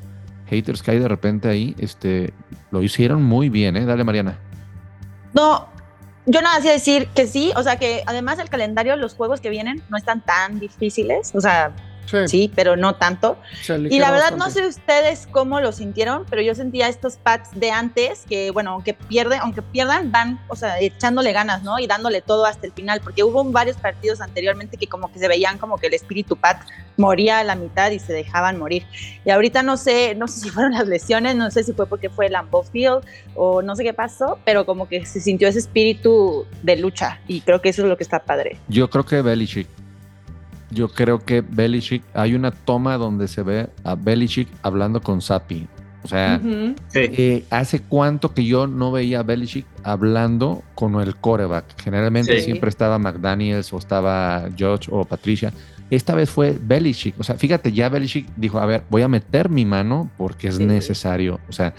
haters 0.47 0.81
que 0.85 0.93
hay 0.93 1.01
de 1.01 1.09
repente 1.09 1.49
ahí, 1.49 1.75
este, 1.79 2.33
lo 2.71 2.85
hicieron 2.85 3.25
muy 3.25 3.49
bien. 3.49 3.77
¿eh? 3.77 3.85
Dale, 3.85 4.05
Mariana. 4.05 4.39
No, 5.35 5.74
yo 6.27 6.41
nada 6.41 6.57
hacía 6.57 6.73
decir 6.73 7.09
que 7.09 7.27
sí, 7.27 7.53
o 7.57 7.63
sea 7.63 7.77
que 7.77 8.03
además 8.07 8.39
el 8.39 8.49
calendario, 8.49 8.97
los 8.97 9.15
juegos 9.15 9.41
que 9.41 9.51
vienen 9.51 9.83
no 9.91 9.97
están 9.97 10.21
tan 10.21 10.59
difíciles, 10.59 11.35
o 11.35 11.41
sea, 11.41 11.73
Sí, 12.07 12.29
sí, 12.29 12.53
pero 12.55 12.77
no 12.77 12.97
tanto. 12.97 13.39
Y 13.69 13.99
la 13.99 14.11
verdad 14.11 14.33
no 14.33 14.45
bastante. 14.45 14.73
sé 14.73 14.81
ustedes 14.81 15.29
cómo 15.31 15.61
lo 15.61 15.73
sintieron, 15.73 16.25
pero 16.29 16.43
yo 16.43 16.55
sentía 16.55 16.89
estos 16.89 17.17
pads 17.17 17.51
de 17.55 17.71
antes 17.71 18.25
que, 18.29 18.51
bueno, 18.51 18.71
aunque 18.73 18.95
pierden, 18.95 19.41
aunque 19.41 19.63
pierdan, 19.63 20.13
van, 20.13 20.41
o 20.49 20.57
sea, 20.57 20.81
echándole 20.81 21.33
ganas, 21.33 21.63
¿no? 21.63 21.79
Y 21.79 21.87
dándole 21.87 22.21
todo 22.21 22.47
hasta 22.47 22.67
el 22.67 22.73
final, 22.73 23.01
porque 23.03 23.23
hubo 23.23 23.45
varios 23.45 23.77
partidos 23.77 24.21
anteriormente 24.21 24.77
que 24.77 24.87
como 24.87 25.13
que 25.13 25.19
se 25.19 25.29
veían 25.29 25.59
como 25.59 25.79
que 25.79 25.87
el 25.87 25.95
espíritu 25.95 26.37
pad 26.37 26.57
moría 26.97 27.39
a 27.39 27.45
la 27.45 27.57
mitad 27.57 27.91
y 27.91 27.99
se 27.99 28.13
dejaban 28.13 28.59
morir. 28.59 28.87
Y 29.25 29.31
ahorita 29.31 29.63
no 29.63 29.77
sé, 29.77 30.15
no 30.15 30.29
sé 30.29 30.41
si 30.41 30.51
fueron 30.51 30.73
las 30.73 30.87
lesiones, 30.87 31.37
no 31.37 31.51
sé 31.51 31.65
si 31.65 31.73
fue 31.73 31.87
porque 31.87 32.11
fue 32.11 32.29
Lambeau 32.29 32.63
Field 32.63 33.05
o 33.35 33.63
no 33.63 33.77
sé 33.77 33.85
qué 33.85 33.95
pasó, 33.95 34.39
pero 34.45 34.67
como 34.67 34.89
que 34.89 35.05
se 35.07 35.21
sintió 35.21 35.49
ese 35.49 35.59
espíritu 35.59 36.47
de 36.63 36.77
lucha 36.77 37.21
y 37.27 37.41
creo 37.41 37.61
que 37.61 37.71
eso 37.71 37.83
es 37.83 37.89
lo 37.89 37.97
que 37.97 38.05
está 38.05 38.25
padre. 38.25 38.59
Yo 38.69 38.89
creo 38.91 39.05
que 39.05 39.23
Belichick. 39.23 39.84
Yo 40.75 40.89
creo 40.89 41.21
que 41.25 41.41
Belichick. 41.41 42.03
Hay 42.15 42.35
una 42.35 42.51
toma 42.51 42.97
donde 42.99 43.29
se 43.29 43.43
ve 43.43 43.69
a 43.85 43.95
Belichick 43.95 44.49
hablando 44.63 45.01
con 45.01 45.21
Sapi. 45.23 45.67
O 46.03 46.09
sea, 46.09 46.39
eh, 46.93 47.45
¿hace 47.49 47.81
cuánto 47.81 48.35
que 48.35 48.45
yo 48.45 48.67
no 48.67 48.93
veía 48.93 49.21
a 49.21 49.23
Belichick 49.23 49.65
hablando 49.85 50.63
con 50.75 51.01
el 51.01 51.17
coreback? 51.17 51.81
Generalmente 51.83 52.37
Sí. 52.41 52.45
siempre 52.45 52.69
estaba 52.69 52.99
McDaniels 52.99 53.73
o 53.73 53.79
estaba 53.79 54.49
George 54.55 54.91
o 54.93 55.05
Patricia. 55.07 55.51
Esta 55.89 56.15
vez 56.15 56.29
fue 56.29 56.59
Belichick. 56.61 57.19
O 57.19 57.25
sea, 57.25 57.37
fíjate, 57.37 57.73
ya 57.73 57.89
Belichick 57.89 58.27
dijo, 58.37 58.59
a 58.59 58.67
ver, 58.67 58.83
voy 58.91 59.01
a 59.01 59.09
meter 59.09 59.49
mi 59.49 59.65
mano 59.65 60.11
porque 60.19 60.49
es 60.49 60.57
Sí. 60.57 60.67
necesario. 60.67 61.41
O 61.49 61.53
sea, 61.53 61.73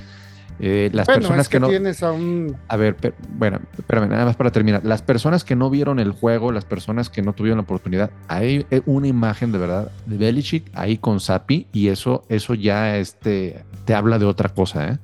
eh, 0.59 0.89
las 0.93 1.05
Bueno, 1.05 1.21
personas 1.21 1.45
es 1.45 1.49
que, 1.49 1.57
que 1.57 1.59
no... 1.59 1.69
tienes 1.69 2.03
a 2.03 2.11
un... 2.11 2.55
A 2.67 2.77
ver, 2.77 2.95
per- 2.95 3.13
bueno, 3.29 3.59
espérame, 3.77 4.09
nada 4.09 4.25
más 4.25 4.35
para 4.35 4.51
terminar. 4.51 4.81
Las 4.83 5.01
personas 5.01 5.43
que 5.43 5.55
no 5.55 5.69
vieron 5.69 5.99
el 5.99 6.11
juego, 6.11 6.51
las 6.51 6.65
personas 6.65 7.09
que 7.09 7.21
no 7.21 7.33
tuvieron 7.33 7.57
la 7.57 7.63
oportunidad, 7.63 8.11
hay 8.27 8.65
eh, 8.71 8.81
una 8.85 9.07
imagen 9.07 9.51
de 9.51 9.57
verdad 9.57 9.91
de 10.05 10.17
Belichick 10.17 10.69
ahí 10.73 10.97
con 10.97 11.19
Sapi 11.19 11.67
y 11.73 11.89
eso, 11.89 12.23
eso 12.29 12.53
ya 12.53 12.97
este, 12.97 13.63
te 13.85 13.93
habla 13.93 14.19
de 14.19 14.25
otra 14.25 14.49
cosa, 14.49 14.89
¿eh? 14.89 14.97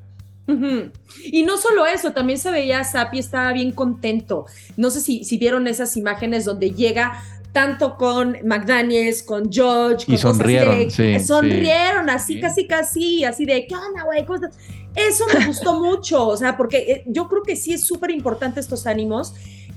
Y 1.24 1.44
no 1.44 1.56
solo 1.56 1.86
eso, 1.86 2.12
también 2.12 2.38
se 2.38 2.52
veía 2.52 2.84
Sapi, 2.84 3.20
estaba 3.20 3.54
bien 3.54 3.72
contento. 3.72 4.48
No 4.76 4.90
sé 4.90 5.00
si, 5.00 5.24
si 5.24 5.38
vieron 5.38 5.66
esas 5.68 5.96
imágenes 5.96 6.44
donde 6.44 6.72
llega 6.72 7.14
tanto 7.52 7.98
con 7.98 8.38
McDaniels, 8.44 9.24
con 9.24 9.52
George, 9.52 10.06
con 10.06 10.16
Y 10.16 10.18
sonrieron, 10.18 10.78
de- 10.80 10.90
sí, 10.90 11.20
sonrieron 11.20 12.10
así, 12.10 12.36
Sí. 12.36 12.42
casi, 12.42 12.68
casi, 12.68 13.24
así 13.26 13.46
de, 13.46 13.68
¿qué 13.68 13.76
onda, 13.76 14.04
güey? 14.04 14.26
¿Cómo 14.26 14.36
estás?". 14.44 14.58
Eso 14.96 15.26
me 15.38 15.46
gustó 15.48 15.80
mucho, 15.84 16.28
o 16.28 16.38
sea, 16.38 16.56
porque 16.58 16.78
eh, 16.80 17.04
yo 17.08 17.28
creo 17.28 17.44
que 17.44 17.56
sí 17.56 17.74
es 17.74 17.84
súper 17.84 18.12
importante 18.12 18.60
estos 18.60 18.88
ánimos, 18.88 19.34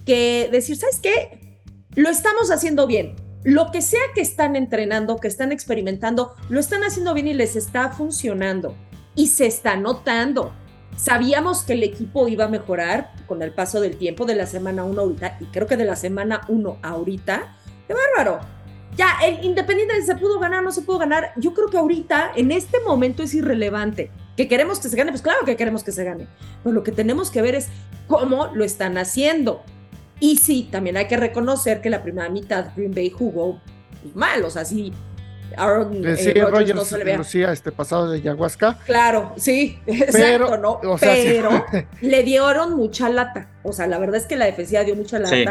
que 0.07 0.49
decir, 0.53 0.77
¿sabes 0.77 1.01
qué? 1.01 1.57
Lo 1.95 2.11
estamos 2.11 2.51
haciendo 2.51 2.87
bien. 2.87 3.15
Lo 3.45 3.71
que 3.71 3.83
sea 3.83 4.01
que 4.15 4.21
están 4.23 4.57
entrenando, 4.57 5.17
que 5.17 5.29
están 5.29 5.53
experimentando, 5.53 6.33
lo 6.49 6.59
están 6.61 6.83
haciendo 6.83 7.13
bien 7.15 7.29
y 7.29 7.35
les 7.35 7.57
está 7.57 7.91
funcionando. 7.91 8.75
Y 9.15 9.29
se 9.29 9.47
está 9.47 9.77
notando. 9.77 10.53
Sabíamos 10.97 11.63
que 11.65 11.75
el 11.75 11.83
equipo 11.83 12.27
iba 12.29 12.45
a 12.45 12.49
mejorar 12.49 13.13
con 13.27 13.43
el 13.43 13.53
paso 13.53 13.81
del 13.81 13.97
tiempo 13.97 14.25
de 14.27 14.35
la 14.37 14.47
semana 14.47 14.85
1 14.85 15.01
ahorita, 15.01 15.39
y 15.41 15.45
creo 15.47 15.67
que 15.67 15.77
de 15.77 15.85
la 15.85 15.97
semana 15.97 16.41
1 16.49 16.79
ahorita, 16.83 17.57
¡qué 17.87 17.95
bárbaro! 17.95 18.41
Ya, 18.97 19.17
el 19.25 19.45
Independiente 19.45 20.01
se 20.03 20.15
pudo 20.15 20.39
ganar, 20.39 20.63
no 20.63 20.71
se 20.71 20.83
pudo 20.83 20.99
ganar. 20.99 21.33
Yo 21.37 21.53
creo 21.53 21.69
que 21.69 21.79
ahorita, 21.79 22.33
en 22.37 22.53
este 22.53 22.79
momento, 22.81 23.23
es 23.25 23.35
irrelevante. 23.35 24.11
¿Que 24.37 24.47
queremos 24.49 24.79
que 24.79 24.89
se 24.89 24.97
gane? 24.97 25.11
Pues 25.11 25.23
claro 25.23 25.45
que 25.45 25.57
queremos 25.57 25.83
que 25.83 25.93
se 25.93 26.05
gane. 26.05 26.29
Pero 26.63 26.75
lo 26.75 26.83
que 26.85 26.93
tenemos 26.93 27.31
que 27.31 27.43
ver 27.43 27.55
es 27.57 27.69
cómo 28.07 28.49
lo 28.55 28.65
están 28.65 28.97
haciendo. 28.99 29.63
Y 30.21 30.37
sí, 30.37 30.69
también 30.71 30.97
hay 30.97 31.07
que 31.07 31.17
reconocer 31.17 31.81
que 31.81 31.91
la 31.91 32.03
primera 32.03 32.29
mitad 32.29 32.69
Green 32.77 32.95
Bay 32.95 33.11
jugó 33.11 33.61
mal. 34.15 34.45
O 34.45 34.51
sea, 34.51 34.65
sí, 34.65 34.93
Aaron 35.57 36.05
Eh, 36.05 36.17
sí, 36.17 36.31
eh, 36.31 36.35
Rodgers 36.35 36.51
Rogers 36.51 36.75
no 36.75 36.85
se 36.85 36.99
le 36.99 37.05
vea. 37.05 37.19
lucía 37.19 37.53
este 37.53 37.73
pasado 37.73 38.11
de 38.11 38.19
ayahuasca. 38.19 38.79
Claro, 38.87 39.33
sí, 39.37 39.79
Pero, 39.87 40.05
exacto, 40.05 40.57
¿no? 40.59 40.81
o 40.91 40.99
sea, 40.99 41.15
sí. 41.15 41.23
Pero 41.27 41.65
le 42.01 42.23
dieron 42.23 42.75
mucha 42.75 43.09
lata. 43.09 43.49
O 43.63 43.73
sea, 43.73 43.87
la 43.87 43.99
verdad 43.99 44.17
es 44.17 44.27
que 44.27 44.37
la 44.37 44.47
defensiva 44.47 44.85
dio 44.85 44.95
mucha 44.95 45.25
Sí. 45.27 45.45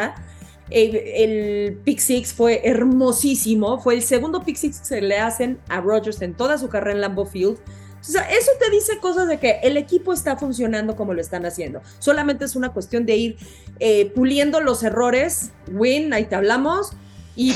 El, 0.69 0.95
el 0.95 1.73
pick 1.83 1.99
six 1.99 2.33
fue 2.33 2.61
hermosísimo. 2.63 3.79
Fue 3.79 3.95
el 3.95 4.01
segundo 4.01 4.43
pick 4.43 4.55
six 4.55 4.79
que 4.79 4.85
se 4.85 5.01
le 5.01 5.19
hacen 5.19 5.59
a 5.69 5.81
Rodgers 5.81 6.21
en 6.21 6.33
toda 6.33 6.57
su 6.57 6.69
carrera 6.69 6.95
en 6.95 7.01
Lambeau 7.01 7.25
Field. 7.25 7.57
O 7.57 8.05
sea, 8.05 8.23
eso 8.29 8.51
te 8.59 8.69
dice 8.69 8.97
cosas 8.99 9.27
de 9.27 9.39
que 9.39 9.59
el 9.63 9.77
equipo 9.77 10.11
está 10.11 10.35
funcionando 10.35 10.95
como 10.95 11.13
lo 11.13 11.21
están 11.21 11.45
haciendo. 11.45 11.81
Solamente 11.99 12.43
es 12.43 12.55
una 12.55 12.69
cuestión 12.73 13.05
de 13.05 13.15
ir 13.15 13.37
eh, 13.79 14.11
puliendo 14.13 14.59
los 14.59 14.83
errores. 14.83 15.51
Win, 15.71 16.13
ahí 16.13 16.25
te 16.25 16.35
hablamos. 16.35 16.91
Y 17.35 17.53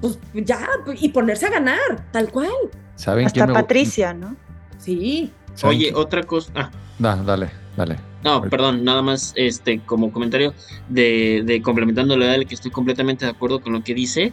pues 0.00 0.18
ya, 0.32 0.68
y 0.98 1.10
ponerse 1.10 1.46
a 1.46 1.50
ganar, 1.50 2.10
tal 2.12 2.30
cual. 2.30 2.48
¿Saben 2.94 3.26
Hasta 3.26 3.40
quién 3.40 3.48
me 3.48 3.54
Patricia, 3.54 4.14
¿no? 4.14 4.36
Sí. 4.78 5.30
¿saben 5.54 5.76
Oye, 5.76 5.92
otra 5.94 6.22
cosa. 6.22 6.50
Ah, 6.54 6.70
Da, 6.98 7.16
dale, 7.16 7.50
dale. 7.76 8.13
No, 8.24 8.40
perdón, 8.42 8.84
nada 8.84 9.02
más 9.02 9.34
este 9.36 9.80
como 9.80 10.10
comentario 10.10 10.54
de, 10.88 11.42
de 11.44 11.60
complementando 11.60 12.16
la 12.16 12.32
de 12.32 12.46
que 12.46 12.54
estoy 12.54 12.70
completamente 12.70 13.26
de 13.26 13.30
acuerdo 13.30 13.60
con 13.60 13.74
lo 13.74 13.84
que 13.84 13.94
dice. 13.94 14.32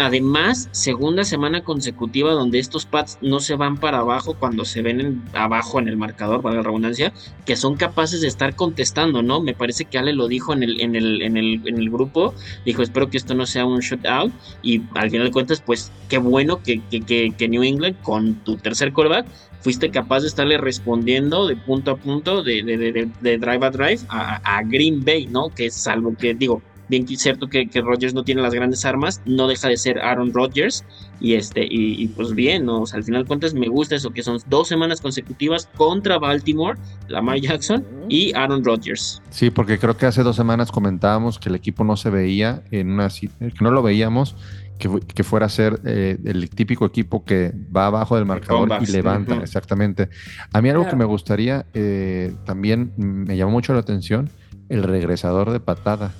Además, 0.00 0.68
segunda 0.70 1.24
semana 1.24 1.64
consecutiva 1.64 2.30
donde 2.30 2.60
estos 2.60 2.86
pads 2.86 3.18
no 3.20 3.40
se 3.40 3.56
van 3.56 3.80
para 3.80 3.98
abajo 3.98 4.36
cuando 4.38 4.64
se 4.64 4.80
ven 4.80 5.00
en- 5.00 5.24
abajo 5.32 5.80
en 5.80 5.88
el 5.88 5.96
marcador, 5.96 6.40
para 6.40 6.54
la 6.54 6.62
redundancia, 6.62 7.12
que 7.44 7.56
son 7.56 7.76
capaces 7.76 8.20
de 8.20 8.28
estar 8.28 8.54
contestando, 8.54 9.24
¿no? 9.24 9.40
Me 9.42 9.54
parece 9.56 9.86
que 9.86 9.98
Ale 9.98 10.12
lo 10.12 10.28
dijo 10.28 10.52
en 10.52 10.62
el, 10.62 10.80
en 10.80 10.94
el, 10.94 11.20
en 11.22 11.36
el, 11.36 11.62
en 11.66 11.78
el 11.78 11.90
grupo, 11.90 12.36
dijo, 12.64 12.82
espero 12.82 13.10
que 13.10 13.16
esto 13.16 13.34
no 13.34 13.44
sea 13.44 13.66
un 13.66 13.80
shutout, 13.80 14.32
y 14.62 14.86
al 14.94 15.10
final 15.10 15.26
de 15.26 15.32
cuentas, 15.32 15.62
pues 15.62 15.92
qué 16.06 16.18
bueno 16.18 16.62
que, 16.62 16.86
que, 16.88 17.00
que, 17.04 17.34
que 17.36 17.48
New 17.48 17.64
England 17.64 17.98
con 18.00 18.44
tu 18.44 18.56
tercer 18.56 18.92
quarterback 18.92 19.28
fuiste 19.58 19.90
capaz 19.90 20.20
de 20.20 20.28
estarle 20.28 20.58
respondiendo 20.58 21.48
de 21.48 21.56
punto 21.56 21.90
a 21.90 21.98
punto, 21.98 22.44
de, 22.44 22.62
de, 22.62 22.76
de, 22.78 22.92
de- 23.20 23.38
drive 23.38 23.66
a 23.66 23.70
drive 23.70 24.00
a, 24.08 24.58
a 24.58 24.62
Green 24.62 25.04
Bay, 25.04 25.26
¿no? 25.26 25.50
Que 25.50 25.66
es 25.66 25.86
algo 25.88 26.14
que 26.16 26.34
digo, 26.34 26.67
bien 26.88 27.04
que 27.06 27.14
es 27.14 27.20
cierto 27.20 27.48
que, 27.48 27.68
que 27.68 27.80
Rodgers 27.80 28.14
no 28.14 28.22
tiene 28.24 28.42
las 28.42 28.54
grandes 28.54 28.84
armas, 28.84 29.20
no 29.26 29.46
deja 29.46 29.68
de 29.68 29.76
ser 29.76 29.98
Aaron 29.98 30.32
Rodgers 30.32 30.84
y 31.20 31.34
este 31.34 31.64
y, 31.64 32.02
y 32.02 32.08
pues 32.08 32.32
bien, 32.34 32.64
¿no? 32.64 32.82
O 32.82 32.86
sea, 32.86 32.98
al 32.98 33.04
final 33.04 33.22
de 33.22 33.28
cuentas 33.28 33.54
me 33.54 33.68
gusta 33.68 33.96
eso 33.96 34.10
que 34.10 34.22
son 34.22 34.38
dos 34.48 34.68
semanas 34.68 35.00
consecutivas 35.00 35.68
contra 35.76 36.18
Baltimore, 36.18 36.78
Lamar 37.08 37.40
Jackson 37.40 37.84
y 38.08 38.32
Aaron 38.34 38.64
Rodgers. 38.64 39.20
Sí, 39.30 39.50
porque 39.50 39.78
creo 39.78 39.96
que 39.96 40.06
hace 40.06 40.22
dos 40.22 40.36
semanas 40.36 40.70
comentábamos 40.72 41.38
que 41.38 41.48
el 41.48 41.54
equipo 41.54 41.84
no 41.84 41.96
se 41.96 42.10
veía 42.10 42.62
en 42.70 42.90
una 42.90 43.10
si- 43.10 43.28
que 43.28 43.52
no 43.60 43.70
lo 43.70 43.82
veíamos 43.82 44.36
que, 44.78 44.88
que 45.12 45.24
fuera 45.24 45.46
a 45.46 45.48
ser 45.48 45.80
eh, 45.84 46.16
el 46.24 46.48
típico 46.50 46.86
equipo 46.86 47.24
que 47.24 47.52
va 47.76 47.86
abajo 47.86 48.14
del 48.14 48.26
marcador 48.26 48.68
y 48.80 48.92
levanta, 48.92 49.34
exactamente. 49.42 50.08
A 50.52 50.62
mí 50.62 50.68
algo 50.70 50.86
que 50.88 50.94
me 50.94 51.04
gustaría 51.04 51.66
eh, 51.74 52.32
también 52.46 52.92
me 52.96 53.36
llamó 53.36 53.50
mucho 53.50 53.72
la 53.74 53.80
atención, 53.80 54.30
el 54.68 54.84
regresador 54.84 55.50
de 55.50 55.58
patada. 55.58 56.12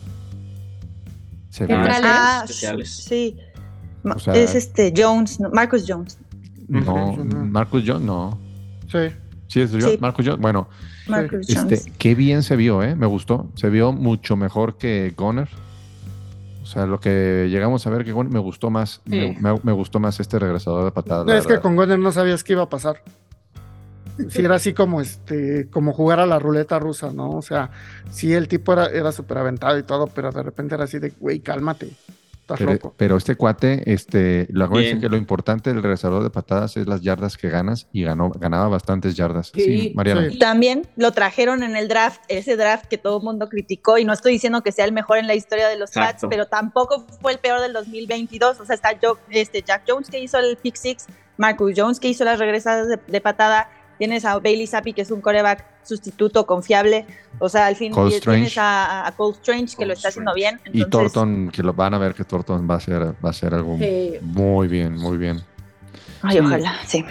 Ah, 1.69 2.41
especiales. 2.45 2.91
sí. 2.91 3.37
Ma- 4.03 4.15
O 4.15 4.19
sea- 4.19 4.35
es 4.35 4.55
este 4.55 4.93
Jones, 4.97 5.41
no, 5.41 5.51
Marcus 5.51 5.85
Jones. 5.87 6.19
no. 6.69 7.17
Marcus 7.51 7.83
Jones, 7.87 8.03
no. 8.03 8.39
Sí. 8.91 8.99
Sí, 9.49 9.61
es 9.63 9.71
Jones, 9.71 9.85
Sí. 9.85 9.99
Marcus 10.01 10.25
Jones. 10.27 10.41
Bueno, 10.41 10.69
Marcus 11.09 11.49
este, 11.49 11.55
Jones. 11.61 11.87
qué 11.99 12.15
bien 12.15 12.43
se 12.43 12.55
vio, 12.57 12.83
¿eh? 12.83 12.95
Me 12.95 13.07
gustó. 13.07 13.51
Se 13.55 13.71
vio 13.71 13.93
mucho 13.93 14.37
mejor 14.37 14.77
que 14.77 15.13
Goner. 15.17 15.49
O 16.63 16.67
sea, 16.67 16.85
lo 16.85 17.01
que 17.01 17.49
llegamos 17.51 17.87
a 17.87 17.91
ver 17.91 18.05
que 18.05 18.13
Goner 18.13 18.31
me 18.33 18.39
gustó 18.41 18.69
más. 18.69 19.01
Me, 19.07 19.35
Sí. 19.35 19.41
me- 19.41 19.59
me 19.63 19.73
gustó 19.73 20.01
más 20.01 20.21
este 20.21 20.39
regresador 20.39 20.85
de 20.85 20.91
patada. 20.91 21.25
No, 21.25 21.33
es 21.33 21.47
que 21.47 21.59
con 21.61 21.77
Goner 21.77 21.99
no 21.99 22.13
sabías 22.13 22.45
qué 22.45 22.53
iba 22.53 22.63
a 22.65 22.69
pasar. 22.69 23.03
Si 24.29 24.45
era 24.45 24.57
así 24.57 24.73
como 24.75 25.01
este, 25.01 25.69
como 25.71 25.93
jugar 25.93 26.21
a 26.21 26.27
la 26.27 26.39
ruleta 26.39 26.79
rusa, 26.79 27.13
¿no? 27.13 27.31
O 27.31 27.43
sea, 27.43 27.71
sí 28.11 28.33
el 28.35 28.49
tipo 28.49 28.73
era, 28.73 28.87
era 28.87 29.13
súper 29.13 29.39
aventado 29.39 29.79
y 29.79 29.83
todo, 29.83 30.07
pero 30.09 30.31
de 30.33 30.43
repente 30.43 30.75
era 30.75 30.85
así 30.85 30.99
de, 30.99 31.11
güey, 31.19 31.41
cálmate. 31.41 31.91
Estás 32.41 32.61
Pero, 32.61 32.73
loco. 32.73 32.95
pero 32.97 33.17
este 33.19 33.35
cuate, 33.37 33.93
este, 33.93 34.47
lo 34.51 34.71
que 34.71 34.95
lo 34.95 35.19
importante 35.19 35.71
del 35.71 35.83
regresador 35.83 36.23
de 36.23 36.31
patadas 36.31 36.79
es 36.79 36.87
las 36.87 37.03
yardas 37.03 37.37
que 37.37 37.51
ganas 37.51 37.89
y 37.93 38.05
ganó, 38.05 38.31
ganaba 38.31 38.69
bastantes 38.69 39.17
yardas. 39.17 39.53
Sí, 39.55 39.61
Sí, 39.63 39.93
Mariana. 39.95 40.31
sí. 40.31 40.39
También 40.39 40.87
lo 40.97 41.13
trajeron 41.13 41.63
en 41.63 41.77
el 41.77 41.89
draft, 41.89 42.23
ese 42.29 42.57
draft 42.57 42.87
que 42.87 42.97
todo 42.97 43.19
el 43.19 43.23
mundo 43.23 43.51
criticó, 43.51 43.99
y 43.99 44.07
no 44.07 44.15
estoy 44.15 44.33
diciendo 44.33 44.63
que 44.63 44.73
sea 44.73 44.87
el 44.87 44.93
mejor 44.93 45.19
en 45.19 45.27
la 45.27 45.35
historia 45.35 45.69
de 45.69 45.77
los 45.79 45.91
Pats, 45.91 46.25
pero 46.31 46.47
tampoco 46.47 47.05
fue 47.21 47.33
el 47.33 47.39
peor 47.39 47.61
del 47.61 47.75
2022. 47.75 48.59
O 48.61 48.65
sea, 48.65 48.75
está 48.75 48.93
Jo- 48.99 49.19
este, 49.29 49.61
Jack 49.61 49.83
Jones 49.87 50.09
que 50.09 50.19
hizo 50.19 50.39
el 50.39 50.57
pick 50.57 50.77
six, 50.77 51.05
Marcus 51.37 51.75
Jones 51.77 52.01
que 52.01 52.09
hizo 52.09 52.25
las 52.25 52.39
regresadas 52.39 52.89
de, 52.89 52.99
de 53.07 53.21
patada, 53.21 53.69
tienes 53.99 54.25
a 54.25 54.39
Bailey 54.39 54.67
Zappi 54.67 54.93
que 54.93 55.03
es 55.03 55.11
un 55.11 55.21
coreback 55.21 55.65
sustituto 55.83 56.47
confiable, 56.47 57.07
o 57.39 57.49
sea, 57.49 57.67
al 57.67 57.77
fin 57.77 57.93
Cole 57.93 58.17
y 58.17 58.21
tienes 58.21 58.57
a, 58.59 59.07
a 59.07 59.13
Cole 59.13 59.35
Strange 59.37 59.71
que 59.71 59.77
Cole 59.77 59.87
lo 59.89 59.93
está 59.95 60.09
haciendo 60.09 60.33
bien. 60.35 60.61
Y 60.73 60.85
Thornton, 60.85 61.51
que 61.51 61.63
lo 61.63 61.73
van 61.73 61.95
a 61.95 61.99
ver 61.99 62.15
que 62.15 62.25
Thornton 62.25 62.69
va 62.71 62.77
a 62.77 62.81
ser, 62.81 63.03
va 63.25 63.31
a 63.31 63.33
ser 63.33 63.55
algo 63.55 63.77
Sí. 63.79 64.15
muy 64.23 64.69
bien, 64.69 64.95
muy 64.97 65.17
bien. 65.17 65.43
Ay, 66.23 66.33
Sí. 66.37 66.39
ojalá, 66.41 66.75
sí. 66.87 67.05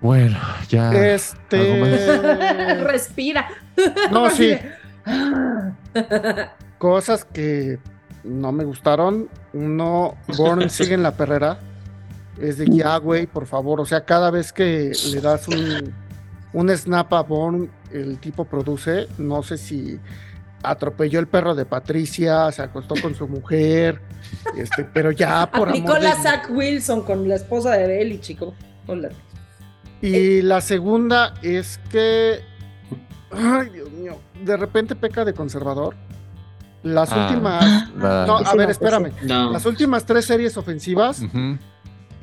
Bueno, 0.00 0.38
ya. 0.68 0.92
Este. 1.14 2.74
Respira. 2.84 3.48
no, 4.10 4.30
sí. 4.36 4.56
Cosas 6.78 7.24
que 7.24 7.78
no 8.24 8.52
me 8.52 8.64
gustaron. 8.64 9.28
Uno, 9.52 10.16
Bourne 10.36 10.68
sigue 10.70 10.94
en 10.94 11.02
la 11.02 11.12
perrera. 11.16 11.58
Es 12.40 12.58
de 12.58 12.66
ya, 12.66 12.96
güey, 12.96 13.26
por 13.26 13.46
favor. 13.46 13.80
O 13.80 13.86
sea, 13.86 14.04
cada 14.04 14.30
vez 14.30 14.52
que 14.52 14.92
le 15.12 15.20
das 15.20 15.46
un, 15.48 15.92
un 16.52 16.70
snap 16.76 17.12
a 17.12 17.22
Bourne, 17.22 17.68
el 17.92 18.18
tipo 18.18 18.44
produce. 18.44 19.08
No 19.18 19.42
sé 19.42 19.58
si 19.58 19.98
atropelló 20.62 21.20
el 21.20 21.26
perro 21.26 21.54
de 21.54 21.64
Patricia, 21.64 22.50
se 22.52 22.62
acostó 22.62 22.94
con 23.00 23.14
su 23.14 23.26
mujer. 23.28 24.00
Este, 24.56 24.84
pero 24.84 25.10
ya, 25.10 25.50
por 25.50 25.68
Aplicó 25.68 25.92
amor 25.92 26.02
la. 26.02 26.14
Zach 26.16 26.48
Wilson 26.50 27.02
con 27.02 27.28
la 27.28 27.34
esposa 27.36 27.72
de 27.72 27.86
Belly, 27.86 28.20
chico. 28.20 28.54
Con 28.86 29.02
la- 29.02 29.10
Y 30.02 30.42
la 30.42 30.60
segunda 30.60 31.34
es 31.42 31.78
que. 31.90 32.40
Ay, 33.32 33.68
Dios 33.70 33.90
mío. 33.92 34.18
De 34.42 34.56
repente 34.56 34.94
peca 34.96 35.24
de 35.24 35.34
conservador. 35.34 35.94
Las 36.82 37.12
Ah, 37.12 37.26
últimas. 37.28 37.94
la- 37.96 38.24
No, 38.26 38.38
a 38.38 38.54
ver, 38.54 38.70
espérame. 38.70 39.12
No. 39.22 39.52
Las 39.52 39.66
últimas 39.66 40.06
tres 40.06 40.24
series 40.24 40.56
ofensivas 40.56 41.20
Ujú, 41.20 41.58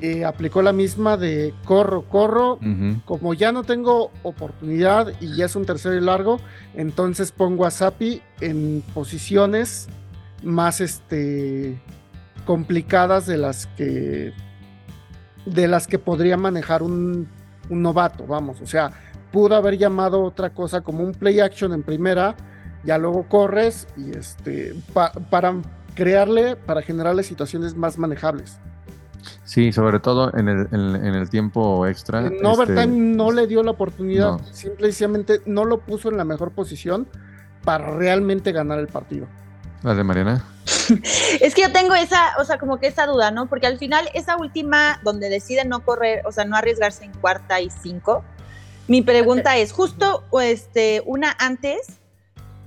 eh, 0.00 0.24
aplicó 0.24 0.62
la 0.62 0.72
misma 0.72 1.16
de 1.16 1.52
corro, 1.64 2.02
corro. 2.02 2.58
Como 3.04 3.34
ya 3.34 3.50
no 3.52 3.64
tengo 3.64 4.10
oportunidad 4.22 5.12
y 5.20 5.34
ya 5.36 5.46
es 5.46 5.56
un 5.56 5.64
tercero 5.66 5.94
y 5.96 6.00
largo, 6.00 6.38
entonces 6.74 7.32
pongo 7.32 7.66
a 7.66 7.70
Sapi 7.70 8.22
en 8.40 8.82
posiciones 8.94 9.88
más 10.44 10.80
este 10.80 11.80
complicadas 12.46 13.26
de 13.26 13.36
las 13.38 13.66
que 13.66 14.32
de 15.46 15.66
las 15.68 15.86
que 15.86 15.98
podría 15.98 16.36
manejar 16.36 16.82
un, 16.82 17.26
un 17.70 17.82
novato, 17.82 18.26
vamos, 18.26 18.60
o 18.60 18.66
sea, 18.66 18.92
pudo 19.32 19.56
haber 19.56 19.78
llamado 19.78 20.22
otra 20.22 20.50
cosa 20.50 20.80
como 20.82 21.02
un 21.02 21.12
play 21.12 21.40
action 21.40 21.72
en 21.72 21.82
primera, 21.82 22.36
ya 22.84 22.98
luego 22.98 23.26
corres 23.28 23.86
y 23.96 24.16
este 24.16 24.74
pa- 24.92 25.12
para 25.12 25.54
crearle, 25.94 26.54
para 26.56 26.82
generarle 26.82 27.22
situaciones 27.22 27.74
más 27.74 27.98
manejables. 27.98 28.58
Sí, 29.44 29.72
sobre 29.72 30.00
todo 30.00 30.32
en 30.36 30.48
el, 30.48 30.68
en, 30.72 30.96
en 30.96 31.14
el 31.14 31.30
tiempo 31.30 31.86
extra. 31.86 32.26
En 32.26 32.34
este, 32.34 32.46
overtime 32.46 32.86
no 32.86 33.32
le 33.32 33.46
dio 33.46 33.62
la 33.62 33.72
oportunidad, 33.72 34.38
no. 34.38 34.44
simplemente 34.52 35.40
no 35.46 35.64
lo 35.64 35.80
puso 35.80 36.08
en 36.08 36.16
la 36.16 36.24
mejor 36.24 36.52
posición 36.52 37.08
para 37.64 37.96
realmente 37.96 38.52
ganar 38.52 38.78
el 38.78 38.88
partido. 38.88 39.26
La 39.82 39.94
de 39.94 40.04
Mariana. 40.04 40.44
Es 41.40 41.54
que 41.54 41.62
yo 41.62 41.72
tengo 41.72 41.94
esa, 41.94 42.32
o 42.38 42.44
sea, 42.44 42.58
como 42.58 42.78
que 42.78 42.88
esa 42.88 43.06
duda, 43.06 43.30
¿no? 43.30 43.46
Porque 43.46 43.66
al 43.66 43.78
final, 43.78 44.08
esa 44.14 44.36
última 44.36 45.00
donde 45.04 45.28
deciden 45.28 45.68
no 45.68 45.84
correr, 45.84 46.22
o 46.26 46.32
sea, 46.32 46.44
no 46.44 46.56
arriesgarse 46.56 47.04
en 47.04 47.12
cuarta 47.12 47.60
y 47.60 47.70
cinco, 47.70 48.24
mi 48.86 49.02
pregunta 49.02 49.56
es, 49.58 49.72
justo 49.72 50.24
este, 50.40 51.02
una 51.04 51.36
antes, 51.38 51.97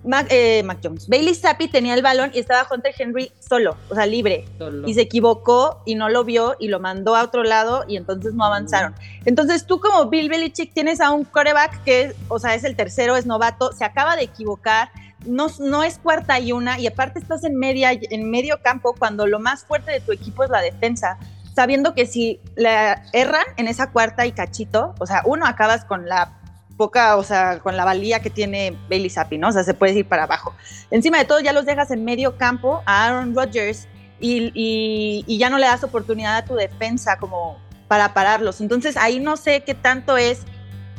Mac, 0.03 0.27
eh, 0.29 0.63
Mac 0.63 0.79
Jones, 0.83 1.07
Bailey 1.07 1.35
Zappi 1.35 1.67
tenía 1.67 1.93
el 1.93 2.01
balón 2.01 2.31
y 2.33 2.39
estaba 2.39 2.67
Hunter 2.69 2.93
Henry 2.97 3.31
solo, 3.39 3.77
o 3.89 3.95
sea, 3.95 4.05
libre, 4.05 4.45
y 4.85 4.93
se 4.93 5.01
equivocó 5.01 5.81
y 5.85 5.95
no 5.95 6.09
lo 6.09 6.23
vio 6.23 6.55
y 6.59 6.69
lo 6.69 6.79
mandó 6.79 7.15
a 7.15 7.23
otro 7.23 7.43
lado 7.43 7.85
y 7.87 7.97
entonces 7.97 8.33
no 8.33 8.43
avanzaron. 8.43 8.95
Entonces 9.25 9.65
tú 9.65 9.79
como 9.79 10.09
Bill 10.09 10.29
Belichick 10.29 10.73
tienes 10.73 11.01
a 11.01 11.11
un 11.11 11.23
coreback 11.23 11.83
que, 11.83 12.15
o 12.29 12.39
sea, 12.39 12.55
es 12.55 12.63
el 12.63 12.75
tercero, 12.75 13.15
es 13.15 13.25
novato, 13.25 13.71
se 13.73 13.85
acaba 13.85 14.15
de 14.15 14.23
equivocar, 14.23 14.89
no, 15.25 15.47
no 15.59 15.83
es 15.83 15.99
cuarta 15.99 16.39
y 16.39 16.51
una 16.51 16.79
y 16.79 16.87
aparte 16.87 17.19
estás 17.19 17.43
en, 17.43 17.55
media, 17.55 17.91
en 17.91 18.29
medio 18.29 18.59
campo 18.61 18.95
cuando 18.97 19.27
lo 19.27 19.39
más 19.39 19.65
fuerte 19.65 19.91
de 19.91 19.99
tu 19.99 20.11
equipo 20.11 20.43
es 20.43 20.49
la 20.49 20.61
defensa. 20.61 21.19
sabiendo 21.55 21.93
que 21.93 22.05
si 22.07 22.39
la 22.55 23.03
erran 23.13 23.45
en 23.57 23.67
esa 23.67 23.91
cuarta 23.91 24.25
y 24.25 24.31
cachito, 24.31 24.95
o 24.99 25.05
sea, 25.05 25.21
uno 25.25 25.45
acabas 25.45 25.85
con 25.85 26.07
la 26.07 26.40
poca, 26.81 27.15
o 27.15 27.23
sea, 27.23 27.59
con 27.59 27.77
la 27.77 27.85
valía 27.85 28.21
que 28.21 28.31
tiene 28.31 28.75
Bailey 28.89 29.11
Zappi, 29.11 29.37
¿no? 29.37 29.49
O 29.49 29.51
sea, 29.51 29.63
se 29.63 29.75
puede 29.75 29.93
ir 29.99 30.07
para 30.07 30.23
abajo. 30.23 30.55
Encima 30.89 31.19
de 31.19 31.25
todo, 31.25 31.39
ya 31.39 31.53
los 31.53 31.63
dejas 31.63 31.91
en 31.91 32.03
medio 32.03 32.37
campo 32.37 32.81
a 32.87 33.05
Aaron 33.05 33.35
Rodgers 33.35 33.87
y, 34.19 35.37
ya 35.37 35.51
no 35.51 35.59
le 35.59 35.67
das 35.67 35.83
oportunidad 35.83 36.37
a 36.37 36.43
tu 36.43 36.55
defensa 36.55 37.17
como 37.19 37.59
para 37.87 38.15
pararlos. 38.15 38.61
Entonces, 38.61 38.97
ahí 38.97 39.19
no 39.19 39.37
sé 39.37 39.61
qué 39.63 39.75
tanto 39.75 40.17
es 40.17 40.39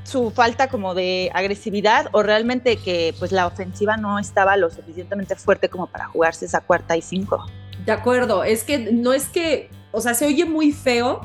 su 0.05 0.31
falta 0.31 0.69
como 0.69 0.95
de 0.95 1.33
agresividad 1.35 2.11
o 2.13 2.23
realmente 2.23 2.77
que 2.77 3.13
pues 3.19 3.33
la 3.33 3.49
ofensiva 3.49 3.97
no 3.97 4.21
estaba 4.21 4.57
lo 4.57 4.71
suficientemente 4.71 5.35
fuerte 5.35 5.69
como 5.69 5.89
para 5.89 6.07
jugarse 6.07 6.45
esa 6.45 6.61
cuarta 6.61 6.97
y 6.97 7.03
cinco. 7.03 7.45
De 7.85 7.91
acuerdo, 7.91 8.45
es 8.45 8.63
que 8.63 8.79
no 8.93 9.13
es 9.13 9.27
que, 9.27 9.69
o 9.91 10.01
sea, 10.01 10.15
se 10.15 10.27
oye 10.27 10.45
muy 10.45 10.71
feo 10.71 11.23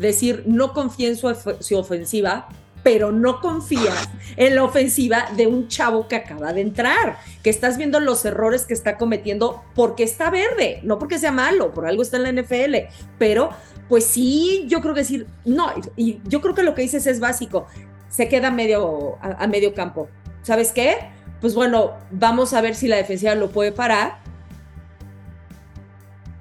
decir 0.00 0.42
no 0.46 0.72
confía 0.72 1.10
en 1.10 1.16
su 1.16 1.78
ofensiva, 1.78 2.48
pero 2.82 3.12
no 3.12 3.40
confías 3.40 4.08
en 4.36 4.54
la 4.54 4.64
ofensiva 4.64 5.26
de 5.36 5.46
un 5.46 5.68
chavo 5.68 6.08
que 6.08 6.16
acaba 6.16 6.52
de 6.52 6.60
entrar, 6.62 7.18
que 7.42 7.50
estás 7.50 7.76
viendo 7.76 8.00
los 8.00 8.24
errores 8.24 8.64
que 8.66 8.74
está 8.74 8.96
cometiendo 8.96 9.62
porque 9.74 10.02
está 10.02 10.30
verde, 10.30 10.80
no 10.82 10.98
porque 10.98 11.18
sea 11.18 11.32
malo, 11.32 11.72
por 11.74 11.86
algo 11.86 12.02
está 12.02 12.16
en 12.16 12.22
la 12.34 12.42
NFL, 12.42 12.74
pero 13.18 13.50
pues 13.88 14.04
sí, 14.06 14.64
yo 14.68 14.80
creo 14.80 14.94
que 14.94 15.00
decir, 15.00 15.26
no, 15.44 15.72
y 15.96 16.20
yo 16.24 16.40
creo 16.40 16.54
que 16.54 16.62
lo 16.62 16.74
que 16.74 16.82
dices 16.82 17.06
es 17.06 17.20
básico, 17.20 17.66
se 18.08 18.28
queda 18.28 18.50
medio, 18.50 19.16
a, 19.20 19.44
a 19.44 19.46
medio 19.46 19.74
campo. 19.74 20.08
¿Sabes 20.42 20.72
qué? 20.72 20.96
Pues 21.40 21.54
bueno, 21.54 21.92
vamos 22.10 22.54
a 22.54 22.60
ver 22.60 22.74
si 22.74 22.86
la 22.88 22.96
defensiva 22.96 23.34
lo 23.34 23.50
puede 23.50 23.72
parar. 23.72 24.18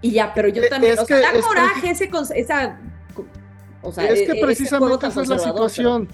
Y 0.02 0.12
ya, 0.12 0.34
pero 0.34 0.48
yo 0.48 0.64
Eh, 0.64 0.70
también, 0.70 0.94
es 0.94 1.00
o 1.00 1.06
sea, 1.06 1.18
que- 1.18 1.22
da 1.24 1.32
es 1.32 1.46
coraje 1.46 1.90
ese, 1.92 2.10
esa, 2.36 2.80
o 3.82 3.92
sea, 3.92 4.06
es 4.06 4.20
e- 4.22 4.26
que 4.26 4.32
ese 4.34 4.42
precisamente 4.42 4.78
juego 4.80 5.00
tan 5.00 5.12
esa 5.12 5.22
es 5.24 5.28
la 5.28 5.40
situación. 5.40 6.08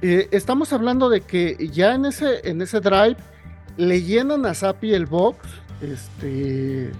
Eh, 0.00 0.28
estamos 0.30 0.72
hablando 0.72 1.08
de 1.08 1.22
que 1.22 1.68
ya 1.72 1.94
en 1.94 2.04
ese, 2.04 2.48
en 2.48 2.62
ese 2.62 2.80
drive 2.80 3.16
le 3.76 4.02
llenan 4.02 4.46
a 4.46 4.54
Sapi 4.54 4.94
el 4.94 5.06
box 5.06 5.38
este, 5.80 6.92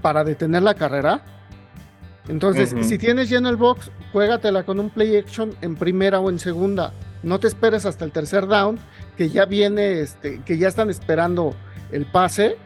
para 0.00 0.24
detener 0.24 0.62
la 0.62 0.74
carrera. 0.74 1.22
Entonces, 2.28 2.74
si 2.86 2.98
tienes 2.98 3.28
lleno 3.28 3.48
el 3.48 3.56
box, 3.56 3.90
juégatela 4.12 4.64
con 4.64 4.80
un 4.80 4.90
play 4.90 5.16
action 5.16 5.54
en 5.60 5.76
primera 5.76 6.18
o 6.18 6.28
en 6.28 6.38
segunda. 6.38 6.92
No 7.22 7.38
te 7.38 7.46
esperes 7.46 7.86
hasta 7.86 8.04
el 8.04 8.10
tercer 8.10 8.46
down, 8.46 8.78
que 9.16 9.28
ya 9.28 9.44
viene, 9.44 10.00
este, 10.00 10.42
que 10.42 10.58
ya 10.58 10.68
están 10.68 10.90
esperando 10.90 11.54
el 11.92 12.04
pase 12.04 12.56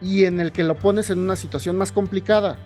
y 0.00 0.24
en 0.24 0.40
el 0.40 0.50
que 0.50 0.64
lo 0.64 0.76
pones 0.76 1.10
en 1.10 1.18
una 1.18 1.36
situación 1.36 1.76
más 1.76 1.92
complicada. 1.92 2.56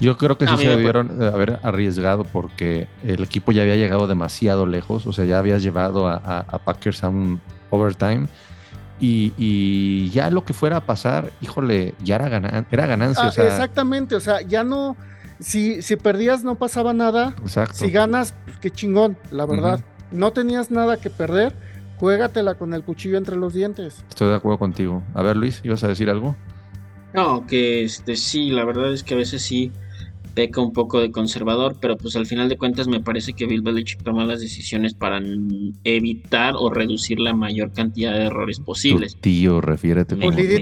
Yo 0.00 0.16
creo 0.16 0.36
que 0.36 0.46
sí 0.46 0.56
se 0.56 0.68
debieron 0.76 1.18
de 1.18 1.26
haber 1.28 1.60
arriesgado 1.62 2.24
porque 2.24 2.88
el 3.04 3.22
equipo 3.22 3.52
ya 3.52 3.62
había 3.62 3.76
llegado 3.76 4.06
demasiado 4.06 4.66
lejos, 4.66 5.06
o 5.06 5.12
sea, 5.12 5.24
ya 5.24 5.38
habías 5.38 5.62
llevado 5.62 6.08
a, 6.08 6.14
a- 6.16 6.40
a 6.40 6.58
Packers 6.58 7.04
a 7.04 7.08
un 7.08 7.40
overtime 7.70 8.26
y, 9.00 9.32
y 9.36 10.10
ya 10.10 10.30
lo 10.30 10.44
que 10.44 10.52
fuera 10.52 10.78
a 10.78 10.80
pasar, 10.80 11.30
híjole, 11.40 11.94
ya 12.02 12.16
era, 12.16 12.28
ganan- 12.28 12.66
era 12.70 12.86
ganancia. 12.86 13.24
Ah, 13.24 13.28
o 13.28 13.32
sea, 13.32 13.46
exactamente, 13.46 14.14
o 14.16 14.20
sea, 14.20 14.40
ya 14.42 14.64
no, 14.64 14.96
si, 15.40 15.80
si 15.82 15.96
perdías 15.96 16.42
no 16.44 16.56
pasaba 16.56 16.92
nada, 16.92 17.34
exacto. 17.42 17.74
si 17.74 17.90
ganas, 17.90 18.34
pues, 18.44 18.58
qué 18.58 18.70
chingón, 18.70 19.16
la 19.30 19.46
verdad. 19.46 19.80
No 20.10 20.32
tenías 20.32 20.70
nada 20.70 20.96
que 20.96 21.10
perder, 21.10 21.54
juégatela 21.98 22.54
con 22.54 22.72
el 22.74 22.82
cuchillo 22.84 23.16
entre 23.18 23.36
los 23.36 23.52
dientes. 23.54 24.04
Estoy 24.08 24.28
de 24.28 24.34
acuerdo 24.36 24.58
contigo. 24.58 25.02
A 25.14 25.22
ver, 25.22 25.36
Luis, 25.36 25.60
¿ibas 25.64 25.82
a 25.84 25.88
decir 25.88 26.08
algo? 26.10 26.36
No, 27.12 27.46
que 27.46 27.84
este 27.84 28.16
sí, 28.16 28.50
la 28.50 28.64
verdad 28.64 28.92
es 28.92 29.02
que 29.04 29.14
a 29.14 29.16
veces 29.16 29.42
sí 29.42 29.72
peca 30.34 30.60
un 30.60 30.72
poco 30.72 31.00
de 31.00 31.10
conservador, 31.12 31.76
pero 31.80 31.96
pues 31.96 32.16
al 32.16 32.26
final 32.26 32.48
de 32.48 32.58
cuentas 32.58 32.88
me 32.88 33.00
parece 33.00 33.32
que 33.34 33.46
Bill 33.46 33.62
Belichick 33.62 34.02
toma 34.02 34.24
las 34.24 34.40
decisiones 34.40 34.92
para 34.94 35.20
evitar 35.84 36.54
o 36.56 36.70
reducir 36.70 37.20
la 37.20 37.34
mayor 37.34 37.72
cantidad 37.72 38.12
de 38.12 38.24
errores 38.26 38.60
posibles. 38.60 39.14
Tu 39.14 39.20
tío, 39.20 39.60
refiérete 39.60 40.16
como 40.16 40.30
de. 40.32 40.60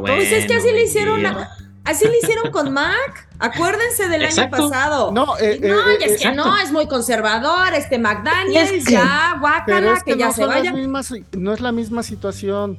Pues 0.00 0.32
es 0.32 0.46
que 0.46 0.54
así 0.54 0.70
le 0.72 0.84
hicieron 0.84 1.24
a- 1.26 1.48
Así 1.84 2.04
le 2.06 2.18
hicieron 2.18 2.50
con 2.52 2.70
Mac. 2.74 3.28
Acuérdense 3.38 4.08
del 4.08 4.22
Exacto. 4.22 4.56
año 4.56 4.68
pasado. 4.68 5.12
No, 5.12 5.38
eh, 5.38 5.58
no, 5.62 5.88
eh, 5.88 5.96
es 6.04 6.12
eh, 6.22 6.28
que 6.28 6.34
no, 6.34 6.58
es 6.58 6.70
muy 6.70 6.86
conservador, 6.86 7.72
este 7.74 7.98
McDaniels, 7.98 8.72
Es 8.72 8.84
que- 8.84 8.92
ya, 8.92 9.36
guácala, 9.40 9.94
es 9.94 10.02
que, 10.02 10.12
que, 10.12 10.18
ya 10.18 10.26
no 10.26 10.32
se 10.34 10.44
vaya. 10.44 10.72
mismas, 10.72 11.14
no 11.36 11.52
es 11.54 11.60
la 11.62 11.72
misma 11.72 12.02
situación. 12.02 12.78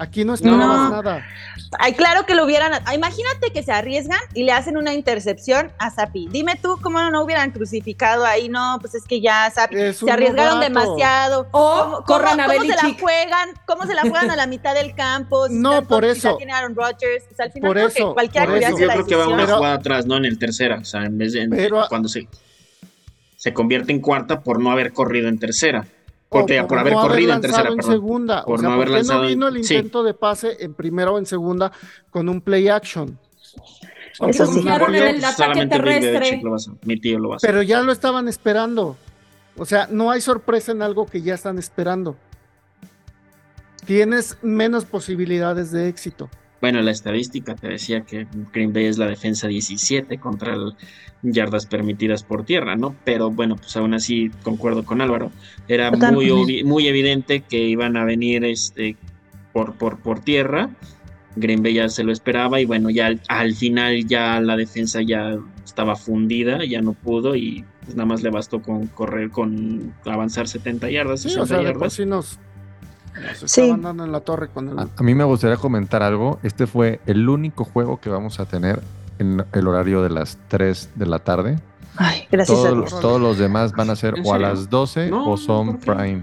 Aquí 0.00 0.24
no 0.24 0.28
No. 0.30 0.34
esperabas 0.34 0.90
nada. 0.90 1.26
Ay, 1.78 1.92
claro 1.92 2.24
que 2.24 2.34
lo 2.34 2.44
hubieran. 2.46 2.72
ah, 2.86 2.94
Imagínate 2.94 3.52
que 3.52 3.62
se 3.62 3.70
arriesgan 3.70 4.18
y 4.32 4.44
le 4.44 4.52
hacen 4.52 4.78
una 4.78 4.94
intercepción 4.94 5.70
a 5.78 5.90
Sapi. 5.90 6.26
Dime 6.30 6.58
tú 6.60 6.78
cómo 6.82 6.98
no 7.10 7.22
hubieran 7.22 7.50
crucificado 7.50 8.24
ahí. 8.24 8.48
No, 8.48 8.78
pues 8.80 8.94
es 8.94 9.04
que 9.04 9.20
ya 9.20 9.50
Sapi. 9.54 9.76
Se 9.92 10.10
arriesgaron 10.10 10.54
novato. 10.58 10.68
demasiado. 10.68 11.46
O 11.50 11.80
¿Cómo, 11.82 12.04
corran 12.04 12.40
a 12.40 12.46
cómo- 12.46 12.58
cómo 12.58 12.70
se 12.70 12.76
la 12.82 12.94
juegan? 12.98 13.48
¿Cómo 13.66 13.82
se 13.86 13.94
la 13.94 14.00
juegan 14.02 14.30
a 14.30 14.36
la 14.36 14.46
mitad 14.46 14.74
del 14.74 14.94
campo? 14.94 15.48
Si 15.48 15.54
No, 15.54 15.86
por 15.86 16.04
eso. 16.06 16.36
tiene 16.38 16.52
Aaron 16.54 16.74
Rodgers. 16.74 17.24
O 17.30 17.34
sea, 17.36 17.44
al 17.44 17.52
final 17.52 17.68
Por 17.68 17.76
creo 17.76 17.88
eso, 17.88 18.08
que 18.08 18.14
cualquiera 18.14 18.46
por 18.46 18.54
que 18.58 18.64
eso. 18.64 18.74
hace 18.74 18.80
Yo 18.82 18.86
la 18.88 18.94
creo 18.94 19.06
que 19.06 19.16
va 19.16 19.28
una 19.28 19.44
Pero- 19.44 19.56
jugada 19.58 19.74
atrás, 19.74 20.06
¿no? 20.06 20.16
En 20.16 20.24
el 20.24 20.38
tercera, 20.38 20.78
o 20.80 20.84
sea, 20.84 21.04
en 21.04 21.18
vez 21.18 21.34
de 21.34 21.42
en- 21.42 21.50
Pero- 21.50 21.84
cuando 21.90 22.08
se 22.08 22.26
se 23.36 23.54
convierte 23.54 23.90
en 23.92 24.00
cuarta 24.00 24.40
por 24.42 24.60
no 24.60 24.70
haber 24.70 24.92
corrido 24.92 25.28
en 25.28 25.38
tercera. 25.38 25.86
Porque 26.30 26.62
por, 26.62 26.78
haber 26.78 26.92
no 26.92 27.00
corrido 27.02 27.34
en 27.34 27.40
tercera, 27.40 27.68
en 27.70 27.76
perdón. 27.76 27.92
segunda. 27.92 28.44
Por 28.44 28.54
o 28.54 28.58
sea, 28.60 28.68
no 28.68 28.74
haber 28.76 28.86
¿por 28.86 28.94
qué 28.94 28.98
lanzado 28.98 29.22
no 29.22 29.28
vino 29.28 29.48
el 29.48 29.64
sí. 29.64 29.74
intento 29.74 30.02
de 30.04 30.14
pase 30.14 30.56
en 30.60 30.74
primera 30.74 31.10
o 31.10 31.18
en 31.18 31.26
segunda 31.26 31.72
con 32.10 32.28
un 32.28 32.40
play 32.40 32.68
action? 32.68 33.18
Eso 34.28 34.46
sí. 34.46 34.60
en 34.60 34.94
el 34.94 35.24
ataque 35.24 35.32
solamente 35.36 35.76
Bill 35.76 35.84
terrestre. 35.84 36.12
Belichick 36.12 36.44
lo 36.44 36.50
va 36.50 36.54
a 36.54 36.56
hacer, 36.56 36.74
mi 36.84 37.00
tío 37.00 37.18
lo 37.18 37.28
va 37.30 37.34
a 37.34 37.36
hacer. 37.38 37.50
Pero 37.50 37.62
ya 37.62 37.82
lo 37.82 37.90
estaban 37.90 38.28
esperando. 38.28 38.96
O 39.56 39.64
sea, 39.64 39.88
no 39.90 40.10
hay 40.10 40.20
sorpresa 40.20 40.70
en 40.70 40.82
algo 40.82 41.06
que 41.06 41.20
ya 41.20 41.34
están 41.34 41.58
esperando. 41.58 42.16
Tienes 43.84 44.38
menos 44.42 44.84
posibilidades 44.84 45.72
de 45.72 45.88
éxito. 45.88 46.30
Bueno, 46.60 46.82
la 46.82 46.90
estadística 46.90 47.54
te 47.54 47.68
decía 47.68 48.02
que 48.02 48.26
Green 48.52 48.72
Bay 48.72 48.84
es 48.84 48.98
la 48.98 49.06
defensa 49.06 49.48
17 49.48 50.18
contra 50.18 50.54
el 50.54 50.74
yardas 51.22 51.66
permitidas 51.66 52.22
por 52.22 52.44
tierra, 52.44 52.76
¿no? 52.76 52.94
Pero 53.04 53.30
bueno, 53.30 53.56
pues 53.56 53.76
aún 53.76 53.94
así 53.94 54.30
concuerdo 54.42 54.84
con 54.84 55.00
Álvaro. 55.00 55.30
Era 55.68 55.90
muy, 55.90 56.64
muy 56.64 56.88
evidente 56.88 57.40
que 57.40 57.58
iban 57.58 57.96
a 57.96 58.04
venir 58.04 58.44
este, 58.44 58.96
por, 59.52 59.74
por, 59.74 59.98
por 59.98 60.20
tierra. 60.20 60.70
Green 61.36 61.62
Bay 61.62 61.74
ya 61.74 61.88
se 61.88 62.04
lo 62.04 62.12
esperaba 62.12 62.60
y 62.60 62.64
bueno, 62.64 62.90
ya 62.90 63.06
al, 63.06 63.20
al 63.28 63.54
final 63.54 64.06
ya 64.06 64.40
la 64.40 64.56
defensa 64.56 65.00
ya 65.02 65.38
estaba 65.64 65.94
fundida, 65.94 66.64
ya 66.64 66.80
no 66.82 66.92
pudo 66.92 67.36
y 67.36 67.64
pues 67.84 67.94
nada 67.94 68.06
más 68.06 68.22
le 68.22 68.30
bastó 68.30 68.60
con 68.60 68.88
correr, 68.88 69.30
con 69.30 69.94
avanzar 70.04 70.48
70 70.48 70.90
yardas, 70.90 71.22
Sí, 71.22 71.28
60 71.28 71.42
o 71.42 71.46
sea, 71.46 71.58
de 71.58 71.62
por 71.64 71.72
yardas. 71.74 71.92
sí 71.92 72.06
nos, 72.06 72.38
nos 73.14 73.50
Sí. 73.50 73.60
estaban 73.62 73.82
dando 73.82 74.04
en 74.04 74.12
la 74.12 74.20
torre 74.20 74.48
con 74.48 74.68
el... 74.68 74.78
A, 74.78 74.88
a 74.96 75.02
mí 75.02 75.14
me 75.14 75.24
gustaría 75.24 75.56
comentar 75.56 76.02
algo. 76.02 76.38
Este 76.42 76.66
fue 76.66 77.00
el 77.06 77.28
único 77.28 77.64
juego 77.64 78.00
que 78.00 78.08
vamos 78.10 78.40
a 78.40 78.44
tener 78.46 78.80
en 79.18 79.44
el 79.52 79.68
horario 79.68 80.02
de 80.02 80.10
las 80.10 80.38
3 80.48 80.90
de 80.94 81.06
la 81.06 81.18
tarde. 81.18 81.58
Ay, 81.96 82.26
gracias 82.30 82.58
a 82.58 82.62
Todos, 82.62 82.74
Dios. 82.78 82.92
los- 82.92 83.00
todos 83.00 83.20
los 83.20 83.38
demás 83.38 83.72
van 83.72 83.90
a 83.90 83.96
ser 83.96 84.16
¿En 84.18 84.26
o 84.26 84.32
a 84.34 84.38
las 84.38 84.70
12 84.70 85.10
No, 85.10 85.28
o 85.30 85.36
son 85.36 85.78
prime. 85.78 86.22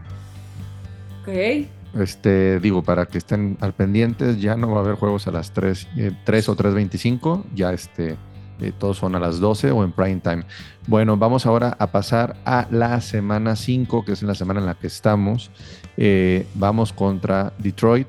Ok. 1.23 1.67
Este, 1.99 2.59
digo, 2.59 2.83
para 2.83 3.05
que 3.05 3.17
estén 3.17 3.57
al 3.61 3.73
pendientes, 3.73 4.39
ya 4.39 4.55
no 4.55 4.69
va 4.71 4.77
a 4.77 4.83
haber 4.83 4.95
juegos 4.95 5.27
a 5.27 5.31
las 5.31 5.51
3, 5.51 5.87
eh, 5.97 6.11
3 6.25 6.49
o 6.49 6.55
3.25, 6.55 7.43
ya 7.55 7.73
este, 7.73 8.17
eh, 8.59 8.71
todos 8.77 8.97
son 8.97 9.15
a 9.15 9.19
las 9.19 9.39
12 9.39 9.71
o 9.71 9.83
en 9.83 9.91
prime 9.91 10.19
time. 10.21 10.43
Bueno, 10.87 11.17
vamos 11.17 11.45
ahora 11.45 11.75
a 11.79 11.87
pasar 11.87 12.35
a 12.45 12.67
la 12.71 13.01
semana 13.01 13.55
5, 13.55 14.05
que 14.05 14.11
es 14.13 14.21
la 14.23 14.35
semana 14.35 14.59
en 14.59 14.65
la 14.67 14.75
que 14.75 14.87
estamos. 14.87 15.49
Eh, 15.97 16.45
vamos 16.53 16.93
contra 16.93 17.53
Detroit. 17.57 18.07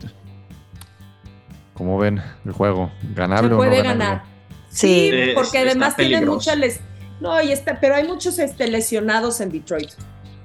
¿Cómo 1.75 1.99
ven 1.99 2.21
el 2.45 2.53
juego? 2.53 2.91
¿Ganable 3.15 3.49
Se 3.49 3.55
o 3.55 3.57
puede 3.57 3.71
no 3.71 3.77
ganable? 3.85 4.05
ganar. 4.05 4.23
Sí, 4.71 5.11
Eh, 5.13 5.33
porque 5.35 5.59
además 5.59 5.97
tiene 5.97 6.25
muchas 6.27 6.59
les... 6.59 6.81
No, 7.21 7.41
y 7.43 7.51
está, 7.53 7.81
pero 7.81 7.95
hay 7.97 8.07
muchos 8.07 8.39
este, 8.39 8.69
lesionados 8.69 9.41
en 9.41 9.51
Detroit. 9.51 9.91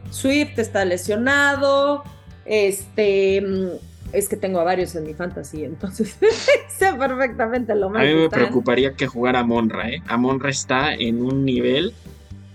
Swift 0.09 0.57
está 0.57 0.85
lesionado. 0.85 2.03
Este 2.45 3.41
mm, 3.41 3.67
es 4.13 4.29
que 4.29 4.37
tengo 4.37 4.59
a 4.59 4.63
varios 4.63 4.95
en 4.95 5.03
mi 5.05 5.13
fantasy, 5.13 5.63
entonces 5.63 6.17
sé 6.77 6.93
perfectamente 6.93 7.73
lo 7.75 7.87
A 7.87 7.89
mal 7.89 8.07
mí 8.07 8.13
me 8.13 8.25
están. 8.25 8.39
preocuparía 8.41 8.93
que 8.93 9.07
jugara 9.07 9.39
a 9.39 9.43
Monra, 9.43 9.89
¿eh? 9.89 10.01
A 10.07 10.17
Monra 10.17 10.49
está 10.49 10.93
en 10.93 11.21
un 11.23 11.45
nivel 11.45 11.93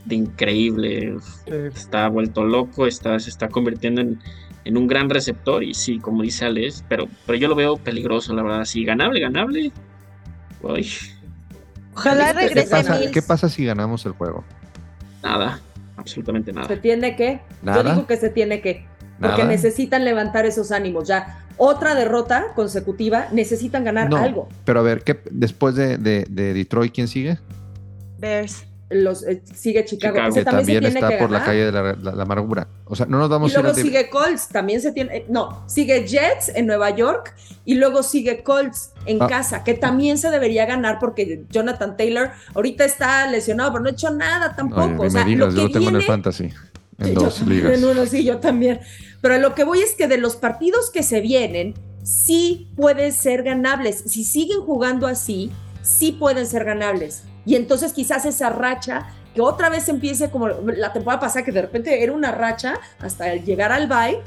de 0.05 0.15
increíble. 0.15 1.17
Está 1.47 2.09
vuelto 2.09 2.45
loco, 2.45 2.87
está, 2.87 3.19
se 3.19 3.31
está 3.31 3.49
convirtiendo 3.49 4.01
en, 4.03 4.21
en 4.69 4.77
un 4.77 4.87
gran 4.87 5.09
receptor. 5.09 5.65
Y 5.65 5.73
sí, 5.75 5.99
como 5.99 6.23
dice 6.23 6.45
Alex, 6.45 6.85
pero, 6.89 7.09
pero 7.27 7.39
yo 7.39 7.49
lo 7.49 7.55
veo 7.55 7.77
peligroso, 7.79 8.35
la 8.35 8.43
verdad. 8.43 8.65
Sí, 8.65 8.85
ganable, 8.85 9.19
ganable. 9.21 9.73
Uy, 10.63 10.87
Ojalá 11.95 12.33
¿Qué 12.33 12.47
regrese 12.49 12.71
pasa, 12.71 12.97
Mills. 12.99 13.11
¿Qué 13.13 13.23
pasa 13.23 13.49
si 13.49 13.65
ganamos 13.65 14.05
el 14.07 14.13
juego? 14.13 14.45
nada, 15.23 15.61
absolutamente 15.97 16.53
nada. 16.53 16.69
Se 16.69 16.77
tiene 16.77 17.17
que. 17.17 17.41
¿Nada? 17.63 17.83
Yo 17.83 17.91
digo 17.91 18.07
que 18.07 18.17
se 18.17 18.29
tiene 18.31 18.61
que. 18.61 18.87
Porque 19.21 19.39
¿Nada? 19.39 19.49
necesitan 19.49 20.05
levantar 20.05 20.47
esos 20.47 20.71
ánimos. 20.71 21.09
Ya, 21.09 21.45
otra 21.57 21.97
derrota 21.97 22.53
consecutiva, 22.55 23.27
necesitan 23.33 23.83
ganar 23.83 24.09
No. 24.09 24.17
algo. 24.19 24.49
Pero 24.65 24.79
a 24.79 24.83
ver, 24.85 25.03
¿qué, 25.03 25.19
después 25.33 25.75
de, 25.75 25.99
de- 25.99 26.25
de 26.29 26.55
Detroit, 26.55 26.95
¿quién 26.95 27.09
sigue? 27.09 27.37
Bears. 28.19 28.65
Los, 28.91 29.23
eh, 29.25 29.43
sigue 29.55 29.85
Chicago. 29.85 30.15
Chicago. 30.17 30.29
Ese 30.35 30.45
también, 30.45 30.45
también 30.45 30.65
se 30.67 30.81
tiene 30.91 30.95
está 30.95 31.09
que 31.11 31.17
por 31.23 31.31
la 31.31 31.45
calle 31.45 31.67
de 31.67 31.73
la, 31.73 31.83
la- 31.95 32.13
la 32.13 32.23
amargura. 32.23 32.69
O 32.87 32.97
sea, 32.97 33.05
no 33.07 33.19
nos 33.19 33.29
vamos 33.29 33.51
Y 33.51 33.55
luego 33.55 33.71
a- 33.71 33.75
sigue 33.75 34.09
Colts, 34.09 34.49
también 34.49 34.81
se 34.81 34.93
tiene, 34.93 35.15
eh, 35.19 35.27
no, 35.29 35.63
sigue 35.69 36.07
Jets 36.07 36.49
en 36.55 36.67
Nueva 36.67 36.89
York 36.91 37.35
y 37.67 37.75
luego 37.75 38.03
sigue 38.03 38.43
Colts 38.43 38.93
en 39.05 39.21
Ah. 39.23 39.27
casa, 39.27 39.63
que 39.65 39.75
también 39.75 40.17
se 40.17 40.31
debería 40.31 40.65
ganar 40.65 40.99
porque 41.01 41.45
Jonathan 41.51 41.99
Taylor 41.99 42.31
ahorita 42.55 42.87
está 42.87 43.27
lesionado, 43.31 43.73
pero 43.73 43.83
no 43.85 43.91
ha 43.91 43.93
hecho 43.93 44.11
nada 44.11 44.57
tampoco. 44.57 45.03
Oye, 45.03 45.07
o 45.09 45.11
sea, 45.11 45.25
digas, 45.25 45.53
lo 45.53 45.61
yo 45.63 45.69
que 45.69 45.75
lo 45.75 45.79
tengo 45.81 45.89
en 45.91 45.95
el 45.97 46.01
viene- 46.01 46.07
fantasy. 46.07 46.51
En 46.99 47.07
yo 47.15 47.21
dos 47.21 47.43
ligas. 47.47 47.73
En 47.79 47.85
uno, 47.85 48.07
sí, 48.07 48.25
yo 48.25 48.39
también. 48.39 48.81
Pero 49.21 49.37
lo 49.39 49.55
que 49.55 49.65
voy 49.65 49.81
es 49.81 49.95
que 49.95 50.09
de 50.09 50.17
los 50.17 50.37
partidos 50.37 50.91
que 50.91 51.03
se 51.03 51.21
vienen, 51.21 51.75
sí 52.03 52.71
pueden 52.75 53.13
ser 53.13 53.43
ganables. 53.43 54.03
Si 54.07 54.25
siguen 54.25 54.61
jugando 54.63 55.07
así, 55.07 55.51
sí 55.83 56.13
pueden 56.13 56.47
ser 56.47 56.65
ganables. 56.65 57.25
Y 57.49 57.55
entonces 57.55 57.95
quizás 57.95 58.27
esa 58.27 58.51
racha, 58.51 59.07
que 59.35 59.41
otra 59.41 59.71
vez 59.71 59.89
empiece 59.89 60.29
como 60.31 60.49
la 60.49 60.93
temporada 60.93 61.19
pasada, 61.21 61.47
que 61.47 61.51
de 61.51 61.63
repente 61.63 62.03
era 62.03 62.13
una 62.13 62.31
racha 62.31 62.75
hasta 63.01 63.35
llegar 63.37 63.73
al 63.73 63.87
bye, 63.89 64.19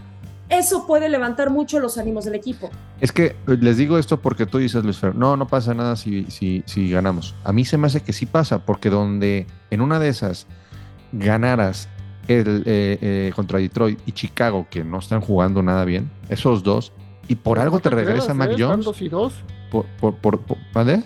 eso 0.50 0.88
puede 0.88 1.08
levantar 1.08 1.52
mucho 1.52 1.80
los 1.80 2.00
ánimos 2.00 2.26
del 2.26 2.34
equipo. 2.34 2.72
Es 3.00 3.12
que 3.12 3.26
eh, 3.28 3.36
les 3.62 3.78
digo 3.78 4.00
esto 4.00 4.20
porque 4.20 4.48
tú 4.48 4.58
dices, 4.58 4.84
Luis 4.84 4.98
Fer, 4.98 5.14
no, 5.14 5.38
no 5.38 5.46
pasa 5.48 5.76
nada 5.76 5.96
si, 5.98 6.26
si, 6.32 6.64
si 6.66 6.90
ganamos. 6.90 7.36
A 7.44 7.54
mí 7.54 7.64
se 7.64 7.78
me 7.78 7.86
hace 7.86 8.02
que 8.02 8.12
sí 8.12 8.26
pasa, 8.26 8.66
porque 8.66 8.90
donde 8.90 9.46
en 9.70 9.82
una 9.82 10.00
de 10.00 10.10
esas 10.10 10.48
ganaras 11.12 11.90
el, 12.28 12.64
eh, 12.66 12.98
eh, 13.02 13.32
contra 13.36 13.60
Detroit 13.60 14.00
y 14.08 14.14
Chicago, 14.14 14.66
que 14.70 14.84
no 14.84 14.98
están 14.98 15.22
jugando 15.22 15.62
nada 15.62 15.86
bien, 15.86 16.10
esos 16.28 16.64
dos, 16.64 16.92
y 17.28 17.36
por 17.36 17.60
algo 17.60 17.80
te 17.80 17.92
regresa 17.92 18.34
Mac 18.34 18.56
Jones, 18.58 18.84
2 18.86 19.02
y 19.04 19.10
2. 19.10 19.34
por, 19.70 19.86
por, 20.00 20.16
por- 20.16 20.40
por- 20.42 20.58
¿vale? 20.74 21.04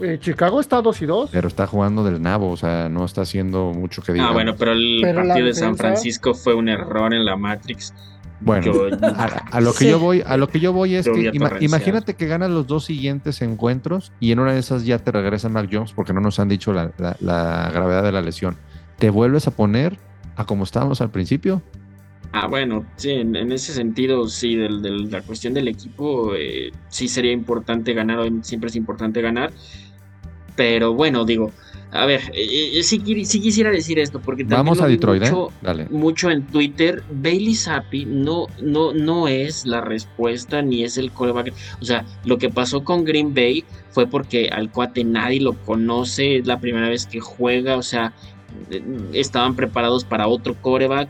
Eh, 0.00 0.18
Chicago 0.20 0.60
está 0.60 0.82
2 0.82 1.02
y 1.02 1.06
2. 1.06 1.30
pero 1.32 1.48
está 1.48 1.66
jugando 1.66 2.04
del 2.04 2.20
nabo, 2.20 2.50
o 2.50 2.56
sea, 2.56 2.88
no 2.88 3.04
está 3.04 3.22
haciendo 3.22 3.72
mucho 3.72 4.02
que 4.02 4.12
diga. 4.12 4.28
Ah, 4.28 4.32
bueno, 4.32 4.54
pero 4.56 4.72
el 4.72 4.98
Pero 5.02 5.22
partido 5.22 5.46
de 5.46 5.54
San 5.54 5.76
Francisco 5.76 6.34
fue 6.34 6.54
un 6.54 6.68
error 6.68 7.14
en 7.14 7.24
la 7.24 7.36
Matrix. 7.36 7.94
Bueno, 8.38 8.66
Yo- 8.66 8.88
a, 9.02 9.24
a 9.50 9.60
lo 9.62 9.72
que 9.72 9.78
Sí. 9.84 9.88
yo 9.90 9.98
voy, 9.98 10.22
a 10.26 10.36
lo 10.36 10.48
que 10.48 10.60
yo 10.60 10.74
voy 10.74 10.94
es 10.96 11.06
que 11.06 11.32
ima- 11.32 11.56
imagínate 11.60 12.14
que 12.14 12.26
ganas 12.26 12.50
los 12.50 12.66
dos 12.66 12.84
siguientes 12.84 13.40
encuentros 13.40 14.12
y 14.20 14.32
en 14.32 14.40
una 14.40 14.52
de 14.52 14.58
esas 14.58 14.84
ya 14.84 14.98
te 14.98 15.10
regresa 15.10 15.48
Mac 15.48 15.70
Jones 15.72 15.94
porque 15.94 16.12
no 16.12 16.20
nos 16.20 16.38
han 16.38 16.48
dicho 16.48 16.74
la, 16.74 16.92
la- 16.98 17.16
la 17.20 17.70
gravedad 17.72 18.02
de 18.02 18.12
la 18.12 18.20
lesión. 18.20 18.56
¿Te 18.98 19.08
vuelves 19.08 19.46
a 19.46 19.50
poner 19.52 19.96
a 20.36 20.44
como 20.44 20.64
estábamos 20.64 21.00
al 21.00 21.10
principio? 21.10 21.62
Ah, 22.32 22.46
bueno, 22.48 22.84
sí, 22.96 23.12
en, 23.12 23.34
en 23.36 23.52
ese 23.52 23.72
sentido, 23.72 24.28
sí, 24.28 24.56
del- 24.56 24.82
del- 24.82 25.10
la 25.10 25.22
cuestión 25.22 25.54
del 25.54 25.68
equipo, 25.68 26.34
eh, 26.34 26.72
sí 26.88 27.08
sería 27.08 27.32
importante 27.32 27.94
ganar, 27.94 28.18
siempre 28.42 28.68
es 28.68 28.76
importante 28.76 29.22
ganar, 29.22 29.52
pero 30.56 30.94
bueno, 30.94 31.24
digo, 31.24 31.52
a 31.92 32.04
ver, 32.04 32.20
eh, 32.34 32.78
eh, 32.78 32.82
sí, 32.82 32.98
qui- 33.00 33.24
sí 33.24 33.40
quisiera 33.40 33.70
decir 33.70 33.98
esto, 33.98 34.20
porque 34.20 34.42
también 34.42 34.58
Vamos 34.64 34.80
a 34.80 34.88
Detroit, 34.88 35.22
mucho, 35.22 35.48
¿eh? 35.50 35.52
Dale. 35.62 35.86
mucho 35.90 36.30
en 36.30 36.46
Twitter, 36.46 37.02
Bailey 37.10 37.54
Zappi 37.54 38.04
no, 38.06 38.46
no, 38.60 38.92
no 38.92 39.28
es 39.28 39.64
la 39.66 39.80
respuesta 39.80 40.62
ni 40.62 40.82
es 40.82 40.98
el 40.98 41.12
coreback. 41.12 41.52
O 41.80 41.84
sea, 41.84 42.04
lo 42.24 42.38
que 42.38 42.50
pasó 42.50 42.82
con 42.82 43.04
Green 43.04 43.32
Bay 43.34 43.64
fue 43.90 44.06
porque 44.08 44.48
al 44.48 44.70
cuate 44.72 45.04
nadie 45.04 45.40
lo 45.40 45.52
conoce, 45.64 46.38
es 46.38 46.46
la 46.46 46.58
primera 46.58 46.88
vez 46.88 47.06
que 47.06 47.20
juega, 47.20 47.76
o 47.76 47.82
sea, 47.82 48.12
eh, 48.70 48.82
estaban 49.12 49.54
preparados 49.54 50.04
para 50.04 50.26
otro 50.28 50.54
coreback. 50.60 51.08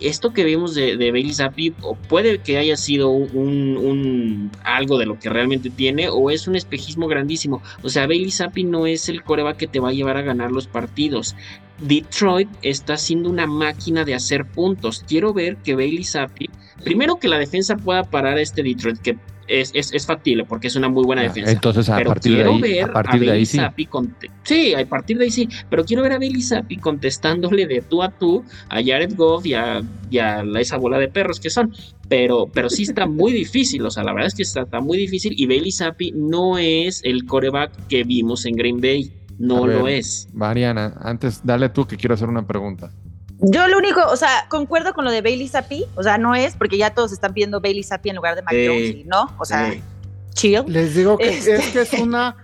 Esto 0.00 0.32
que 0.32 0.44
vimos 0.44 0.74
de, 0.74 0.96
Bailey 0.96 1.32
Zappi 1.32 1.70
puede 2.08 2.38
que 2.38 2.58
haya 2.58 2.76
sido 2.76 3.08
un, 3.10 3.76
un- 3.78 4.50
algo 4.62 4.98
de 4.98 5.06
lo 5.06 5.18
que 5.18 5.30
realmente 5.30 5.70
tiene 5.70 6.08
o 6.10 6.30
es 6.30 6.46
un 6.46 6.54
espejismo 6.56 7.08
grandísimo. 7.08 7.62
O 7.82 7.88
sea, 7.88 8.06
Bailey 8.06 8.30
Zappi 8.30 8.64
no 8.64 8.86
es 8.86 9.08
el 9.08 9.22
coreback 9.22 9.56
que 9.56 9.66
te 9.66 9.80
va 9.80 9.88
a 9.88 9.92
llevar 9.92 10.16
a 10.18 10.22
ganar 10.22 10.50
los 10.52 10.66
partidos. 10.66 11.34
Detroit 11.80 12.48
está 12.62 12.96
siendo 12.96 13.30
una 13.30 13.46
máquina 13.46 14.04
de 14.04 14.14
hacer 14.14 14.44
puntos. 14.46 15.02
Quiero 15.06 15.32
ver 15.32 15.56
que 15.58 15.74
Bailey 15.74 16.04
Zappi, 16.04 16.50
primero 16.84 17.16
que 17.16 17.28
la 17.28 17.38
defensa 17.38 17.76
pueda 17.76 18.04
parar 18.04 18.36
a 18.38 18.42
este 18.42 18.62
Detroit, 18.62 18.98
que 18.98 19.16
es, 19.48 19.70
es, 19.74 19.92
es 19.92 20.06
factible 20.06 20.44
porque 20.44 20.68
es 20.68 20.76
una 20.76 20.88
muy 20.88 21.04
buena 21.04 21.22
Ah, 21.22 21.24
defensa. 21.24 21.52
Entonces 21.52 21.88
a 21.88 21.96
pero 21.96 22.10
partir 22.10 22.32
de 22.32 22.36
quiero 22.38 22.54
ahí, 22.54 22.60
ver 22.60 22.84
a 22.90 22.92
partir 22.92 23.20
de 23.20 23.26
Bailey 23.26 23.38
ahí 23.38 23.46
sí. 23.46 23.58
Sí, 24.44 24.74
a 24.74 24.86
partir 24.86 25.18
de 25.18 25.24
ahí 25.24 25.30
sí, 25.30 25.48
pero 25.68 25.84
quiero 25.84 26.02
ver 26.02 26.12
a 26.12 26.18
Bailey 26.18 26.42
Zappi 26.42 26.76
contestándole 26.76 27.66
de 27.66 27.82
tú 27.82 28.02
a 28.02 28.10
tú 28.10 28.44
a 28.68 28.76
Jared 28.82 29.14
Goff 29.16 29.46
y 29.46 29.54
a, 29.54 29.82
y 30.10 30.18
a 30.18 30.42
la- 30.44 30.60
esa 30.60 30.76
bola 30.76 30.98
de 30.98 31.08
perros 31.08 31.40
que 31.40 31.50
son. 31.50 31.72
Pero, 32.08 32.46
pero 32.52 32.70
sí 32.70 32.84
está 32.84 33.06
muy 33.06 33.32
difícil, 33.32 33.84
o 33.84 33.90
sea, 33.90 34.04
la 34.04 34.12
verdad 34.12 34.28
es 34.28 34.34
que 34.34 34.42
está, 34.42 34.62
está 34.62 34.80
muy 34.80 34.96
difícil 34.96 35.34
y 35.36 35.46
Bailey 35.46 35.72
Zappi 35.72 36.12
no 36.14 36.56
es 36.58 37.00
el 37.04 37.24
coreback 37.26 37.86
que 37.88 38.04
vimos 38.04 38.46
en 38.46 38.54
Green 38.54 38.80
Bay, 38.80 39.10
no 39.38 39.64
A 39.64 39.66
ver. 39.66 39.76
lo 39.80 39.88
es. 39.88 40.28
Mariana, 40.32 40.94
antes 41.00 41.40
dale 41.44 41.68
tú 41.70 41.86
que 41.86 41.96
quiero 41.96 42.14
hacer 42.14 42.28
una 42.28 42.46
pregunta. 42.46 42.92
Yo 43.40 43.68
lo 43.68 43.78
único, 43.78 44.00
o 44.08 44.16
sea, 44.16 44.46
concuerdo 44.48 44.94
con 44.94 45.04
lo 45.04 45.10
de 45.10 45.20
Bailey 45.20 45.48
Zappi, 45.48 45.84
o 45.94 46.02
sea, 46.02 46.16
no 46.18 46.34
es 46.34 46.56
porque 46.56 46.78
ya 46.78 46.90
todos 46.94 47.12
están 47.12 47.34
pidiendo 47.34 47.60
Bailey 47.60 47.82
Zappi 47.82 48.08
en 48.10 48.16
lugar 48.16 48.34
de 48.34 48.42
Mac. 48.42 48.54
Jones, 48.54 49.04
no, 49.06 49.34
o 49.38 49.44
sea, 49.44 49.70
Sí. 49.72 49.82
chill. 50.34 50.62
Les 50.68 50.94
digo 50.94 51.18
que 51.18 51.28
Este- 51.28 51.56
es 51.56 51.68
que 51.68 51.80
es 51.82 51.92
una. 51.94 52.36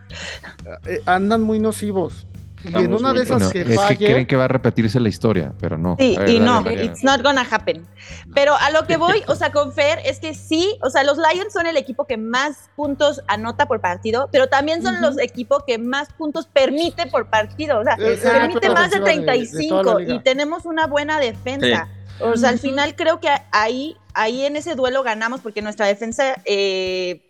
eh, 0.87 1.01
andan 1.07 1.43
muy 1.43 1.59
nocivos. 1.61 2.27
Y 2.65 2.75
en 2.77 2.95
una 2.95 3.13
de 3.13 3.23
esas 3.23 3.41
No, 3.43 3.51
que 3.51 3.61
es 3.63 3.81
que 3.81 3.97
creen 3.97 4.27
que 4.27 4.37
va 4.37 4.45
a 4.45 4.49
repetirse 4.49 5.01
la 5.01 5.09
historia, 5.09 5.53
pero 5.61 5.77
no. 5.79 5.97
Sí, 5.99 6.17
A 6.17 6.21
ver, 6.21 6.29
y 6.29 6.33
dale, 6.35 6.45
no, 6.47 6.63
Mariana. 6.63 6.85
it's 6.85 7.03
not 7.05 7.23
gonna 7.23 7.47
happen. 7.51 7.87
Pero 8.35 8.55
a 8.57 8.71
lo 8.71 8.87
que 8.87 8.97
voy, 8.97 9.23
o 9.27 9.35
sea, 9.35 9.51
con 9.53 9.73
Fer, 9.73 9.99
es 10.05 10.21
que 10.21 10.35
sí, 10.35 10.77
o 10.83 10.91
sea, 10.91 11.03
los 11.05 11.17
Lions 11.19 11.53
son 11.53 11.67
el 11.67 11.77
equipo 11.77 12.05
que 12.07 12.17
más 12.17 12.71
puntos 12.77 13.21
anota 13.29 13.67
por 13.67 13.81
partido, 13.81 14.29
pero 14.33 14.49
también 14.49 14.83
son 14.83 15.01
los 15.01 15.19
equipos 15.19 15.65
que 15.67 15.79
más 15.79 16.13
puntos 16.13 16.47
permite 16.47 17.07
por 17.07 17.29
partido. 17.31 17.81
O 17.81 17.85
sea, 17.85 17.97
permite 17.97 18.69
más 18.71 18.91
de 18.91 19.01
ofensiva 19.01 19.33
de- 19.33 19.41
de 19.41 19.47
35 19.47 20.01
y 20.01 20.19
tenemos 20.21 20.65
una 20.67 20.87
buena 20.87 21.19
defensa. 21.19 21.89
O 22.21 22.37
sea, 22.37 22.51
al 22.51 22.59
final 22.59 22.95
creo 22.95 23.19
que 23.21 23.29
ahí, 23.51 23.97
ahí 24.15 24.45
en 24.45 24.55
ese 24.57 24.75
duelo 24.77 25.03
ganamos 25.03 25.41
porque 25.41 25.63
nuestra 25.63 25.87
defensa 25.87 26.37
eh, 26.45 27.21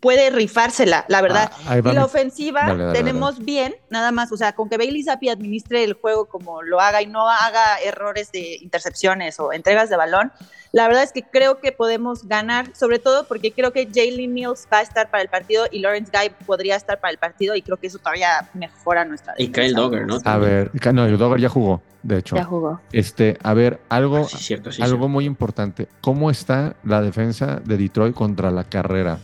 puede 0.00 0.30
rifársela, 0.30 1.04
la 1.08 1.22
verdad. 1.22 1.50
Ah, 1.66 1.78
y 1.78 1.82
la 1.82 2.04
ofensiva 2.04 2.62
Dale, 2.66 2.84
dale, 2.84 2.98
tenemos 2.98 3.38
bien, 3.38 3.74
nada 3.90 4.12
más, 4.12 4.32
o 4.32 4.36
sea, 4.36 4.54
con 4.54 4.68
que 4.68 4.76
Bailey 4.76 5.02
Zappi 5.02 5.28
administre 5.28 5.84
el 5.84 5.94
juego 5.94 6.26
como 6.26 6.62
lo 6.62 6.80
haga 6.80 7.02
y 7.02 7.06
no 7.06 7.28
haga 7.28 7.78
errores 7.84 8.32
de 8.32 8.56
intercepciones 8.60 9.38
o 9.40 9.52
entregas 9.52 9.90
de 9.90 9.96
balón, 9.96 10.32
la 10.72 10.88
verdad 10.88 11.04
es 11.04 11.12
que 11.12 11.22
creo 11.22 11.58
que 11.60 11.72
podemos 11.72 12.28
ganar, 12.28 12.74
sobre 12.74 12.98
todo 12.98 13.26
porque 13.26 13.52
creo 13.52 13.72
que 13.72 13.88
Jalen 13.92 14.32
Mills 14.34 14.66
va 14.70 14.78
a 14.78 14.82
estar 14.82 15.10
para 15.10 15.22
el 15.22 15.28
partido 15.28 15.66
y 15.70 15.78
Lawrence 15.78 16.12
Guy 16.12 16.30
podría 16.44 16.76
estar 16.76 17.00
para 17.00 17.12
el 17.12 17.18
partido 17.18 17.54
y 17.54 17.62
creo 17.62 17.78
que 17.78 17.86
eso 17.86 17.98
todavía 17.98 18.48
mejora 18.54 19.04
nuestra 19.04 19.34
Y. 19.38 19.48
Kyle 19.48 19.72
Dogger, 19.72 20.06
¿no? 20.06 20.18
A 20.24 20.36
ver, 20.38 20.70
no, 20.92 21.06
el 21.06 21.16
Dogger 21.16 21.40
ya 21.40 21.48
jugó, 21.48 21.80
de 22.02 22.18
hecho. 22.18 22.36
Ya 22.36 22.44
jugó. 22.44 22.80
Este, 22.92 23.38
a 23.42 23.54
ver, 23.54 23.80
algo, 23.88 24.28
Sí, 24.28 24.36
cierto, 24.38 24.70
sí, 24.70 24.82
algo 24.82 24.96
cierto. 24.96 25.08
muy 25.08 25.24
importante. 25.24 25.88
¿Cómo 26.00 26.30
está 26.30 26.76
la 26.84 27.00
defensa 27.00 27.60
de 27.64 27.76
Detroit 27.76 28.14
contra 28.14 28.50
la 28.50 28.64
carrera? 28.64 29.18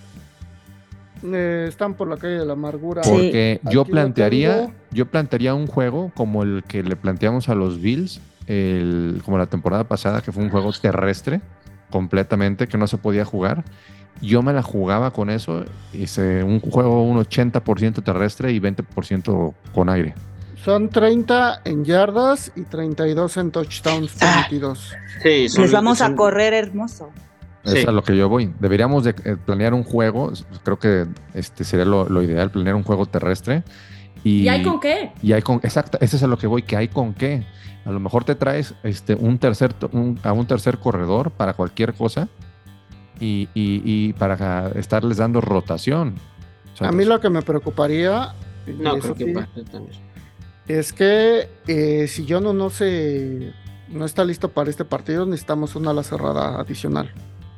Eh, 1.24 1.66
están 1.68 1.94
por 1.94 2.08
la 2.08 2.16
calle 2.16 2.38
de 2.38 2.46
la 2.46 2.52
amargura. 2.54 3.02
Sí. 3.04 3.10
Porque 3.10 3.60
yo 3.70 3.84
plantearía, 3.84 4.70
yo 4.90 5.06
plantearía 5.06 5.54
un 5.54 5.66
juego 5.66 6.10
como 6.14 6.42
el 6.42 6.64
que 6.66 6.82
le 6.82 6.96
planteamos 6.96 7.48
a 7.48 7.54
los 7.54 7.80
Bills, 7.80 8.20
el, 8.46 9.20
como 9.24 9.38
la 9.38 9.46
temporada 9.46 9.84
pasada, 9.84 10.20
que 10.20 10.32
fue 10.32 10.42
un 10.42 10.50
juego 10.50 10.72
terrestre 10.72 11.40
completamente, 11.90 12.66
que 12.66 12.78
no 12.78 12.86
se 12.86 12.98
podía 12.98 13.24
jugar. 13.24 13.64
Yo 14.20 14.42
me 14.42 14.52
la 14.52 14.62
jugaba 14.62 15.10
con 15.10 15.30
eso, 15.30 15.64
hice 15.92 16.42
un 16.44 16.60
juego 16.60 17.02
un 17.02 17.18
80% 17.18 18.02
terrestre 18.04 18.52
y 18.52 18.60
20% 18.60 19.54
con 19.74 19.88
aire. 19.88 20.14
Son 20.64 20.88
30 20.90 21.62
en 21.64 21.84
yardas 21.84 22.52
y 22.54 22.62
32 22.62 23.36
en 23.36 23.50
touchdowns 23.50 24.12
Ah. 24.20 24.44
permitidos. 24.48 24.92
Sí, 25.22 25.48
son- 25.48 25.62
Les 25.62 25.72
vamos 25.72 26.00
a 26.02 26.14
correr 26.14 26.54
hermoso. 26.54 27.10
Sí. 27.64 27.78
Es 27.78 27.86
a 27.88 27.92
lo 27.92 28.02
que 28.02 28.16
yo 28.16 28.28
voy. 28.28 28.52
Deberíamos 28.58 29.04
de 29.04 29.10
eh, 29.24 29.36
planear 29.44 29.72
un 29.74 29.84
juego, 29.84 30.32
creo 30.64 30.78
que 30.78 31.06
este 31.34 31.62
sería 31.64 31.84
lo, 31.84 32.08
lo 32.08 32.22
ideal, 32.22 32.50
planear 32.50 32.74
un 32.74 32.82
juego 32.82 33.06
terrestre. 33.06 33.62
Y, 34.24 34.42
¿Y 34.42 34.48
hay 34.48 34.62
con 34.62 34.80
qué? 34.80 35.12
Y 35.22 35.32
hay 35.32 35.42
con, 35.42 35.56
exacto, 35.62 35.98
ese 36.00 36.16
es 36.16 36.22
a 36.22 36.26
lo 36.26 36.36
que 36.38 36.46
voy, 36.46 36.62
que 36.62 36.76
hay 36.76 36.88
con 36.88 37.14
qué. 37.14 37.44
A 37.84 37.90
lo 37.90 38.00
mejor 38.00 38.24
te 38.24 38.34
traes 38.34 38.74
este, 38.82 39.14
un 39.14 39.38
tercer, 39.38 39.74
un- 39.92 40.18
a 40.22 40.32
un 40.32 40.46
tercer 40.46 40.78
corredor 40.78 41.30
para 41.32 41.54
cualquier 41.54 41.94
cosa 41.94 42.28
y, 43.20 43.48
y- 43.54 43.82
y 43.84 44.12
para 44.14 44.68
estarles 44.76 45.16
dando 45.18 45.40
rotación. 45.40 46.14
O 46.74 46.76
sea, 46.76 46.88
A 46.88 46.92
mí 46.92 47.04
lo 47.04 47.20
que 47.20 47.30
me 47.30 47.42
preocuparía 47.42 48.34
No, 48.66 48.94
que 49.14 49.34
es 50.68 50.92
que 50.92 51.48
eh, 51.66 52.06
si 52.08 52.26
Jono 52.28 52.52
no 52.52 52.70
se 52.70 53.52
no 53.88 54.04
está 54.04 54.24
listo 54.24 54.48
para 54.48 54.70
este 54.70 54.84
partido, 54.84 55.26
necesitamos 55.26 55.74
una 55.76 55.90
ala 55.90 56.02
cerrada 56.02 56.58
adicional. 56.60 57.10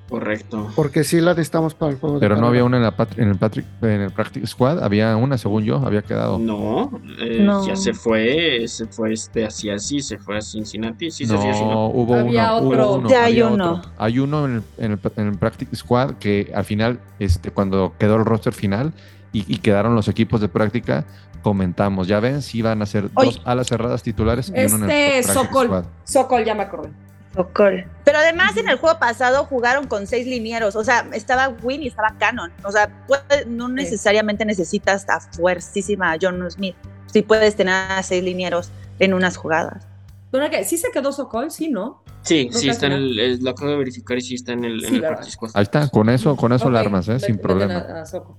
Correcto. 0.09 0.71
Porque 0.77 1.03
sí 1.03 1.21
la 1.21 1.33
necesitamos 1.33 1.75
para 1.75 1.93
el 1.93 1.99
juego. 1.99 2.17
de 2.17 2.21
pero 2.21 2.37
no 2.37 2.47
había 2.49 2.63
una 2.65 2.77
en, 2.77 2.83
la, 2.83 2.95
pat- 2.97 3.19
en, 3.19 3.29
el 3.29 3.37
Patrick, 3.37 3.65
en 3.83 4.03
el 4.03 4.11
Practice 4.11 4.47
Squad, 4.47 4.83
había 4.85 5.17
una, 5.17 5.39
según 5.39 5.65
yo, 5.65 5.77
había 5.77 6.03
quedado. 6.03 6.39
No, 6.39 7.01
eh, 7.21 7.39
No. 7.41 7.67
ya 7.67 7.75
se 7.75 7.95
fue, 7.95 8.69
se 8.69 8.87
fue 8.87 9.13
este 9.15 9.47
así 9.47 9.71
así, 9.71 10.01
se 10.01 10.19
fue 10.19 10.37
a 10.37 10.43
Cincinnati, 10.43 11.11
sí, 11.11 11.25
sí, 11.25 11.33
no, 11.33 11.41
sí, 11.41 11.49
sí, 11.55 11.61
no. 11.65 11.87
hubo 11.87 12.15
Había 12.17 12.55
uno, 12.55 12.69
otro. 12.69 12.87
hubo 12.91 12.99
uno, 12.99 13.09
Ya 13.09 13.25
hay 13.25 13.41
uno. 13.43 13.73
otro. 13.77 13.91
Hay 13.97 14.19
uno 14.19 14.45
en 14.45 14.55
el, 14.57 14.63
en 14.79 14.93
el- 14.93 15.01
en 15.17 15.27
el 15.29 15.39
Practice 15.39 15.75
Squad 15.75 16.15
que 16.17 16.53
al 16.55 16.65
final, 16.65 17.01
este, 17.19 17.51
cuando 17.51 17.95
quedó 17.99 18.17
el 18.17 18.25
roster 18.25 18.53
final, 18.53 18.93
y, 19.33 19.53
y 19.53 19.59
quedaron 19.59 19.95
los 19.97 20.07
equipos 20.09 20.41
de 20.41 20.49
práctica, 20.49 21.07
comentamos. 21.43 22.07
Ya 22.09 22.21
ven, 22.21 22.41
si 22.43 22.63
van 22.63 22.83
a 22.83 22.87
ser 22.87 23.09
Oye. 23.15 23.27
dos 23.33 23.43
alas 23.45 23.67
cerradas 23.67 24.03
titulares 24.03 24.49
y 24.55 24.65
uno 24.67 24.85
en 24.85 24.85
el 24.85 24.91
Este 24.91 25.33
Sokol, 25.33 25.67
squad. 25.67 25.85
Sokol, 26.05 26.45
ya 26.45 26.55
me 26.55 26.63
acordé. 26.63 26.91
Sokol. 27.35 27.85
Pero 28.05 28.19
además 28.19 28.57
en 28.57 28.69
el 28.69 28.77
juego 28.79 28.99
pasado 28.99 29.45
jugaron 29.45 29.87
con 29.87 30.07
seis 30.07 30.27
linieros, 30.27 30.77
o 30.77 30.85
sea, 30.85 31.07
estaba 31.13 31.49
Win 31.63 31.83
y 31.83 31.89
estaba 31.89 32.15
Cannon. 32.19 32.53
O 32.65 32.71
sea, 32.73 32.89
puede- 33.07 33.47
no 33.47 33.69
necesariamente 33.69 34.45
necesitas 34.45 35.07
a 35.09 35.21
fuercísima 35.21 36.13
a 36.13 36.17
John 36.21 36.49
Smith. 36.51 36.77
Sí 37.07 37.23
puedes 37.23 37.57
tener 37.57 37.75
a 37.91 38.03
seis 38.03 38.23
linieros 38.23 38.71
en 38.99 39.15
unas 39.15 39.37
jugadas. 39.37 39.87
Pero 40.31 40.51
que 40.51 40.65
sí 40.65 40.77
se 40.79 40.91
quedó 40.91 41.13
Sokol, 41.13 41.51
sí, 41.51 41.69
¿no? 41.71 42.03
Sí, 42.23 42.49
sí 42.53 42.69
está 42.69 42.87
en 42.87 42.93
el, 42.93 43.21
es- 43.21 43.43
lo 43.43 43.51
acabo 43.51 43.71
de 43.71 43.77
verificar 43.77 44.17
y 44.19 44.21
sí 44.23 44.35
está 44.35 44.53
en 44.53 44.65
el, 44.65 44.81
Sí, 44.81 44.87
en 44.87 44.95
el 44.95 45.01
¿verdad? 45.03 45.17
practice 45.17 45.33
squad. 45.35 45.51
Ahí 45.55 45.63
está, 45.65 45.89
con 45.89 46.09
eso, 46.09 46.37
con 46.37 46.53
eso 46.53 46.71
la 46.71 46.81
Ok, 46.81 46.87
armas, 46.87 47.09
¿eh? 47.09 47.21
sin 47.21 47.39
problema. 47.39 47.75
a- 47.79 48.01
a 48.03 48.07
Sokol. 48.07 48.37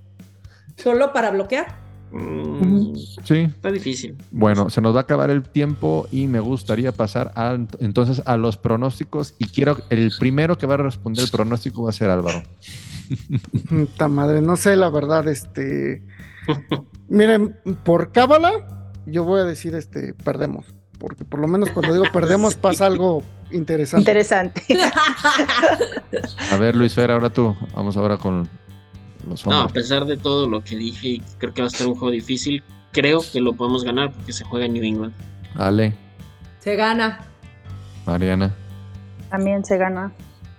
Solo 0.78 1.14
para 1.14 1.32
bloquear. 1.32 1.85
Mm, 2.16 2.96
Sí. 3.24 3.40
Está 3.40 3.72
difícil. 3.72 4.16
Bueno, 4.32 4.70
se 4.70 4.80
nos 4.82 4.96
va 4.96 5.00
a 5.00 5.02
acabar 5.04 5.30
el 5.30 5.44
tiempo 5.44 6.08
y 6.12 6.28
me 6.28 6.40
gustaría 6.40 6.92
pasar 6.92 7.32
a, 7.36 7.58
entonces 7.80 8.22
a 8.26 8.38
los 8.38 8.56
pronósticos 8.58 9.34
y 9.38 9.48
quiero 9.48 9.78
el 9.90 10.12
primero 10.18 10.58
que 10.58 10.66
va 10.66 10.76
a 10.76 10.78
responder 10.78 11.26
el 11.26 11.32
pronóstico 11.32 11.84
va 11.84 11.90
a 11.90 11.94
ser 11.94 12.10
Álvaro. 12.10 12.44
Puta 13.70 14.08
madre, 14.08 14.42
no 14.42 14.56
sé, 14.56 14.76
la 14.76 14.90
verdad, 14.90 15.28
este. 15.28 16.04
Miren, 17.10 17.56
por 17.84 18.12
cábala, 18.12 18.92
yo 19.06 19.24
voy 19.24 19.42
a 19.42 19.44
decir, 19.44 19.76
este, 19.76 20.14
perdemos. 20.14 20.66
Porque 20.98 21.26
por 21.26 21.40
lo 21.40 21.48
menos 21.48 21.70
cuando 21.72 21.94
digo 21.94 22.06
perdemos 22.14 22.56
pasa 22.62 22.86
algo 22.86 23.22
interesante. 23.52 24.10
Interesante. 24.10 24.64
A 26.52 26.58
ver, 26.58 26.76
Luis 26.76 26.94
Fer, 26.94 27.12
ahora 27.12 27.30
tú. 27.30 27.56
Vamos 27.76 27.98
ahora 27.98 28.18
con 28.18 28.48
los 29.28 29.46
No, 29.46 29.62
a 29.62 29.68
pesar 29.70 30.06
de 30.06 30.18
todo 30.18 30.48
lo 30.50 30.64
que 30.64 30.76
dije, 30.76 31.08
y 31.08 31.20
creo 31.38 31.54
que 31.54 31.62
va 31.62 31.68
a 31.68 31.72
estar 31.72 31.88
un 31.88 31.96
juego 31.96 32.12
difícil. 32.12 32.64
Creo 32.92 33.22
que 33.32 33.42
lo 33.42 33.54
podemos 33.54 33.84
ganar 33.84 34.12
porque 34.14 34.32
se 34.34 34.44
juega 34.46 34.66
en 34.66 34.74
New 34.74 34.84
England. 34.84 35.14
Ale, 35.56 35.94
Se 36.60 36.76
gana. 36.76 37.20
Mariana, 38.06 38.54
También 39.30 39.66
se 39.66 39.78
gana. 39.78 40.12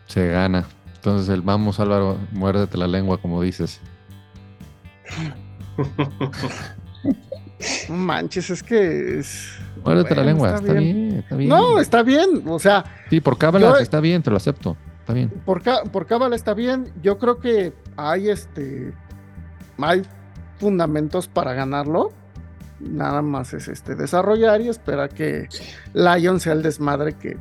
se 0.07 0.29
gana. 0.29 0.65
Entonces 0.97 1.29
el 1.29 1.43
vamos, 1.43 1.79
Álvaro, 1.81 2.19
muérdete 2.33 2.77
la 2.77 2.87
lengua, 2.89 3.19
como 3.19 3.41
dices. 3.43 3.81
No 7.89 7.95
manches, 7.97 8.51
es 8.51 8.63
que 8.63 9.19
es. 9.19 9.59
Muérdete 9.83 10.15
la 10.15 10.25
lengua, 10.25 10.49
está 10.49 10.61
está 10.61 10.73
bien. 10.75 10.95
bien, 11.09 11.19
está 11.21 11.37
bien. 11.37 11.49
No, 11.49 11.79
está 11.79 12.03
bien. 12.03 12.43
O 12.47 12.59
sea, 12.59 12.85
Sí, 13.09 13.21
por 13.21 13.39
cábala 13.39 13.69
Yo- 13.71 13.77
está 13.79 14.01
bien, 14.01 14.23
te 14.23 14.31
lo 14.31 14.37
acepto. 14.37 14.77
Está 15.01 15.13
bien. 15.15 15.31
por, 15.45 15.63
por 15.91 16.07
cábala 16.07 16.37
está 16.37 16.53
bien. 16.55 16.93
Yo 17.03 17.19
creo 17.19 17.39
que 17.39 17.73
hay 17.97 18.31
este. 18.31 18.93
Hay 19.79 20.03
fundamentos 20.59 21.29
para 21.29 21.53
ganarlo. 21.55 22.13
Nada 22.81 23.23
más 23.23 23.55
es 23.55 23.69
este 23.69 23.95
desarrollar 23.95 24.61
y 24.61 24.69
esperar 24.69 25.09
que 25.11 25.49
Lion 25.95 26.41
sea 26.41 26.53
el 26.53 26.63
desmadre 26.63 27.15
que 27.15 27.39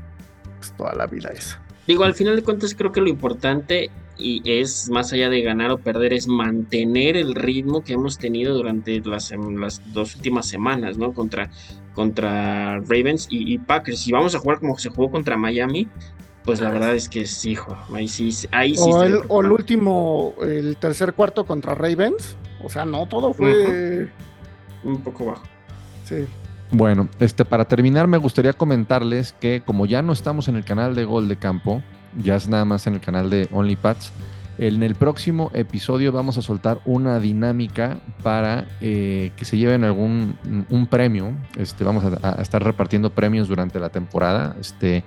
pues, 0.57 0.71
toda 0.77 0.93
la 0.95 1.07
vida 1.07 1.29
es. 1.33 1.57
Digo, 1.87 2.03
al 2.03 2.13
final 2.13 2.35
de 2.35 2.41
cuentas 2.41 2.73
creo 2.73 2.91
que 2.91 3.01
lo 3.01 3.09
importante 3.09 3.89
y 4.17 4.41
es 4.45 4.89
más 4.89 5.11
allá 5.11 5.29
de 5.29 5.41
ganar 5.41 5.71
o 5.71 5.77
perder 5.77 6.13
es 6.13 6.27
mantener 6.27 7.17
el 7.17 7.35
ritmo 7.35 7.83
que 7.83 7.93
hemos 7.93 8.17
tenido 8.17 8.55
durante 8.55 9.01
las, 9.01 9.31
sem- 9.31 9.59
las 9.59 9.81
dos 9.93 10.15
últimas 10.15 10.47
semanas, 10.47 10.97
¿no? 10.97 11.13
Contra, 11.13 11.49
contra 11.93 12.79
Ravens 12.79 13.27
y, 13.29 13.53
y 13.53 13.57
Packers. 13.57 13.99
Si 13.99 14.13
vamos 14.13 14.33
a 14.35 14.39
jugar 14.39 14.59
como 14.59 14.77
se 14.77 14.89
jugó 14.89 15.11
contra 15.11 15.35
Miami, 15.35 15.89
pues 16.45 16.61
la 16.61 16.69
verdad 16.69 16.95
es 16.95 17.09
que 17.09 17.25
sí, 17.25 17.51
hijo, 17.51 17.75
ahí 17.93 18.07
sí, 18.07 18.31
ahí 18.51 18.75
sí. 18.75 18.81
o, 18.83 19.03
el, 19.03 19.13
o 19.13 19.17
el 19.17 19.23
preocupante. 19.23 19.49
último, 19.49 20.35
el 20.43 20.77
tercer 20.77 21.13
cuarto 21.13 21.45
contra 21.45 21.73
Ravens. 21.73 22.37
O 22.63 22.69
sea, 22.69 22.85
no, 22.85 23.07
todo 23.07 23.33
fue. 23.33 24.09
Un 24.83 25.01
poco 25.01 25.25
bajo. 25.25 25.43
Sí. 26.05 26.25
Bueno, 26.71 27.09
este, 27.19 27.45
para 27.45 27.65
terminar, 27.65 28.07
me 28.07 28.17
gustaría 28.17 28.53
comentarles 28.53 29.33
que 29.33 29.61
como 29.65 29.85
ya 29.85 30.01
no 30.01 30.13
estamos 30.13 30.47
en 30.47 30.55
el 30.55 30.63
canal 30.63 30.95
de 30.95 31.05
Gol 31.05 31.27
de 31.27 31.37
Campo, 31.37 31.81
ya 32.21 32.35
es 32.35 32.47
nada 32.47 32.65
más 32.65 32.85
en 32.87 32.95
el 32.95 33.01
canal 33.01 33.29
de 33.29 33.47
OnlyPads, 33.51 34.11
en 34.57 34.83
el 34.83 34.95
próximo 34.95 35.51
episodio 35.53 36.11
vamos 36.11 36.37
a 36.37 36.41
soltar 36.41 36.79
una 36.85 37.19
dinámica 37.19 37.99
para 38.23 38.65
eh, 38.81 39.31
que 39.35 39.45
se 39.45 39.57
lleven 39.57 39.83
algún 39.83 40.37
un 40.69 40.87
premio. 40.87 41.33
Este, 41.57 41.83
vamos 41.83 42.03
a, 42.05 42.37
a 42.37 42.41
estar 42.41 42.63
repartiendo 42.63 43.09
premios 43.09 43.47
durante 43.47 43.79
la 43.79 43.89
temporada, 43.89 44.55
este, 44.59 45.03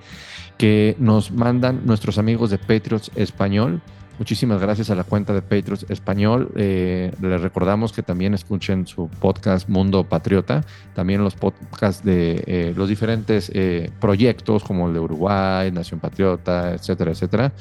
que 0.58 0.96
nos 0.98 1.30
mandan 1.30 1.86
nuestros 1.86 2.18
amigos 2.18 2.50
de 2.50 2.58
Patriots 2.58 3.10
Español. 3.14 3.80
Muchísimas 4.18 4.60
gracias 4.60 4.90
a 4.90 4.96
la 4.96 5.04
cuenta 5.04 5.32
de 5.32 5.42
Patriots 5.42 5.86
Español. 5.88 6.50
Eh, 6.56 7.12
les 7.22 7.40
recordamos 7.40 7.92
que 7.92 8.02
también 8.02 8.34
escuchen 8.34 8.84
su 8.88 9.08
podcast 9.08 9.68
Mundo 9.68 10.02
Patriota, 10.02 10.64
también 10.94 11.22
los 11.22 11.36
podcasts 11.36 12.04
de 12.04 12.42
eh, 12.46 12.74
los 12.76 12.88
diferentes 12.88 13.48
eh, 13.54 13.92
proyectos 14.00 14.64
como 14.64 14.88
el 14.88 14.94
de 14.94 15.00
Uruguay, 15.00 15.70
Nación 15.70 16.00
Patriota, 16.00 16.74
etcétera, 16.74 17.12
etcétera. 17.12 17.52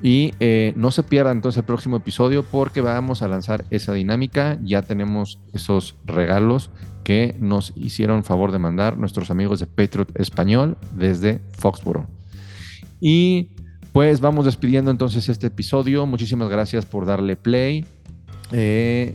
Y 0.00 0.32
no 0.76 0.92
se 0.92 1.02
pierdan 1.02 1.38
entonces 1.38 1.58
el 1.58 1.64
próximo 1.64 1.96
episodio 1.96 2.44
porque 2.44 2.80
vamos 2.80 3.22
a 3.22 3.26
lanzar 3.26 3.64
esa 3.70 3.92
dinámica. 3.94 4.56
Ya 4.62 4.82
tenemos 4.82 5.40
esos 5.52 5.96
regalos 6.04 6.70
que 7.02 7.34
nos 7.40 7.72
hicieron 7.74 8.22
favor 8.22 8.52
de 8.52 8.60
mandar 8.60 8.96
nuestros 8.96 9.32
amigos 9.32 9.58
de 9.58 9.66
Patriot 9.66 10.12
Español 10.14 10.76
desde 10.94 11.40
Foxboro. 11.50 12.17
Y 13.00 13.50
pues 13.92 14.20
vamos 14.20 14.44
despidiendo 14.44 14.90
entonces 14.90 15.28
este 15.28 15.48
episodio. 15.48 16.06
Muchísimas 16.06 16.48
gracias 16.48 16.86
por 16.86 17.06
darle 17.06 17.36
play. 17.36 17.84
Eh, 18.52 19.14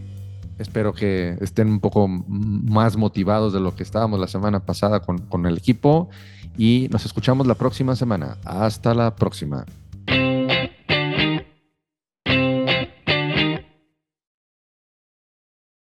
espero 0.60 0.94
que 0.94 1.38
estén 1.42 1.68
un 1.70 1.80
poco 1.80 2.08
más 2.08 2.98
motivados 2.98 3.54
de 3.54 3.60
lo 3.60 3.76
que 3.76 3.84
estábamos 3.84 4.20
la 4.20 4.28
semana 4.28 4.66
pasada 4.66 5.02
con, 5.02 5.20
con 5.20 5.46
el 5.46 5.58
equipo. 5.58 6.10
Y 6.58 6.88
nos 6.92 7.06
escuchamos 7.06 7.48
la 7.48 7.56
próxima 7.56 7.96
semana. 7.96 8.38
Hasta 8.46 8.94
la 8.94 9.16
próxima. 9.16 9.66